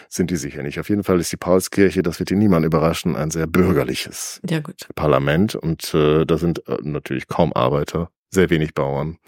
sind 0.09 0.30
die 0.30 0.37
sicher 0.37 0.62
nicht. 0.62 0.78
Auf 0.80 0.88
jeden 0.88 1.04
Fall 1.04 1.20
ist 1.20 1.32
die 1.32 1.37
Paulskirche, 1.37 2.02
das 2.02 2.18
wird 2.18 2.30
hier 2.30 2.38
niemand 2.38 2.64
überraschen, 2.64 3.16
ein 3.16 3.30
sehr 3.30 3.46
bürgerliches 3.46 4.40
Ja. 4.48 4.61
Parlament 4.94 5.54
und 5.56 5.92
äh, 5.94 6.24
da 6.24 6.38
sind 6.38 6.66
äh, 6.68 6.78
natürlich 6.82 7.26
kaum 7.26 7.52
Arbeiter, 7.52 8.11
sehr 8.30 8.50
wenig 8.50 8.74
Bauern 8.74 9.18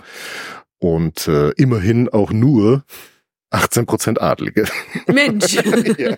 und 0.78 1.26
äh, 1.28 1.50
immerhin 1.50 2.08
auch 2.08 2.30
nur 2.32 2.84
18 3.50 3.86
Prozent 3.86 4.20
Adlige. 4.20 4.66
Mensch. 5.06 5.54
ja. 5.98 6.16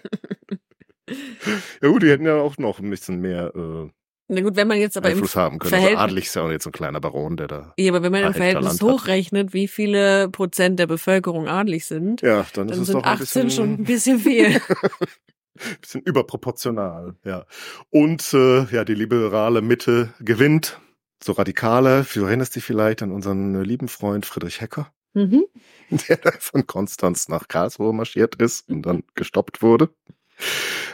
ja 1.83 1.89
gut, 1.89 2.03
die 2.03 2.11
hätten 2.11 2.27
ja 2.27 2.37
auch 2.37 2.59
noch 2.59 2.79
ein 2.81 2.91
bisschen 2.91 3.21
mehr 3.21 3.53
äh, 3.55 3.89
Na 4.29 4.41
gut, 4.41 4.57
wenn 4.57 4.69
man 4.69 4.79
jetzt 4.79 4.97
aber 4.97 5.09
im 5.11 5.15
Einfluss 5.15 5.37
haben 5.37 5.59
können. 5.59 5.75
Also 5.75 5.87
Verhältnis- 5.87 6.03
adelig 6.03 6.25
ist 6.27 6.35
ja 6.37 6.43
auch 6.43 6.51
jetzt 6.51 6.65
so 6.65 6.71
ein 6.71 6.73
kleiner 6.73 7.01
Baron, 7.01 7.37
der 7.37 7.49
da. 7.49 7.73
Ja, 7.77 7.93
aber 7.93 8.03
wenn 8.03 8.13
man 8.13 8.25
im 8.25 8.35
Verhältnis 8.35 8.81
hochrechnet, 8.83 9.53
wie 9.53 9.69
viele 9.69 10.29
Prozent 10.29 10.79
der 10.79 10.87
Bevölkerung 10.87 11.49
adlig 11.49 11.87
sind, 11.87 12.23
Ja, 12.23 12.47
dann, 12.55 12.69
ist 12.69 12.77
dann 12.77 12.81
es 12.83 12.87
sind 12.87 12.95
doch 12.97 13.03
ein 13.05 13.09
18 13.21 13.25
bisschen, 13.25 13.51
schon 13.51 13.71
ein 13.75 13.85
bisschen 13.85 14.19
viel. 14.19 14.61
bisschen 15.81 16.01
überproportional. 16.03 17.15
Ja. 17.25 17.45
Und 17.91 18.33
äh, 18.33 18.65
ja, 18.75 18.85
die 18.85 18.95
liberale 18.95 19.63
Mitte 19.63 20.13
gewinnt. 20.21 20.81
So 21.23 21.33
radikale, 21.33 22.07
du 22.15 22.25
erinnerst 22.25 22.57
dich 22.57 22.65
vielleicht 22.65 23.03
an 23.03 23.13
unseren 23.13 23.55
äh, 23.55 23.63
lieben 23.63 23.89
Freund 23.89 24.25
Friedrich 24.25 24.61
Hecker, 24.61 24.93
mhm. 25.13 25.45
der 25.91 26.19
von 26.39 26.67
Konstanz 26.67 27.29
nach 27.29 27.49
Karlsruhe 27.49 27.93
marschiert 27.93 28.37
ist 28.37 28.69
und 28.71 28.83
dann 28.83 29.03
gestoppt 29.15 29.63
wurde. 29.63 29.91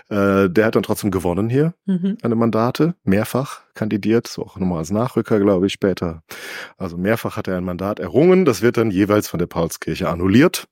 Äh, 0.09 0.51
der 0.51 0.67
hat 0.67 0.75
dann 0.75 0.83
trotzdem 0.83 1.12
gewonnen 1.12 1.49
hier. 1.49 1.75
Mhm. 1.85 2.19
eine 2.23 2.35
Mandate, 2.35 2.97
mehrfach 3.05 3.62
kandidiert, 3.75 4.27
so 4.27 4.43
auch 4.43 4.59
nochmal 4.59 4.79
als 4.79 4.91
Nachrücker, 4.91 5.39
glaube 5.39 5.67
ich, 5.67 5.73
später. 5.73 6.23
Also 6.77 6.97
mehrfach 6.97 7.37
hat 7.37 7.47
er 7.47 7.57
ein 7.57 7.65
Mandat 7.65 8.01
errungen, 8.01 8.45
das 8.45 8.62
wird 8.62 8.77
dann 8.77 8.91
jeweils 8.91 9.29
von 9.29 9.39
der 9.39 9.47
Paulskirche 9.47 10.09
annulliert. 10.09 10.67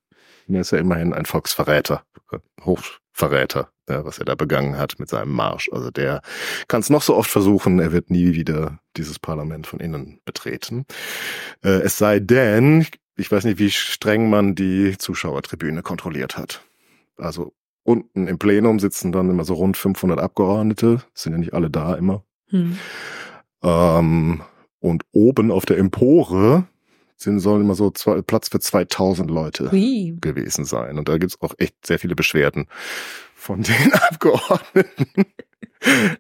Er 0.49 0.61
ist 0.61 0.73
ja 0.73 0.79
immerhin 0.79 1.15
ein 1.15 1.27
Volksverräter, 1.27 2.03
Hochverräter, 2.63 3.71
ja, 3.89 4.05
was 4.05 4.19
er 4.19 4.25
da 4.25 4.35
begangen 4.35 4.79
hat 4.79 4.99
mit 4.99 5.09
seinem 5.09 5.33
Marsch. 5.33 5.69
Also 5.73 5.91
der 5.91 6.23
kann 6.69 6.81
es 6.81 6.91
noch 6.91 7.03
so 7.03 7.15
oft 7.15 7.31
versuchen, 7.31 7.79
er 7.79 7.93
wird 7.93 8.11
nie 8.11 8.35
wieder 8.35 8.79
dieses 8.97 9.19
Parlament 9.19 9.67
von 9.67 9.81
innen 9.81 10.21
betreten. 10.25 10.87
Äh, 11.63 11.81
es 11.81 11.99
sei 11.99 12.21
denn, 12.21 12.87
ich 13.17 13.31
weiß 13.31 13.45
nicht, 13.45 13.59
wie 13.59 13.71
streng 13.71 14.31
man 14.31 14.55
die 14.55 14.97
Zuschauertribüne 14.99 15.83
kontrolliert 15.83 16.37
hat. 16.37 16.63
Also 17.17 17.53
unten 17.83 18.27
im 18.27 18.39
Plenum 18.39 18.81
sitzen 18.81 19.13
dann 19.13 19.31
immer 19.31 19.45
so 19.45 19.55
rund 19.55 19.77
500 19.77 20.19
Abgeordnete, 20.19 21.03
sind 21.13 21.33
ja 21.33 21.39
nicht 21.39 21.55
alle 21.55 21.71
da 21.71 21.95
immer. 21.95 22.25
Hm. 22.49 22.79
Ähm, 23.63 24.43
und 24.81 25.05
oben 25.13 25.51
auf 25.51 25.65
der 25.65 25.79
Empore 25.79 26.67
sind, 27.17 27.41
sollen 27.41 27.63
immer 27.63 27.75
so 27.75 27.91
zwei, 27.91 28.23
Platz 28.23 28.49
für 28.49 28.61
2000 28.61 29.31
Leute 29.31 29.71
Hui. 29.71 30.17
gewesen 30.21 30.65
sein. 30.65 30.99
Und 30.99 31.09
da 31.09 31.19
gibt's 31.19 31.41
auch 31.41 31.55
echt 31.59 31.87
sehr 31.87 31.99
viele 31.99 32.15
Beschwerden 32.15 32.67
von 33.35 33.63
den 33.63 33.93
Abgeordneten. 33.93 35.27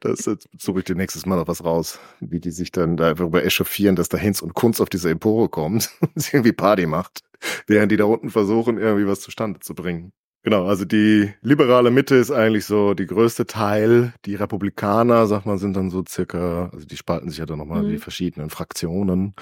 Das 0.00 0.28
suche 0.58 0.78
ich 0.80 0.84
dir 0.84 0.94
nächstes 0.94 1.24
Mal 1.24 1.36
noch 1.36 1.48
was 1.48 1.64
raus, 1.64 1.98
wie 2.20 2.40
die 2.40 2.50
sich 2.50 2.70
dann 2.70 2.96
darüber 2.96 3.44
echauffieren, 3.44 3.96
dass 3.96 4.10
da 4.10 4.18
Hinz 4.18 4.42
und 4.42 4.54
Kunz 4.54 4.80
auf 4.80 4.90
diese 4.90 5.10
Empore 5.10 5.48
kommt 5.48 5.90
und 6.00 6.20
sie 6.20 6.36
irgendwie 6.36 6.52
Party 6.52 6.86
macht, 6.86 7.20
während 7.66 7.90
die 7.90 7.96
da 7.96 8.04
unten 8.04 8.30
versuchen, 8.30 8.78
irgendwie 8.78 9.06
was 9.06 9.20
zustande 9.20 9.60
zu 9.60 9.74
bringen. 9.74 10.12
Genau, 10.44 10.66
also 10.66 10.84
die 10.84 11.32
liberale 11.40 11.90
Mitte 11.90 12.16
ist 12.16 12.30
eigentlich 12.30 12.66
so 12.66 12.92
die 12.92 13.06
größte 13.06 13.46
Teil. 13.46 14.12
Die 14.26 14.34
Republikaner, 14.34 15.26
sagt 15.26 15.46
man, 15.46 15.56
sind 15.56 15.74
dann 15.74 15.88
so 15.88 16.04
circa, 16.06 16.68
also 16.70 16.86
die 16.86 16.98
spalten 16.98 17.30
sich 17.30 17.38
ja 17.38 17.46
dann 17.46 17.56
nochmal 17.56 17.82
mhm. 17.82 17.88
die 17.88 17.98
verschiedenen 17.98 18.50
Fraktionen, 18.50 19.34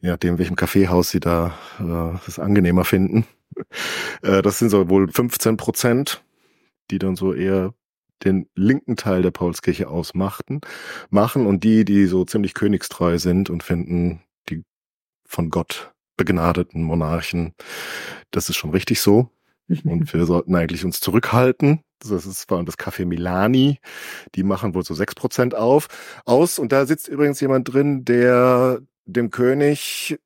je 0.00 0.10
nachdem, 0.10 0.38
welchem 0.38 0.56
Kaffeehaus 0.56 1.10
sie 1.10 1.20
da 1.20 1.54
äh, 1.78 2.18
das 2.26 2.38
angenehmer 2.38 2.84
finden. 2.84 3.24
Äh, 4.22 4.40
das 4.40 4.58
sind 4.58 4.70
so 4.70 4.88
wohl 4.88 5.12
15 5.12 5.58
Prozent, 5.58 6.24
die 6.90 6.98
dann 6.98 7.16
so 7.16 7.34
eher 7.34 7.74
den 8.24 8.48
linken 8.54 8.96
Teil 8.96 9.20
der 9.20 9.30
Paulskirche 9.30 9.88
ausmachten, 9.88 10.62
machen 11.10 11.44
und 11.44 11.62
die, 11.62 11.84
die 11.84 12.06
so 12.06 12.24
ziemlich 12.24 12.54
königstreu 12.54 13.18
sind 13.18 13.50
und 13.50 13.62
finden, 13.62 14.22
die 14.48 14.64
von 15.26 15.50
Gott 15.50 15.92
begnadeten 16.16 16.82
Monarchen, 16.82 17.52
das 18.30 18.48
ist 18.48 18.56
schon 18.56 18.70
richtig 18.70 19.00
so. 19.02 19.28
Und 19.84 20.12
wir 20.12 20.26
sollten 20.26 20.54
eigentlich 20.54 20.84
uns 20.84 21.00
zurückhalten. 21.00 21.80
Das 22.00 22.26
ist 22.26 22.48
vor 22.48 22.56
allem 22.56 22.66
das 22.66 22.78
Café 22.78 23.06
Milani. 23.06 23.78
Die 24.34 24.42
machen 24.42 24.74
wohl 24.74 24.84
so 24.84 24.94
sechs 24.94 25.14
Prozent 25.14 25.54
auf, 25.54 25.88
aus. 26.24 26.58
Und 26.58 26.72
da 26.72 26.86
sitzt 26.86 27.08
übrigens 27.08 27.40
jemand 27.40 27.72
drin, 27.72 28.04
der 28.04 28.80
dem 29.06 29.30
König 29.30 30.18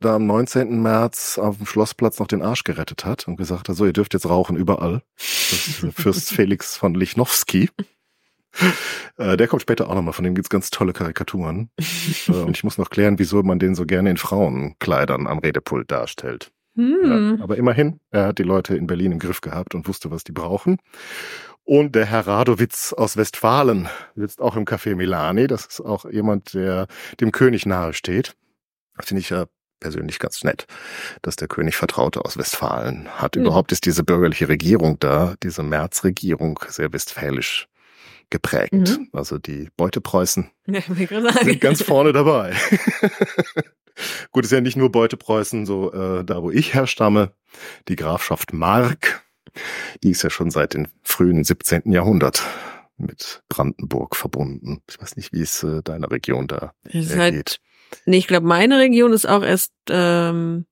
da 0.00 0.16
am 0.16 0.26
19. 0.26 0.80
März 0.82 1.38
auf 1.38 1.58
dem 1.58 1.66
Schlossplatz 1.66 2.18
noch 2.18 2.26
den 2.26 2.42
Arsch 2.42 2.64
gerettet 2.64 3.04
hat 3.04 3.28
und 3.28 3.36
gesagt 3.36 3.68
hat, 3.68 3.76
so, 3.76 3.84
ihr 3.84 3.92
dürft 3.92 4.14
jetzt 4.14 4.28
rauchen 4.28 4.56
überall. 4.56 5.02
Das 5.16 5.68
ist 5.68 5.86
Fürst 5.94 6.30
Felix 6.32 6.76
von 6.76 6.94
Lichnowsky. 6.94 7.68
Äh, 9.16 9.36
der 9.36 9.46
kommt 9.46 9.62
später 9.62 9.88
auch 9.88 9.94
nochmal, 9.94 10.14
von 10.14 10.24
dem 10.24 10.34
gibt's 10.34 10.50
ganz 10.50 10.70
tolle 10.70 10.92
Karikaturen. 10.92 11.70
Äh, 12.28 12.32
und 12.32 12.56
ich 12.56 12.64
muss 12.64 12.76
noch 12.76 12.90
klären, 12.90 13.18
wieso 13.18 13.42
man 13.42 13.58
den 13.58 13.74
so 13.74 13.86
gerne 13.86 14.10
in 14.10 14.16
Frauenkleidern 14.16 15.26
am 15.26 15.38
Redepult 15.38 15.90
darstellt. 15.90 16.50
Hm. 16.80 17.36
Ja, 17.38 17.44
aber 17.44 17.56
immerhin, 17.56 18.00
er 18.10 18.28
hat 18.28 18.38
die 18.38 18.44
Leute 18.44 18.76
in 18.76 18.86
Berlin 18.86 19.12
im 19.12 19.18
Griff 19.18 19.40
gehabt 19.40 19.74
und 19.74 19.86
wusste, 19.86 20.10
was 20.10 20.24
die 20.24 20.32
brauchen. 20.32 20.78
Und 21.64 21.94
der 21.94 22.06
Herr 22.06 22.26
Radowitz 22.26 22.92
aus 22.92 23.16
Westfalen 23.16 23.88
sitzt 24.16 24.40
auch 24.40 24.56
im 24.56 24.64
Café 24.64 24.96
Milani. 24.96 25.46
Das 25.46 25.66
ist 25.66 25.80
auch 25.80 26.04
jemand, 26.04 26.54
der 26.54 26.86
dem 27.20 27.32
König 27.32 27.66
nahe 27.66 27.92
steht. 27.92 28.34
Finde 28.98 29.20
ich 29.20 29.30
ja 29.30 29.46
persönlich 29.78 30.18
ganz 30.18 30.44
nett, 30.44 30.66
dass 31.22 31.36
der 31.36 31.48
König 31.48 31.76
Vertraute 31.76 32.24
aus 32.24 32.36
Westfalen 32.36 33.08
hat. 33.08 33.36
Mhm. 33.36 33.42
Überhaupt 33.42 33.72
ist 33.72 33.86
diese 33.86 34.04
bürgerliche 34.04 34.48
Regierung 34.48 34.98
da, 35.00 35.34
diese 35.42 35.62
Märzregierung, 35.62 36.60
sehr 36.68 36.92
westfälisch 36.92 37.68
geprägt. 38.30 38.72
Mhm. 38.72 39.08
Also 39.12 39.38
die 39.38 39.68
Beutepreußen 39.76 40.50
ja, 40.66 40.80
sind 40.80 41.60
ganz 41.60 41.82
vorne 41.82 42.12
dabei. 42.12 42.54
Gut, 44.32 44.44
ist 44.44 44.52
ja 44.52 44.60
nicht 44.60 44.76
nur 44.76 44.90
Beutepreußen, 44.90 45.66
so 45.66 45.92
äh, 45.92 46.24
da 46.24 46.42
wo 46.42 46.50
ich 46.50 46.74
herstamme, 46.74 47.32
die 47.88 47.96
Grafschaft 47.96 48.52
Mark, 48.52 49.24
die 50.02 50.10
ist 50.10 50.22
ja 50.22 50.30
schon 50.30 50.50
seit 50.50 50.74
dem 50.74 50.86
frühen 51.02 51.42
17. 51.42 51.92
Jahrhundert 51.92 52.42
mit 52.96 53.42
Brandenburg 53.48 54.14
verbunden. 54.14 54.82
Ich 54.88 55.00
weiß 55.00 55.16
nicht, 55.16 55.32
wie 55.32 55.40
es 55.40 55.62
äh, 55.62 55.82
deiner 55.82 56.10
Region 56.10 56.46
da 56.46 56.72
halt, 56.92 57.34
geht. 57.34 57.60
Nee, 58.06 58.18
ich 58.18 58.26
glaube, 58.26 58.46
meine 58.46 58.78
Region 58.78 59.12
ist 59.12 59.28
auch 59.28 59.42
erst 59.42 59.72
ähm, 59.88 60.66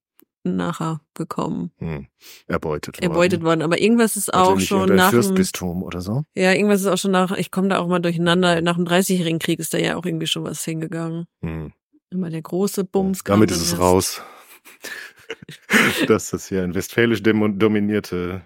nachher 0.45 1.01
gekommen. 1.14 1.72
Hm. 1.79 2.07
Erbeutet 2.47 2.97
worden. 2.97 3.11
Erbeutet 3.11 3.43
worden. 3.43 3.62
Aber 3.62 3.81
irgendwas 3.81 4.16
ist 4.16 4.33
auch 4.33 4.55
also 4.55 4.61
schon 4.61 4.95
nach 4.95 5.11
Fürstbistum 5.11 5.83
oder 5.83 6.01
so. 6.01 6.22
Ja, 6.35 6.53
irgendwas 6.53 6.81
ist 6.81 6.87
auch 6.87 6.99
schon 6.99 7.11
nach, 7.11 7.37
ich 7.37 7.51
komme 7.51 7.68
da 7.68 7.79
auch 7.79 7.89
mal 7.89 7.99
durcheinander, 7.99 8.61
nach 8.61 8.76
dem 8.76 8.85
Dreißigjährigen 8.85 9.39
Krieg 9.39 9.59
ist 9.59 9.74
da 9.74 9.79
ja 9.79 9.97
auch 9.97 10.05
irgendwie 10.05 10.26
schon 10.26 10.45
was 10.45 10.64
hingegangen. 10.64 11.26
Hm. 11.41 11.72
Immer 12.11 12.31
der 12.31 12.43
große 12.43 12.85
Bums. 12.85 13.19
Ja, 13.19 13.35
damit 13.35 13.51
ist 13.51 13.61
es 13.61 13.79
raus. 13.79 14.23
dass 16.07 16.31
das 16.31 16.49
hier 16.49 16.63
ein 16.63 16.75
westfälisch 16.75 17.23
dominierte 17.23 18.43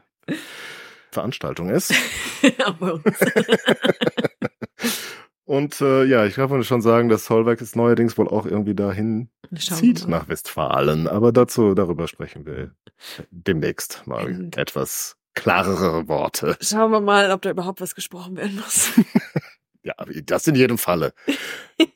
Veranstaltung 1.11 1.71
ist. 1.71 1.95
Und 5.45 5.81
äh, 5.81 6.05
ja, 6.05 6.25
ich 6.25 6.35
kann 6.35 6.65
schon 6.65 6.83
sagen, 6.83 7.09
dass 7.09 7.25
Zollwerk 7.25 7.61
jetzt 7.61 7.77
neuerdings 7.77 8.17
wohl 8.17 8.29
auch 8.29 8.47
irgendwie 8.47 8.75
dahin 8.75 9.29
zieht 9.55 10.07
nach 10.09 10.29
Westfalen. 10.29 11.09
Aber 11.09 11.33
dazu, 11.33 11.75
darüber 11.75 12.09
sprechen 12.09 12.47
wir 12.47 12.75
demnächst 13.31 14.07
mal 14.07 14.27
Und 14.27 14.57
etwas 14.57 15.17
klarere 15.35 16.09
Worte. 16.09 16.57
Schauen 16.61 16.91
wir 16.91 17.01
mal, 17.01 17.31
ob 17.31 17.43
da 17.43 17.51
überhaupt 17.51 17.81
was 17.81 17.95
gesprochen 17.95 18.37
werden 18.37 18.57
muss. 18.57 18.93
ja, 19.83 19.95
das 20.25 20.47
in 20.47 20.55
jedem 20.55 20.79
Falle. 20.79 21.13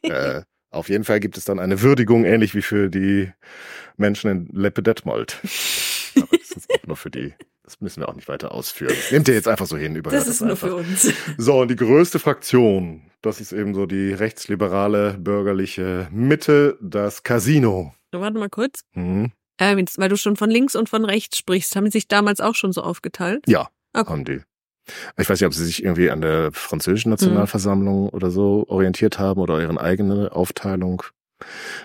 äh, 0.02 0.42
auf 0.70 0.88
jeden 0.88 1.04
Fall 1.04 1.20
gibt 1.20 1.38
es 1.38 1.44
dann 1.44 1.58
eine 1.58 1.82
Würdigung, 1.82 2.24
ähnlich 2.24 2.54
wie 2.54 2.62
für 2.62 2.88
die 2.88 3.32
Menschen 3.96 4.30
in 4.30 4.46
Leppe-Detmold. 4.52 5.40
Aber 6.16 6.38
das 6.38 6.50
ist 6.50 6.70
auch 6.70 6.86
nur 6.86 6.96
für 6.96 7.10
die. 7.10 7.34
Das 7.62 7.80
müssen 7.80 8.00
wir 8.00 8.08
auch 8.08 8.14
nicht 8.14 8.28
weiter 8.28 8.52
ausführen. 8.52 8.94
Nehmt 9.10 9.26
ihr 9.26 9.34
jetzt 9.34 9.48
einfach 9.48 9.66
so 9.66 9.76
hin. 9.76 9.96
Über 9.96 10.10
das 10.10 10.28
ist 10.28 10.40
nur 10.40 10.50
einfach. 10.50 10.68
für 10.68 10.76
uns. 10.76 11.12
So, 11.36 11.60
und 11.60 11.68
die 11.68 11.76
größte 11.76 12.18
Fraktion, 12.18 13.10
das 13.22 13.40
ist 13.40 13.52
eben 13.52 13.74
so 13.74 13.86
die 13.86 14.12
rechtsliberale 14.12 15.18
bürgerliche 15.18 16.08
Mitte, 16.12 16.78
das 16.80 17.24
Casino. 17.24 17.92
Warte 18.12 18.38
mal 18.38 18.48
kurz. 18.48 18.80
Mhm. 18.94 19.32
Äh, 19.58 19.76
weil 19.96 20.08
du 20.08 20.16
schon 20.16 20.36
von 20.36 20.50
links 20.50 20.76
und 20.76 20.88
von 20.88 21.04
rechts 21.04 21.38
sprichst, 21.38 21.74
haben 21.76 21.86
die 21.86 21.90
sich 21.90 22.08
damals 22.08 22.40
auch 22.40 22.54
schon 22.54 22.72
so 22.72 22.82
aufgeteilt? 22.82 23.44
Ja, 23.46 23.68
okay. 23.94 24.10
haben 24.10 24.24
die. 24.24 24.40
Ich 25.18 25.28
weiß 25.28 25.40
nicht, 25.40 25.46
ob 25.46 25.54
sie 25.54 25.64
sich 25.64 25.82
irgendwie 25.84 26.10
an 26.10 26.20
der 26.20 26.50
französischen 26.52 27.10
Nationalversammlung 27.10 28.04
mhm. 28.04 28.08
oder 28.10 28.30
so 28.30 28.64
orientiert 28.68 29.18
haben 29.18 29.40
oder 29.40 29.60
ihren 29.60 29.78
eigene 29.78 30.32
Aufteilung 30.32 31.02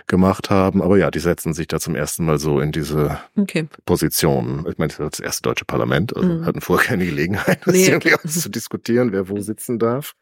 gemacht 0.08 0.50
haben. 0.50 0.82
Aber 0.82 0.98
ja, 0.98 1.12
die 1.12 1.20
setzen 1.20 1.54
sich 1.54 1.68
da 1.68 1.80
zum 1.80 1.96
ersten 1.96 2.26
Mal 2.26 2.40
so 2.40 2.60
in 2.60 2.72
diese 2.72 3.20
okay. 3.36 3.68
Position. 3.86 4.66
Ich 4.70 4.78
meine, 4.78 4.90
das 4.90 5.00
ist 5.00 5.20
das 5.20 5.20
erste 5.20 5.42
deutsche 5.44 5.66
Parlament, 5.66 6.16
also 6.16 6.28
mhm. 6.28 6.46
hatten 6.46 6.62
vorher 6.62 6.88
keine 6.88 7.06
Gelegenheit, 7.06 7.60
das 7.66 7.74
nee. 7.74 7.88
irgendwie 7.88 8.16
auszudiskutieren, 8.16 9.12
wer 9.12 9.30
wo 9.30 9.40
sitzen 9.42 9.80
darf. 9.80 10.14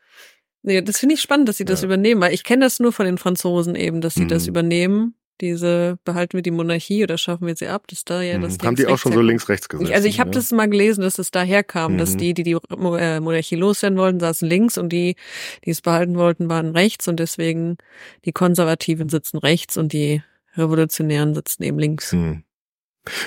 Nee, 0.62 0.82
das 0.82 1.00
finde 1.00 1.16
ich 1.16 1.22
spannend, 1.22 1.48
dass 1.48 1.58
sie 1.58 1.66
das 1.66 1.82
ja. 1.82 1.86
übernehmen, 1.86 2.20
weil 2.20 2.34
ich 2.34 2.44
kenne 2.44 2.66
das 2.66 2.80
nur 2.80 2.92
von 2.92 3.06
den 3.06 3.18
Franzosen 3.18 3.76
eben, 3.76 4.02
dass 4.02 4.16
sie 4.16 4.24
mhm. 4.24 4.30
das 4.30 4.48
übernehmen 4.48 5.16
diese 5.42 5.98
behalten 6.04 6.34
wir 6.34 6.42
die 6.42 6.52
Monarchie 6.52 7.04
oder 7.04 7.18
schaffen 7.18 7.48
wir 7.48 7.56
sie 7.56 7.68
ab, 7.68 7.86
das 7.88 8.06
da 8.06 8.22
ja 8.22 8.38
das 8.38 8.58
mhm. 8.58 8.68
Haben 8.68 8.76
die 8.76 8.88
auch 8.88 8.98
schon 8.98 9.14
so 9.14 9.22
links-rechts 9.22 9.70
gesagt? 9.70 9.92
Also 9.92 10.08
ich 10.08 10.20
habe 10.20 10.30
ja. 10.30 10.36
das 10.36 10.52
mal 10.52 10.70
gelesen, 10.70 11.02
dass 11.02 11.20
es 11.20 11.32
daher 11.32 11.64
kam, 11.64 11.94
mhm. 11.94 11.98
dass 11.98 12.18
die, 12.18 12.34
die 12.34 12.44
die 12.44 12.54
äh, 12.54 13.20
Monarchie 13.20 13.56
loswerden 13.56 13.98
wollten, 13.98 14.20
saßen 14.20 14.48
links 14.48 14.78
und 14.78 14.90
die, 14.90 15.16
die 15.66 15.70
es 15.70 15.82
behalten 15.82 16.16
wollten, 16.16 16.50
waren 16.50 16.72
rechts 16.72 17.08
und 17.08 17.20
deswegen 17.20 17.78
die 18.26 18.32
Konservativen 18.32 19.10
sitzen 19.10 19.38
rechts 19.38 19.78
und 19.78 19.94
die 19.94 20.22
Revolutionären 20.56 21.34
sitzen 21.34 21.64
eben 21.64 21.80
links. 21.80 22.14
Mhm. 22.14 22.44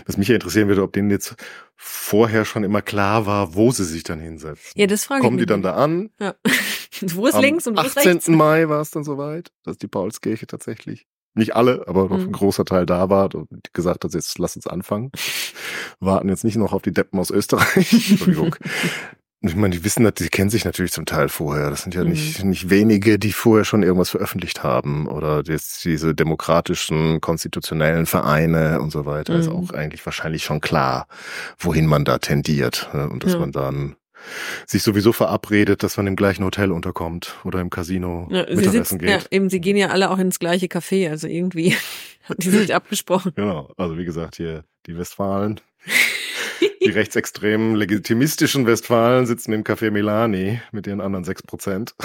Was 0.07 0.17
mich 0.17 0.29
ja 0.29 0.35
interessieren 0.35 0.69
würde, 0.69 0.83
ob 0.83 0.93
denen 0.93 1.11
jetzt 1.11 1.35
vorher 1.77 2.45
schon 2.45 2.63
immer 2.63 2.83
klar 2.83 3.27
war, 3.27 3.55
wo 3.55 3.71
sie 3.71 3.85
sich 3.85 4.05
dann 4.05 4.21
hinsetzen. 4.21 4.73
Ja, 4.77 4.87
das 4.87 5.05
frage 5.05 5.23
Kommen 5.23 5.39
ich 5.39 5.43
die 5.43 5.47
dann 5.47 5.63
da 5.63 5.75
an? 5.75 6.11
Ja. 6.21 6.35
wo 7.01 7.27
ist 7.27 7.35
Am 7.35 7.43
links 7.43 7.67
und 7.67 7.77
wo 7.77 7.83
ist 7.83 7.97
rechts? 7.97 8.29
18. 8.29 8.37
Mai 8.37 8.69
war 8.69 8.81
es 8.81 8.91
dann 8.91 9.03
soweit, 9.03 9.51
dass 9.65 9.79
die 9.79 9.89
Paulskirche 9.89 10.47
tatsächlich 10.47 11.07
nicht 11.35 11.57
alle, 11.57 11.85
aber 11.87 12.09
noch 12.09 12.19
mhm. 12.19 12.25
ein 12.25 12.33
großer 12.33 12.65
Teil 12.65 12.87
da 12.87 13.09
war 13.09 13.35
und 13.35 13.73
gesagt 13.73 14.05
hat, 14.05 14.15
jetzt 14.15 14.39
lass 14.39 14.57
uns 14.57 14.67
anfangen. 14.67 15.11
Warten 16.01 16.29
jetzt 16.29 16.45
nicht 16.45 16.57
noch 16.57 16.73
auf 16.73 16.83
die 16.83 16.93
Deppen 16.93 17.19
aus 17.19 17.31
Österreich. 17.31 17.93
Entschuldigung. 18.11 18.57
Ich 19.45 19.57
meine, 19.57 19.75
die 19.75 19.83
wissen, 19.83 20.09
die 20.17 20.29
kennen 20.29 20.51
sich 20.51 20.65
natürlich 20.65 20.93
zum 20.93 21.05
Teil 21.05 21.29
vorher. 21.29 21.69
Das 21.69 21.83
sind 21.83 21.95
ja 21.95 22.05
mhm. 22.05 22.11
nicht, 22.11 22.45
nicht 22.45 22.71
wenige, 22.71 23.19
die 23.19 23.33
vorher 23.33 23.65
schon 23.65 23.83
irgendwas 23.83 24.11
veröffentlicht 24.11 24.63
haben 24.63 25.09
oder 25.09 25.43
jetzt 25.45 25.85
diese 25.85 26.15
demokratischen, 26.15 27.21
konstitutionellen 27.21 28.07
Vereine 28.07 28.81
und 28.81 28.93
so 28.93 29.05
weiter. 29.05 29.35
Mhm. 29.35 29.41
Ist 29.41 29.49
auch 29.49 29.71
eigentlich 29.73 30.05
wahrscheinlich 30.07 30.45
schon 30.45 30.61
klar, 30.61 31.09
wohin 31.59 31.87
man 31.87 32.05
da 32.05 32.19
tendiert 32.19 32.89
ne? 32.93 33.09
und 33.09 33.25
dass 33.25 33.33
ja. 33.33 33.41
man 33.41 33.51
dann 33.51 33.97
sich 34.67 34.83
sowieso 34.83 35.13
verabredet, 35.13 35.83
dass 35.83 35.97
man 35.97 36.07
im 36.07 36.17
gleichen 36.17 36.45
Hotel 36.45 36.73
unterkommt 36.73 37.37
oder 37.45 37.61
im 37.61 37.71
Casino 37.71 38.29
ja, 38.31 38.41
Mittagessen 38.41 38.73
sitzen, 38.73 38.99
geht. 38.99 39.11
Ja, 39.11 39.21
eben, 39.31 39.51
sie 39.51 39.61
gehen 39.61 39.77
ja 39.77 39.89
alle 39.89 40.11
auch 40.11 40.19
ins 40.19 40.39
gleiche 40.39 40.67
Café, 40.67 41.11
also 41.11 41.27
irgendwie 41.27 41.77
haben 42.29 42.39
die 42.39 42.51
sich 42.51 42.75
abgesprochen. 42.75 43.33
Genau, 43.35 43.73
also 43.77 43.99
wie 43.99 44.05
gesagt, 44.05 44.37
hier 44.37 44.65
die 44.87 44.97
Westfalen, 44.99 45.61
die 46.85 46.91
rechtsextremen, 46.91 47.75
legitimistischen 47.75 48.67
Westfalen 48.67 49.27
sitzen 49.27 49.53
im 49.53 49.65
Café 49.65 49.91
Milani 49.91 50.61
mit 50.73 50.87
ihren 50.87 51.01
anderen 51.01 51.25
sechs 51.25 51.43
Prozent. 51.43 51.95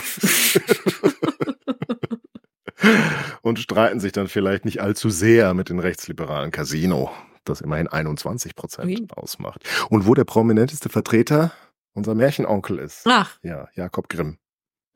und 3.42 3.60
streiten 3.60 4.00
sich 4.00 4.12
dann 4.12 4.28
vielleicht 4.28 4.66
nicht 4.66 4.82
allzu 4.82 5.10
sehr 5.10 5.54
mit 5.54 5.70
den 5.70 5.80
rechtsliberalen 5.80 6.52
Casino, 6.52 7.12
das 7.46 7.62
immerhin 7.62 7.88
21 7.88 8.56
Prozent 8.56 9.12
ausmacht. 9.16 9.62
Und 9.90 10.06
wo 10.06 10.14
der 10.14 10.26
prominenteste 10.26 10.90
Vertreter 10.90 11.52
unser 11.98 12.16
Märchenonkel 12.16 12.80
ist. 12.80 13.02
Ach. 13.06 13.38
Ja, 13.44 13.68
Jakob 13.74 14.08
Grimm. 14.10 14.38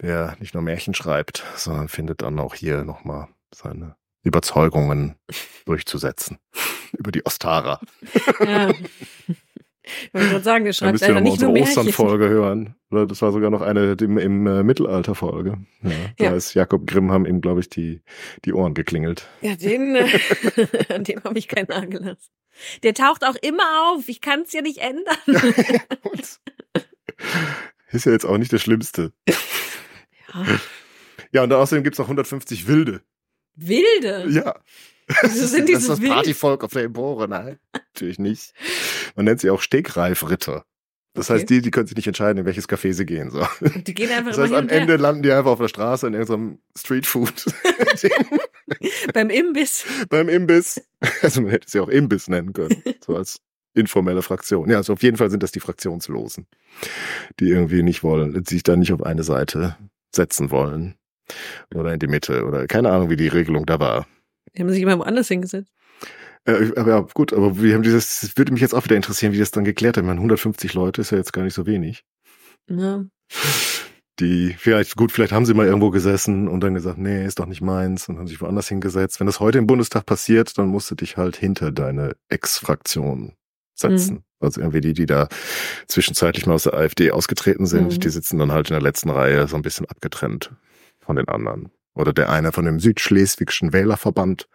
Der 0.01 0.35
nicht 0.39 0.53
nur 0.53 0.63
Märchen 0.63 0.93
schreibt, 0.93 1.43
sondern 1.55 1.87
findet 1.89 2.21
dann 2.21 2.39
auch 2.39 2.55
hier 2.55 2.83
nochmal 2.83 3.27
seine 3.53 3.95
Überzeugungen 4.23 5.15
durchzusetzen. 5.65 6.37
Über 6.97 7.11
die 7.11 7.25
Ostara. 7.25 7.79
Ja. 8.39 8.71
Ich 9.83 10.13
wollte 10.13 10.29
gerade 10.29 10.43
sagen, 10.43 10.63
der 10.63 10.71
Da 10.73 10.77
schreibt 10.77 10.91
müsst 10.93 11.07
ihr 11.07 11.13
noch 11.15 11.21
nicht 11.21 11.41
nur 11.41 11.49
unsere. 11.49 11.67
Osternfolge 11.79 12.29
hören. 12.29 12.75
Oder 12.91 13.07
das 13.07 13.21
war 13.23 13.31
sogar 13.31 13.49
noch 13.49 13.61
eine 13.61 13.97
im, 13.99 14.19
im 14.19 14.45
äh, 14.45 14.61
Mittelalter-Folge. 14.63 15.57
Ja, 15.81 15.89
da 16.17 16.23
Ja. 16.25 16.35
ist 16.35 16.53
Jakob 16.53 16.85
Grimm 16.85 17.11
haben 17.11 17.25
ihm, 17.25 17.41
glaube 17.41 17.61
ich, 17.61 17.67
die, 17.69 18.01
die 18.45 18.53
Ohren 18.53 18.75
geklingelt. 18.75 19.27
Ja, 19.41 19.55
den, 19.55 19.95
äh, 19.95 20.07
an 20.93 21.03
dem 21.03 21.23
habe 21.23 21.37
ich 21.39 21.47
keinen 21.47 21.65
nagelassen. 21.67 22.29
Der 22.83 22.93
taucht 22.93 23.25
auch 23.25 23.35
immer 23.41 23.91
auf. 23.91 24.07
Ich 24.07 24.21
kann 24.21 24.41
es 24.41 24.53
ja 24.53 24.61
nicht 24.61 24.77
ändern. 24.77 25.17
Und 26.03 26.39
ist 27.91 28.05
ja 28.05 28.11
jetzt 28.11 28.25
auch 28.25 28.37
nicht 28.37 28.51
das 28.53 28.61
Schlimmste. 28.61 29.11
Ja. 29.27 29.35
Ja, 31.33 31.43
und 31.43 31.53
außerdem 31.53 31.83
gibt's 31.83 31.99
noch 31.99 32.05
150 32.05 32.67
Wilde. 32.67 33.01
Wilde. 33.55 34.27
Ja. 34.29 34.59
Wieso 35.23 35.45
sind 35.47 35.67
die 35.67 35.73
das 35.73 35.81
ist 35.81 35.87
so 35.87 35.93
das 35.93 36.01
wild? 36.01 36.11
Partyvolk 36.13 36.63
auf 36.63 36.71
der 36.71 36.83
Empore. 36.83 37.27
Nein, 37.27 37.59
natürlich 37.73 38.17
nicht. 38.19 38.53
Man 39.15 39.25
nennt 39.25 39.41
sie 39.41 39.49
auch 39.49 39.61
Stegreifritter. 39.61 40.65
Das 41.13 41.29
Okay. 41.29 41.39
heißt, 41.39 41.49
die, 41.49 41.61
die 41.61 41.71
können 41.71 41.87
sich 41.87 41.97
nicht 41.97 42.07
entscheiden, 42.07 42.37
in 42.39 42.45
welches 42.45 42.69
Café 42.69 42.93
sie 42.93 43.05
gehen. 43.05 43.29
So. 43.31 43.45
Und 43.59 43.85
die 43.87 43.93
gehen 43.93 44.09
einfach 44.11 44.31
Das 44.31 44.39
heißt, 44.39 44.53
am. 44.53 44.69
Ende 44.69 44.95
landen 44.95 45.23
die 45.23 45.31
einfach 45.33 45.51
auf 45.51 45.59
der 45.59 45.67
Straße 45.67 46.07
in 46.07 46.13
irgendeinem 46.13 46.59
Streetfood. 46.77 47.45
beim 49.13 49.29
Imbiss. 49.29 49.85
beim 50.09 50.29
Imbiss. 50.29 50.81
Also 51.21 51.41
man 51.41 51.51
hätte 51.51 51.69
sie 51.69 51.79
auch 51.81 51.89
Imbiss 51.89 52.29
nennen 52.29 52.53
können. 52.53 52.81
So 53.05 53.17
als 53.17 53.41
informelle 53.73 54.21
Fraktion. 54.21 54.69
Ja, 54.69 54.77
also 54.77 54.93
auf 54.93 55.03
jeden 55.03 55.17
Fall 55.17 55.29
sind 55.29 55.43
das 55.43 55.51
die 55.51 55.59
Fraktionslosen, 55.59 56.47
die 57.39 57.49
irgendwie 57.49 57.83
nicht 57.83 58.03
wollen, 58.03 58.43
sich 58.45 58.63
da 58.63 58.75
nicht 58.75 58.93
auf 58.93 59.03
eine 59.03 59.23
Seite 59.23 59.77
setzen 60.13 60.51
wollen. 60.51 60.95
Oder 61.73 61.93
in 61.93 61.99
die 61.99 62.07
Mitte. 62.07 62.45
Oder 62.45 62.67
keine 62.67 62.91
Ahnung, 62.91 63.09
wie 63.09 63.15
die 63.15 63.27
Regelung 63.27 63.65
da 63.65 63.79
war. 63.79 64.07
Die 64.55 64.61
haben 64.61 64.69
sich 64.69 64.81
immer 64.81 64.99
woanders 64.99 65.27
hingesetzt. 65.27 65.71
Äh, 66.45 66.71
aber 66.75 66.89
ja, 66.89 66.99
gut, 67.13 67.33
aber 67.33 67.61
wir 67.61 67.75
haben 67.75 67.83
dieses, 67.83 68.21
das 68.21 68.37
würde 68.37 68.51
mich 68.51 68.61
jetzt 68.61 68.73
auch 68.73 68.83
wieder 68.83 68.95
interessieren, 68.95 69.31
wie 69.33 69.37
das 69.37 69.51
dann 69.51 69.63
geklärt 69.63 69.97
hat. 69.97 70.03
Ich 70.03 70.07
meine, 70.07 70.19
150 70.19 70.73
Leute 70.73 71.01
ist 71.01 71.11
ja 71.11 71.17
jetzt 71.17 71.33
gar 71.33 71.43
nicht 71.43 71.53
so 71.53 71.65
wenig. 71.65 72.03
Ja. 72.67 73.05
Die, 74.19 74.55
vielleicht, 74.57 74.97
gut, 74.97 75.11
vielleicht 75.11 75.31
haben 75.31 75.45
sie 75.45 75.53
mal 75.53 75.65
irgendwo 75.65 75.89
gesessen 75.89 76.47
und 76.47 76.61
dann 76.61 76.73
gesagt, 76.73 76.97
nee, 76.97 77.25
ist 77.25 77.39
doch 77.39 77.45
nicht 77.45 77.61
meins 77.61 78.09
und 78.09 78.17
haben 78.17 78.27
sich 78.27 78.41
woanders 78.41 78.67
hingesetzt. 78.67 79.19
Wenn 79.19 79.27
das 79.27 79.39
heute 79.39 79.57
im 79.57 79.67
Bundestag 79.67 80.05
passiert, 80.05 80.57
dann 80.57 80.67
musst 80.67 80.91
du 80.91 80.95
dich 80.95 81.17
halt 81.17 81.37
hinter 81.37 81.71
deine 81.71 82.15
Ex-Fraktion 82.29 83.33
setzen. 83.81 84.23
Also 84.39 84.61
irgendwie 84.61 84.81
die, 84.81 84.93
die 84.93 85.05
da 85.05 85.27
zwischenzeitlich 85.87 86.45
mal 86.47 86.53
aus 86.53 86.63
der 86.63 86.73
AfD 86.73 87.11
ausgetreten 87.11 87.65
sind, 87.65 87.93
Mhm. 87.93 87.99
die 87.99 88.09
sitzen 88.09 88.39
dann 88.39 88.51
halt 88.51 88.69
in 88.69 88.73
der 88.73 88.81
letzten 88.81 89.09
Reihe 89.09 89.47
so 89.47 89.55
ein 89.55 89.61
bisschen 89.61 89.85
abgetrennt 89.87 90.51
von 90.99 91.15
den 91.15 91.27
anderen. 91.27 91.69
Oder 91.93 92.13
der 92.13 92.29
eine 92.29 92.51
von 92.53 92.65
dem 92.65 92.79
Südschleswigschen 92.79 93.73
Wählerverband, 93.73 94.47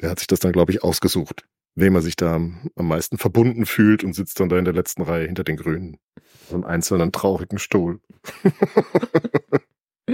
der 0.00 0.10
hat 0.10 0.18
sich 0.18 0.26
das 0.28 0.40
dann, 0.40 0.52
glaube 0.52 0.72
ich, 0.72 0.82
ausgesucht, 0.82 1.44
wem 1.74 1.94
er 1.94 2.00
sich 2.00 2.16
da 2.16 2.34
am, 2.36 2.70
am 2.74 2.88
meisten 2.88 3.18
verbunden 3.18 3.66
fühlt 3.66 4.02
und 4.02 4.14
sitzt 4.14 4.40
dann 4.40 4.48
da 4.48 4.58
in 4.58 4.64
der 4.64 4.74
letzten 4.74 5.02
Reihe 5.02 5.26
hinter 5.26 5.44
den 5.44 5.56
Grünen. 5.58 5.98
So 6.48 6.54
einem 6.54 6.64
einzelnen 6.64 7.12
traurigen 7.12 7.58
Stuhl. 7.58 8.00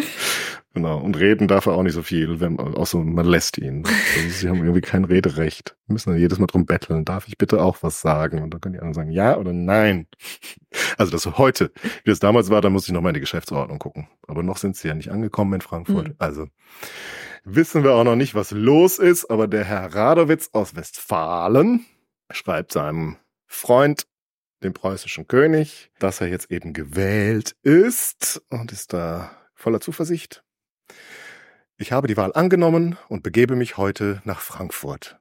genau. 0.77 0.99
Und 0.99 1.18
reden 1.18 1.49
darf 1.49 1.64
er 1.66 1.72
auch 1.72 1.83
nicht 1.83 1.95
so 1.95 2.03
viel, 2.03 2.39
wenn, 2.39 2.61
außer 2.61 2.99
man 2.99 3.27
lässt 3.27 3.59
ihn. 3.59 3.83
Also 4.16 4.29
sie 4.29 4.49
haben 4.49 4.59
irgendwie 4.59 4.83
kein 4.83 5.05
Rederecht. 5.05 5.77
Wir 5.87 5.95
müssen 5.95 6.11
dann 6.11 6.18
jedes 6.18 6.39
Mal 6.39 6.47
drum 6.47 6.66
betteln. 6.66 7.05
Darf 7.05 7.27
ich 7.29 7.39
bitte 7.39 7.62
auch 7.62 7.79
was 7.83 8.01
sagen? 8.01 8.43
Und 8.43 8.51
dann 8.53 8.61
können 8.61 8.74
die 8.74 8.79
anderen 8.79 8.95
sagen, 8.95 9.11
ja 9.11 9.37
oder 9.37 9.53
nein. 9.53 10.07
Also 10.99 11.11
das 11.11 11.24
heute. 11.39 11.72
Wie 12.05 12.11
das 12.11 12.20
damals 12.20 12.51
war, 12.51 12.61
da 12.61 12.68
muss 12.68 12.87
ich 12.87 12.93
noch 12.93 13.01
mal 13.01 13.09
in 13.09 13.14
die 13.14 13.20
Geschäftsordnung 13.20 13.79
gucken. 13.79 14.09
Aber 14.27 14.43
noch 14.43 14.59
sind 14.59 14.77
sie 14.77 14.89
ja 14.89 14.95
nicht 14.95 15.11
angekommen 15.11 15.55
in 15.55 15.61
Frankfurt. 15.62 16.09
Mhm. 16.09 16.14
Also 16.18 16.49
wissen 17.45 17.83
wir 17.83 17.95
auch 17.95 18.05
noch 18.05 18.16
nicht, 18.16 18.35
was 18.35 18.51
los 18.51 18.99
ist. 18.99 19.31
Aber 19.31 19.49
der 19.49 19.64
Herr 19.64 19.95
Radowitz 19.95 20.51
aus 20.53 20.77
Westfalen 20.77 21.87
schreibt 22.31 22.72
seinem 22.72 23.16
Freund, 23.47 24.07
dem 24.62 24.74
preußischen 24.74 25.27
König, 25.27 25.91
dass 25.99 26.20
er 26.20 26.29
jetzt 26.29 26.51
eben 26.51 26.72
gewählt 26.72 27.57
ist 27.62 28.43
und 28.51 28.72
ist 28.72 28.93
da 28.93 29.31
voller 29.55 29.81
Zuversicht. 29.81 30.45
Ich 31.78 31.93
habe 31.93 32.09
die 32.09 32.16
Wahl 32.16 32.32
angenommen 32.34 32.97
und 33.09 33.22
begebe 33.22 33.55
mich 33.55 33.76
heute 33.76 34.22
nach 34.24 34.41
Frankfurt. 34.41 35.18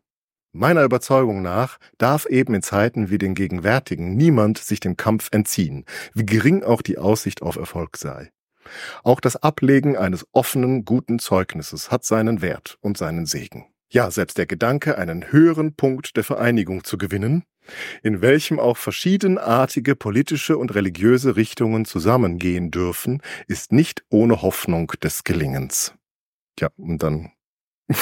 Meiner 0.53 0.83
Überzeugung 0.83 1.41
nach 1.41 1.77
darf 1.97 2.25
eben 2.27 2.53
in 2.53 2.61
Zeiten 2.61 3.09
wie 3.09 3.17
den 3.17 3.35
gegenwärtigen 3.35 4.15
niemand 4.15 4.57
sich 4.57 4.79
dem 4.79 4.95
Kampf 4.95 5.27
entziehen, 5.31 5.83
wie 6.13 6.25
gering 6.25 6.63
auch 6.63 6.81
die 6.81 6.97
Aussicht 6.97 7.41
auf 7.41 7.57
Erfolg 7.57 7.97
sei. 7.97 8.31
Auch 9.03 9.19
das 9.19 9.35
Ablegen 9.35 9.97
eines 9.97 10.25
offenen, 10.31 10.85
guten 10.85 11.19
Zeugnisses 11.19 11.91
hat 11.91 12.05
seinen 12.05 12.41
Wert 12.41 12.77
und 12.79 12.97
seinen 12.97 13.25
Segen. 13.25 13.65
Ja, 13.89 14.09
selbst 14.11 14.37
der 14.37 14.45
Gedanke, 14.45 14.97
einen 14.97 15.31
höheren 15.31 15.75
Punkt 15.75 16.15
der 16.15 16.23
Vereinigung 16.23 16.85
zu 16.85 16.97
gewinnen, 16.97 17.43
in 18.03 18.21
welchem 18.21 18.59
auch 18.59 18.77
verschiedenartige 18.77 19.95
politische 19.95 20.57
und 20.57 20.73
religiöse 20.75 21.35
Richtungen 21.35 21.85
zusammengehen 21.85 22.71
dürfen, 22.71 23.21
ist 23.47 23.71
nicht 23.71 24.03
ohne 24.09 24.41
Hoffnung 24.41 24.87
des 25.03 25.23
Gelingens. 25.23 25.93
Ja, 26.59 26.69
und 26.77 27.01
dann 27.03 27.31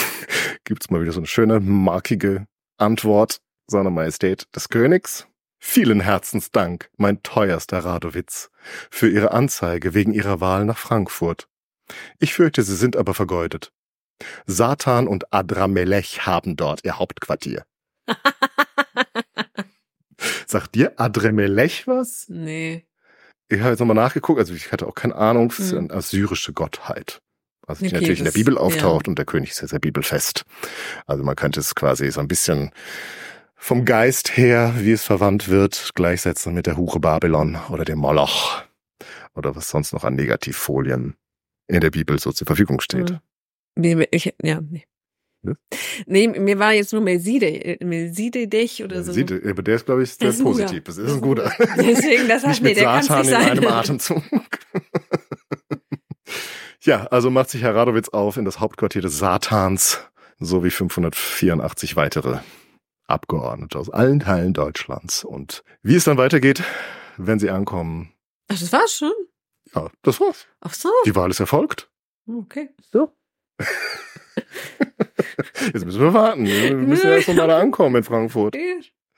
gibt's 0.63 0.89
mal 0.89 1.01
wieder 1.01 1.11
so 1.11 1.19
eine 1.19 1.27
schöne, 1.27 1.59
markige 1.59 2.47
Antwort 2.77 3.41
seiner 3.67 3.89
Majestät 3.89 4.47
des 4.55 4.69
Königs. 4.69 5.27
Vielen 5.59 6.01
Herzensdank, 6.01 6.89
mein 6.97 7.23
teuerster 7.23 7.79
Radowitz, 7.79 8.49
für 8.91 9.09
Ihre 9.09 9.31
Anzeige 9.31 9.93
wegen 9.93 10.13
Ihrer 10.13 10.41
Wahl 10.41 10.65
nach 10.65 10.77
Frankfurt. 10.77 11.47
Ich 12.19 12.33
fürchte, 12.33 12.63
Sie 12.63 12.75
sind 12.75 12.97
aber 12.97 13.13
vergeudet. 13.13 13.71
Satan 14.45 15.07
und 15.07 15.33
Adramelech 15.33 16.25
haben 16.25 16.55
dort 16.55 16.83
ihr 16.83 16.99
Hauptquartier. 16.99 17.65
Sagt 20.53 20.75
dir 20.75 20.93
Adremelech 20.99 21.87
was? 21.87 22.27
nee. 22.29 22.85
Ich 23.49 23.59
habe 23.59 23.71
jetzt 23.71 23.79
nochmal 23.79 23.95
nachgeguckt, 23.95 24.39
also 24.39 24.53
ich 24.53 24.71
hatte 24.71 24.85
auch 24.87 24.93
keine 24.93 25.15
Ahnung, 25.15 25.47
es 25.51 25.57
ist 25.59 25.71
Hm. 25.71 25.77
eine 25.79 25.93
assyrische 25.93 26.53
Gottheit. 26.53 27.21
Also 27.67 27.79
die 27.81 27.87
Okay, 27.87 27.95
natürlich 27.95 28.19
in 28.19 28.25
der 28.25 28.31
Bibel 28.33 28.55
auftaucht 28.57 29.07
ja. 29.07 29.09
und 29.09 29.17
der 29.17 29.25
König 29.25 29.49
ist 29.49 29.61
ja 29.61 29.67
sehr 29.67 29.79
bibelfest. 29.79 30.43
Also 31.07 31.23
man 31.23 31.35
könnte 31.35 31.59
es 31.59 31.73
quasi 31.73 32.11
so 32.11 32.19
ein 32.19 32.27
bisschen 32.27 32.69
vom 33.55 33.83
Geist 33.83 34.37
her, 34.37 34.73
wie 34.77 34.91
es 34.91 35.03
verwandt 35.03 35.49
wird, 35.49 35.89
gleichsetzen 35.95 36.53
mit 36.53 36.67
der 36.67 36.77
Hure 36.77 36.99
Babylon 36.99 37.57
oder 37.69 37.83
dem 37.83 37.97
Moloch 37.97 38.63
oder 39.33 39.55
was 39.55 39.69
sonst 39.69 39.91
noch 39.91 40.03
an 40.03 40.13
Negativfolien 40.15 41.15
in 41.67 41.81
der 41.81 41.89
Bibel 41.89 42.19
so 42.19 42.31
zur 42.31 42.45
Verfügung 42.45 42.79
steht. 42.79 43.09
Hm. 43.09 43.19
Mir, 43.75 44.07
ich, 44.11 44.35
ja, 44.43 44.61
nee. 44.61 44.85
Ne? 45.43 45.57
Nee, 46.05 46.27
mir 46.27 46.57
war 46.57 46.71
jetzt 46.71 46.93
nur 46.93 47.01
Melzide, 47.01 47.77
Melzidedech 47.83 48.83
oder 48.83 49.03
so. 49.03 49.11
Sieht, 49.11 49.31
aber 49.31 49.61
der 49.61 49.75
ist, 49.75 49.85
glaube 49.85 50.03
ich, 50.03 50.13
sehr 50.13 50.31
positiv. 50.31 50.85
Das 50.85 50.97
ist 50.97 51.13
ein 51.13 51.21
guter. 51.21 51.51
Deswegen, 51.77 52.29
das 52.29 52.43
hat 52.43 52.61
mir, 52.61 52.69
mit 52.69 52.77
der 52.77 52.85
kann's 52.85 53.07
Satan 53.07 53.25
nicht 53.25 53.33
in 53.33 53.41
einem 53.41 53.67
Atemzug. 53.67 54.23
ja, 56.81 57.05
also 57.07 57.29
macht 57.29 57.49
sich 57.49 57.61
Herr 57.61 57.75
Radowitz 57.75 58.09
auf 58.09 58.37
in 58.37 58.45
das 58.45 58.61
Hauptquartier 58.61 59.01
des 59.01 59.19
Satans 59.19 59.99
sowie 60.39 60.69
584 60.69 61.97
weitere 61.97 62.39
Abgeordnete 63.05 63.77
aus 63.77 63.89
allen 63.89 64.21
Teilen 64.21 64.53
Deutschlands. 64.53 65.25
Und 65.25 65.63
wie 65.81 65.95
es 65.95 66.05
dann 66.05 66.17
weitergeht, 66.17 66.63
wenn 67.17 67.39
sie 67.39 67.49
ankommen, 67.49 68.13
Ach, 68.47 68.57
das 68.57 68.71
war's 68.71 68.95
schon? 68.95 69.13
ja, 69.75 69.89
das 70.03 70.21
war's. 70.21 70.47
Ach 70.61 70.73
so. 70.73 70.89
Die 71.05 71.15
Wahl 71.15 71.31
ist 71.31 71.41
erfolgt. 71.41 71.91
Okay. 72.27 72.69
So. 72.91 73.11
Jetzt 75.73 75.85
müssen 75.85 76.01
wir 76.01 76.13
warten. 76.13 76.45
Wir 76.45 76.75
müssen 76.75 77.09
erst 77.09 77.27
noch 77.29 77.35
mal 77.35 77.47
da 77.47 77.59
ankommen 77.59 77.95
in 77.97 78.03
Frankfurt. 78.03 78.55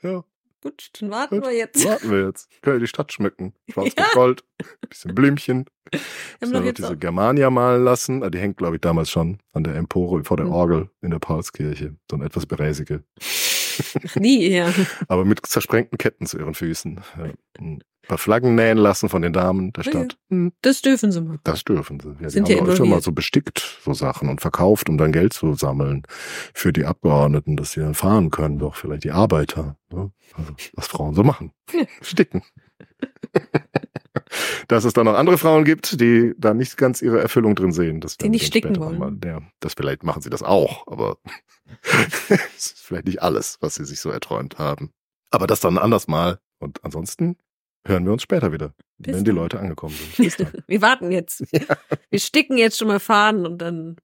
Ja, 0.02 0.24
Gut, 0.62 0.88
dann 1.00 1.10
warten 1.10 1.40
Gut. 1.40 1.48
wir 1.50 1.56
jetzt. 1.56 1.84
warten 1.84 2.10
wir 2.10 2.26
jetzt. 2.26 2.48
Können 2.62 2.76
wir 2.76 2.80
die 2.80 2.86
Stadt 2.88 3.12
schmücken. 3.12 3.54
Schwarz 3.70 3.92
Ja. 3.98 4.04
mit 4.04 4.12
Gold, 4.14 4.44
bisschen 4.88 5.14
Blümchen. 5.14 5.66
Wir 5.92 6.00
haben 6.42 6.64
noch 6.66 6.72
diese 6.72 6.88
auch, 6.88 6.98
Germania 6.98 7.50
malen 7.50 7.84
lassen. 7.84 8.22
Ah, 8.24 8.30
Die 8.30 8.38
hängt, 8.38 8.56
glaube 8.56 8.76
ich, 8.76 8.80
damals 8.80 9.08
schon 9.10 9.38
an 9.52 9.62
der 9.64 9.76
Empore 9.76 10.24
vor 10.24 10.36
der 10.36 10.46
Mhm. 10.46 10.52
Orgel 10.52 10.90
in 11.02 11.10
der 11.10 11.20
Paulskirche. 11.20 11.94
So 12.10 12.16
eine 12.16 12.24
etwas 12.26 12.46
beräsige. 12.46 13.04
Ach, 14.06 14.16
nie, 14.16 14.48
ja. 14.48 14.72
Aber 15.08 15.24
mit 15.24 15.44
zersprengten 15.46 15.98
Ketten 15.98 16.26
zu 16.26 16.38
ihren 16.38 16.54
Füßen. 16.54 17.00
Ja. 17.18 17.24
Ein 18.06 18.10
paar 18.10 18.18
Flaggen 18.18 18.54
nähen 18.54 18.78
lassen 18.78 19.08
von 19.08 19.20
den 19.20 19.32
Damen 19.32 19.72
der 19.72 19.82
Stadt. 19.82 20.16
Hm, 20.30 20.52
Das 20.62 20.80
dürfen 20.80 21.10
sie 21.10 21.20
mal. 21.20 21.40
Das 21.42 21.64
dürfen 21.64 21.98
sie. 21.98 22.10
Ja, 22.10 22.14
die 22.14 22.30
Sind 22.30 22.48
haben 22.48 22.56
ja 22.56 22.62
auch 22.62 22.68
öfter 22.68 22.84
mal 22.84 23.02
so 23.02 23.10
bestickt, 23.10 23.80
so 23.84 23.94
Sachen 23.94 24.28
und 24.28 24.40
verkauft, 24.40 24.88
um 24.88 24.96
dann 24.96 25.10
Geld 25.10 25.32
zu 25.32 25.54
sammeln 25.54 26.04
für 26.54 26.72
die 26.72 26.84
Abgeordneten, 26.84 27.56
dass 27.56 27.72
sie 27.72 27.80
dann 27.80 27.94
fahren 27.94 28.30
können, 28.30 28.60
doch 28.60 28.76
vielleicht 28.76 29.02
die 29.02 29.10
Arbeiter. 29.10 29.76
Ne? 29.92 30.12
Also, 30.34 30.52
was 30.74 30.86
Frauen 30.86 31.16
so 31.16 31.24
machen. 31.24 31.50
Sticken. 32.00 32.42
Dass 34.68 34.84
es 34.84 34.92
dann 34.92 35.04
noch 35.06 35.14
andere 35.14 35.38
Frauen 35.38 35.64
gibt, 35.64 36.00
die 36.00 36.32
da 36.38 36.54
nicht 36.54 36.76
ganz 36.76 37.02
ihre 37.02 37.20
Erfüllung 37.20 37.54
drin 37.54 37.72
sehen. 37.72 38.00
Das 38.00 38.16
Die 38.16 38.28
nicht 38.28 38.46
sticken 38.46 38.76
wollen. 38.78 38.98
Mal, 38.98 39.16
ja, 39.24 39.40
das 39.60 39.74
vielleicht 39.74 40.02
machen 40.04 40.22
sie 40.22 40.30
das 40.30 40.42
auch, 40.42 40.86
aber 40.86 41.18
es 42.56 42.66
ist 42.66 42.78
vielleicht 42.80 43.06
nicht 43.06 43.22
alles, 43.22 43.58
was 43.60 43.74
sie 43.76 43.84
sich 43.84 44.00
so 44.00 44.10
erträumt 44.10 44.58
haben. 44.58 44.92
Aber 45.30 45.46
das 45.46 45.60
dann 45.60 45.78
anders 45.78 46.08
mal. 46.08 46.38
Und 46.58 46.82
ansonsten 46.84 47.36
hören 47.86 48.04
wir 48.04 48.12
uns 48.12 48.22
später 48.22 48.52
wieder, 48.52 48.74
Bis 48.98 49.14
wenn 49.16 49.24
die. 49.24 49.30
Leute 49.30 49.58
angekommen 49.58 49.94
sind. 50.16 50.52
Wir 50.66 50.82
warten 50.82 51.10
jetzt. 51.12 51.44
Wir 52.10 52.18
sticken 52.20 52.58
jetzt 52.58 52.78
schon 52.78 52.88
mal 52.88 53.00
Fahnen 53.00 53.46
und 53.46 53.58
dann 53.58 53.96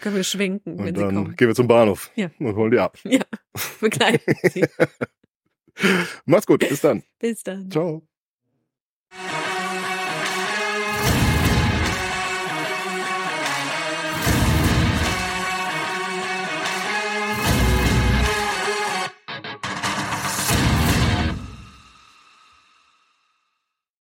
können 0.00 0.14
wir 0.16 0.22
schwenken, 0.24 0.78
wenn 0.78 0.88
Und 0.88 0.96
sie 0.96 1.02
dann 1.02 1.14
kommen. 1.14 1.36
gehen 1.36 1.48
wir 1.48 1.54
zum 1.56 1.66
Bahnhof 1.66 2.10
Ja. 2.14 2.30
und 2.38 2.54
holen 2.54 2.70
die 2.70 2.78
ab. 2.78 2.96
Ja, 3.04 3.22
begleiten 3.80 4.34
sie. 4.50 4.64
Mach's 6.26 6.46
gut, 6.46 6.60
bis 6.68 6.80
dann. 6.80 7.02
Bis 7.18 7.42
dann. 7.42 7.70
Ciao. 7.70 8.02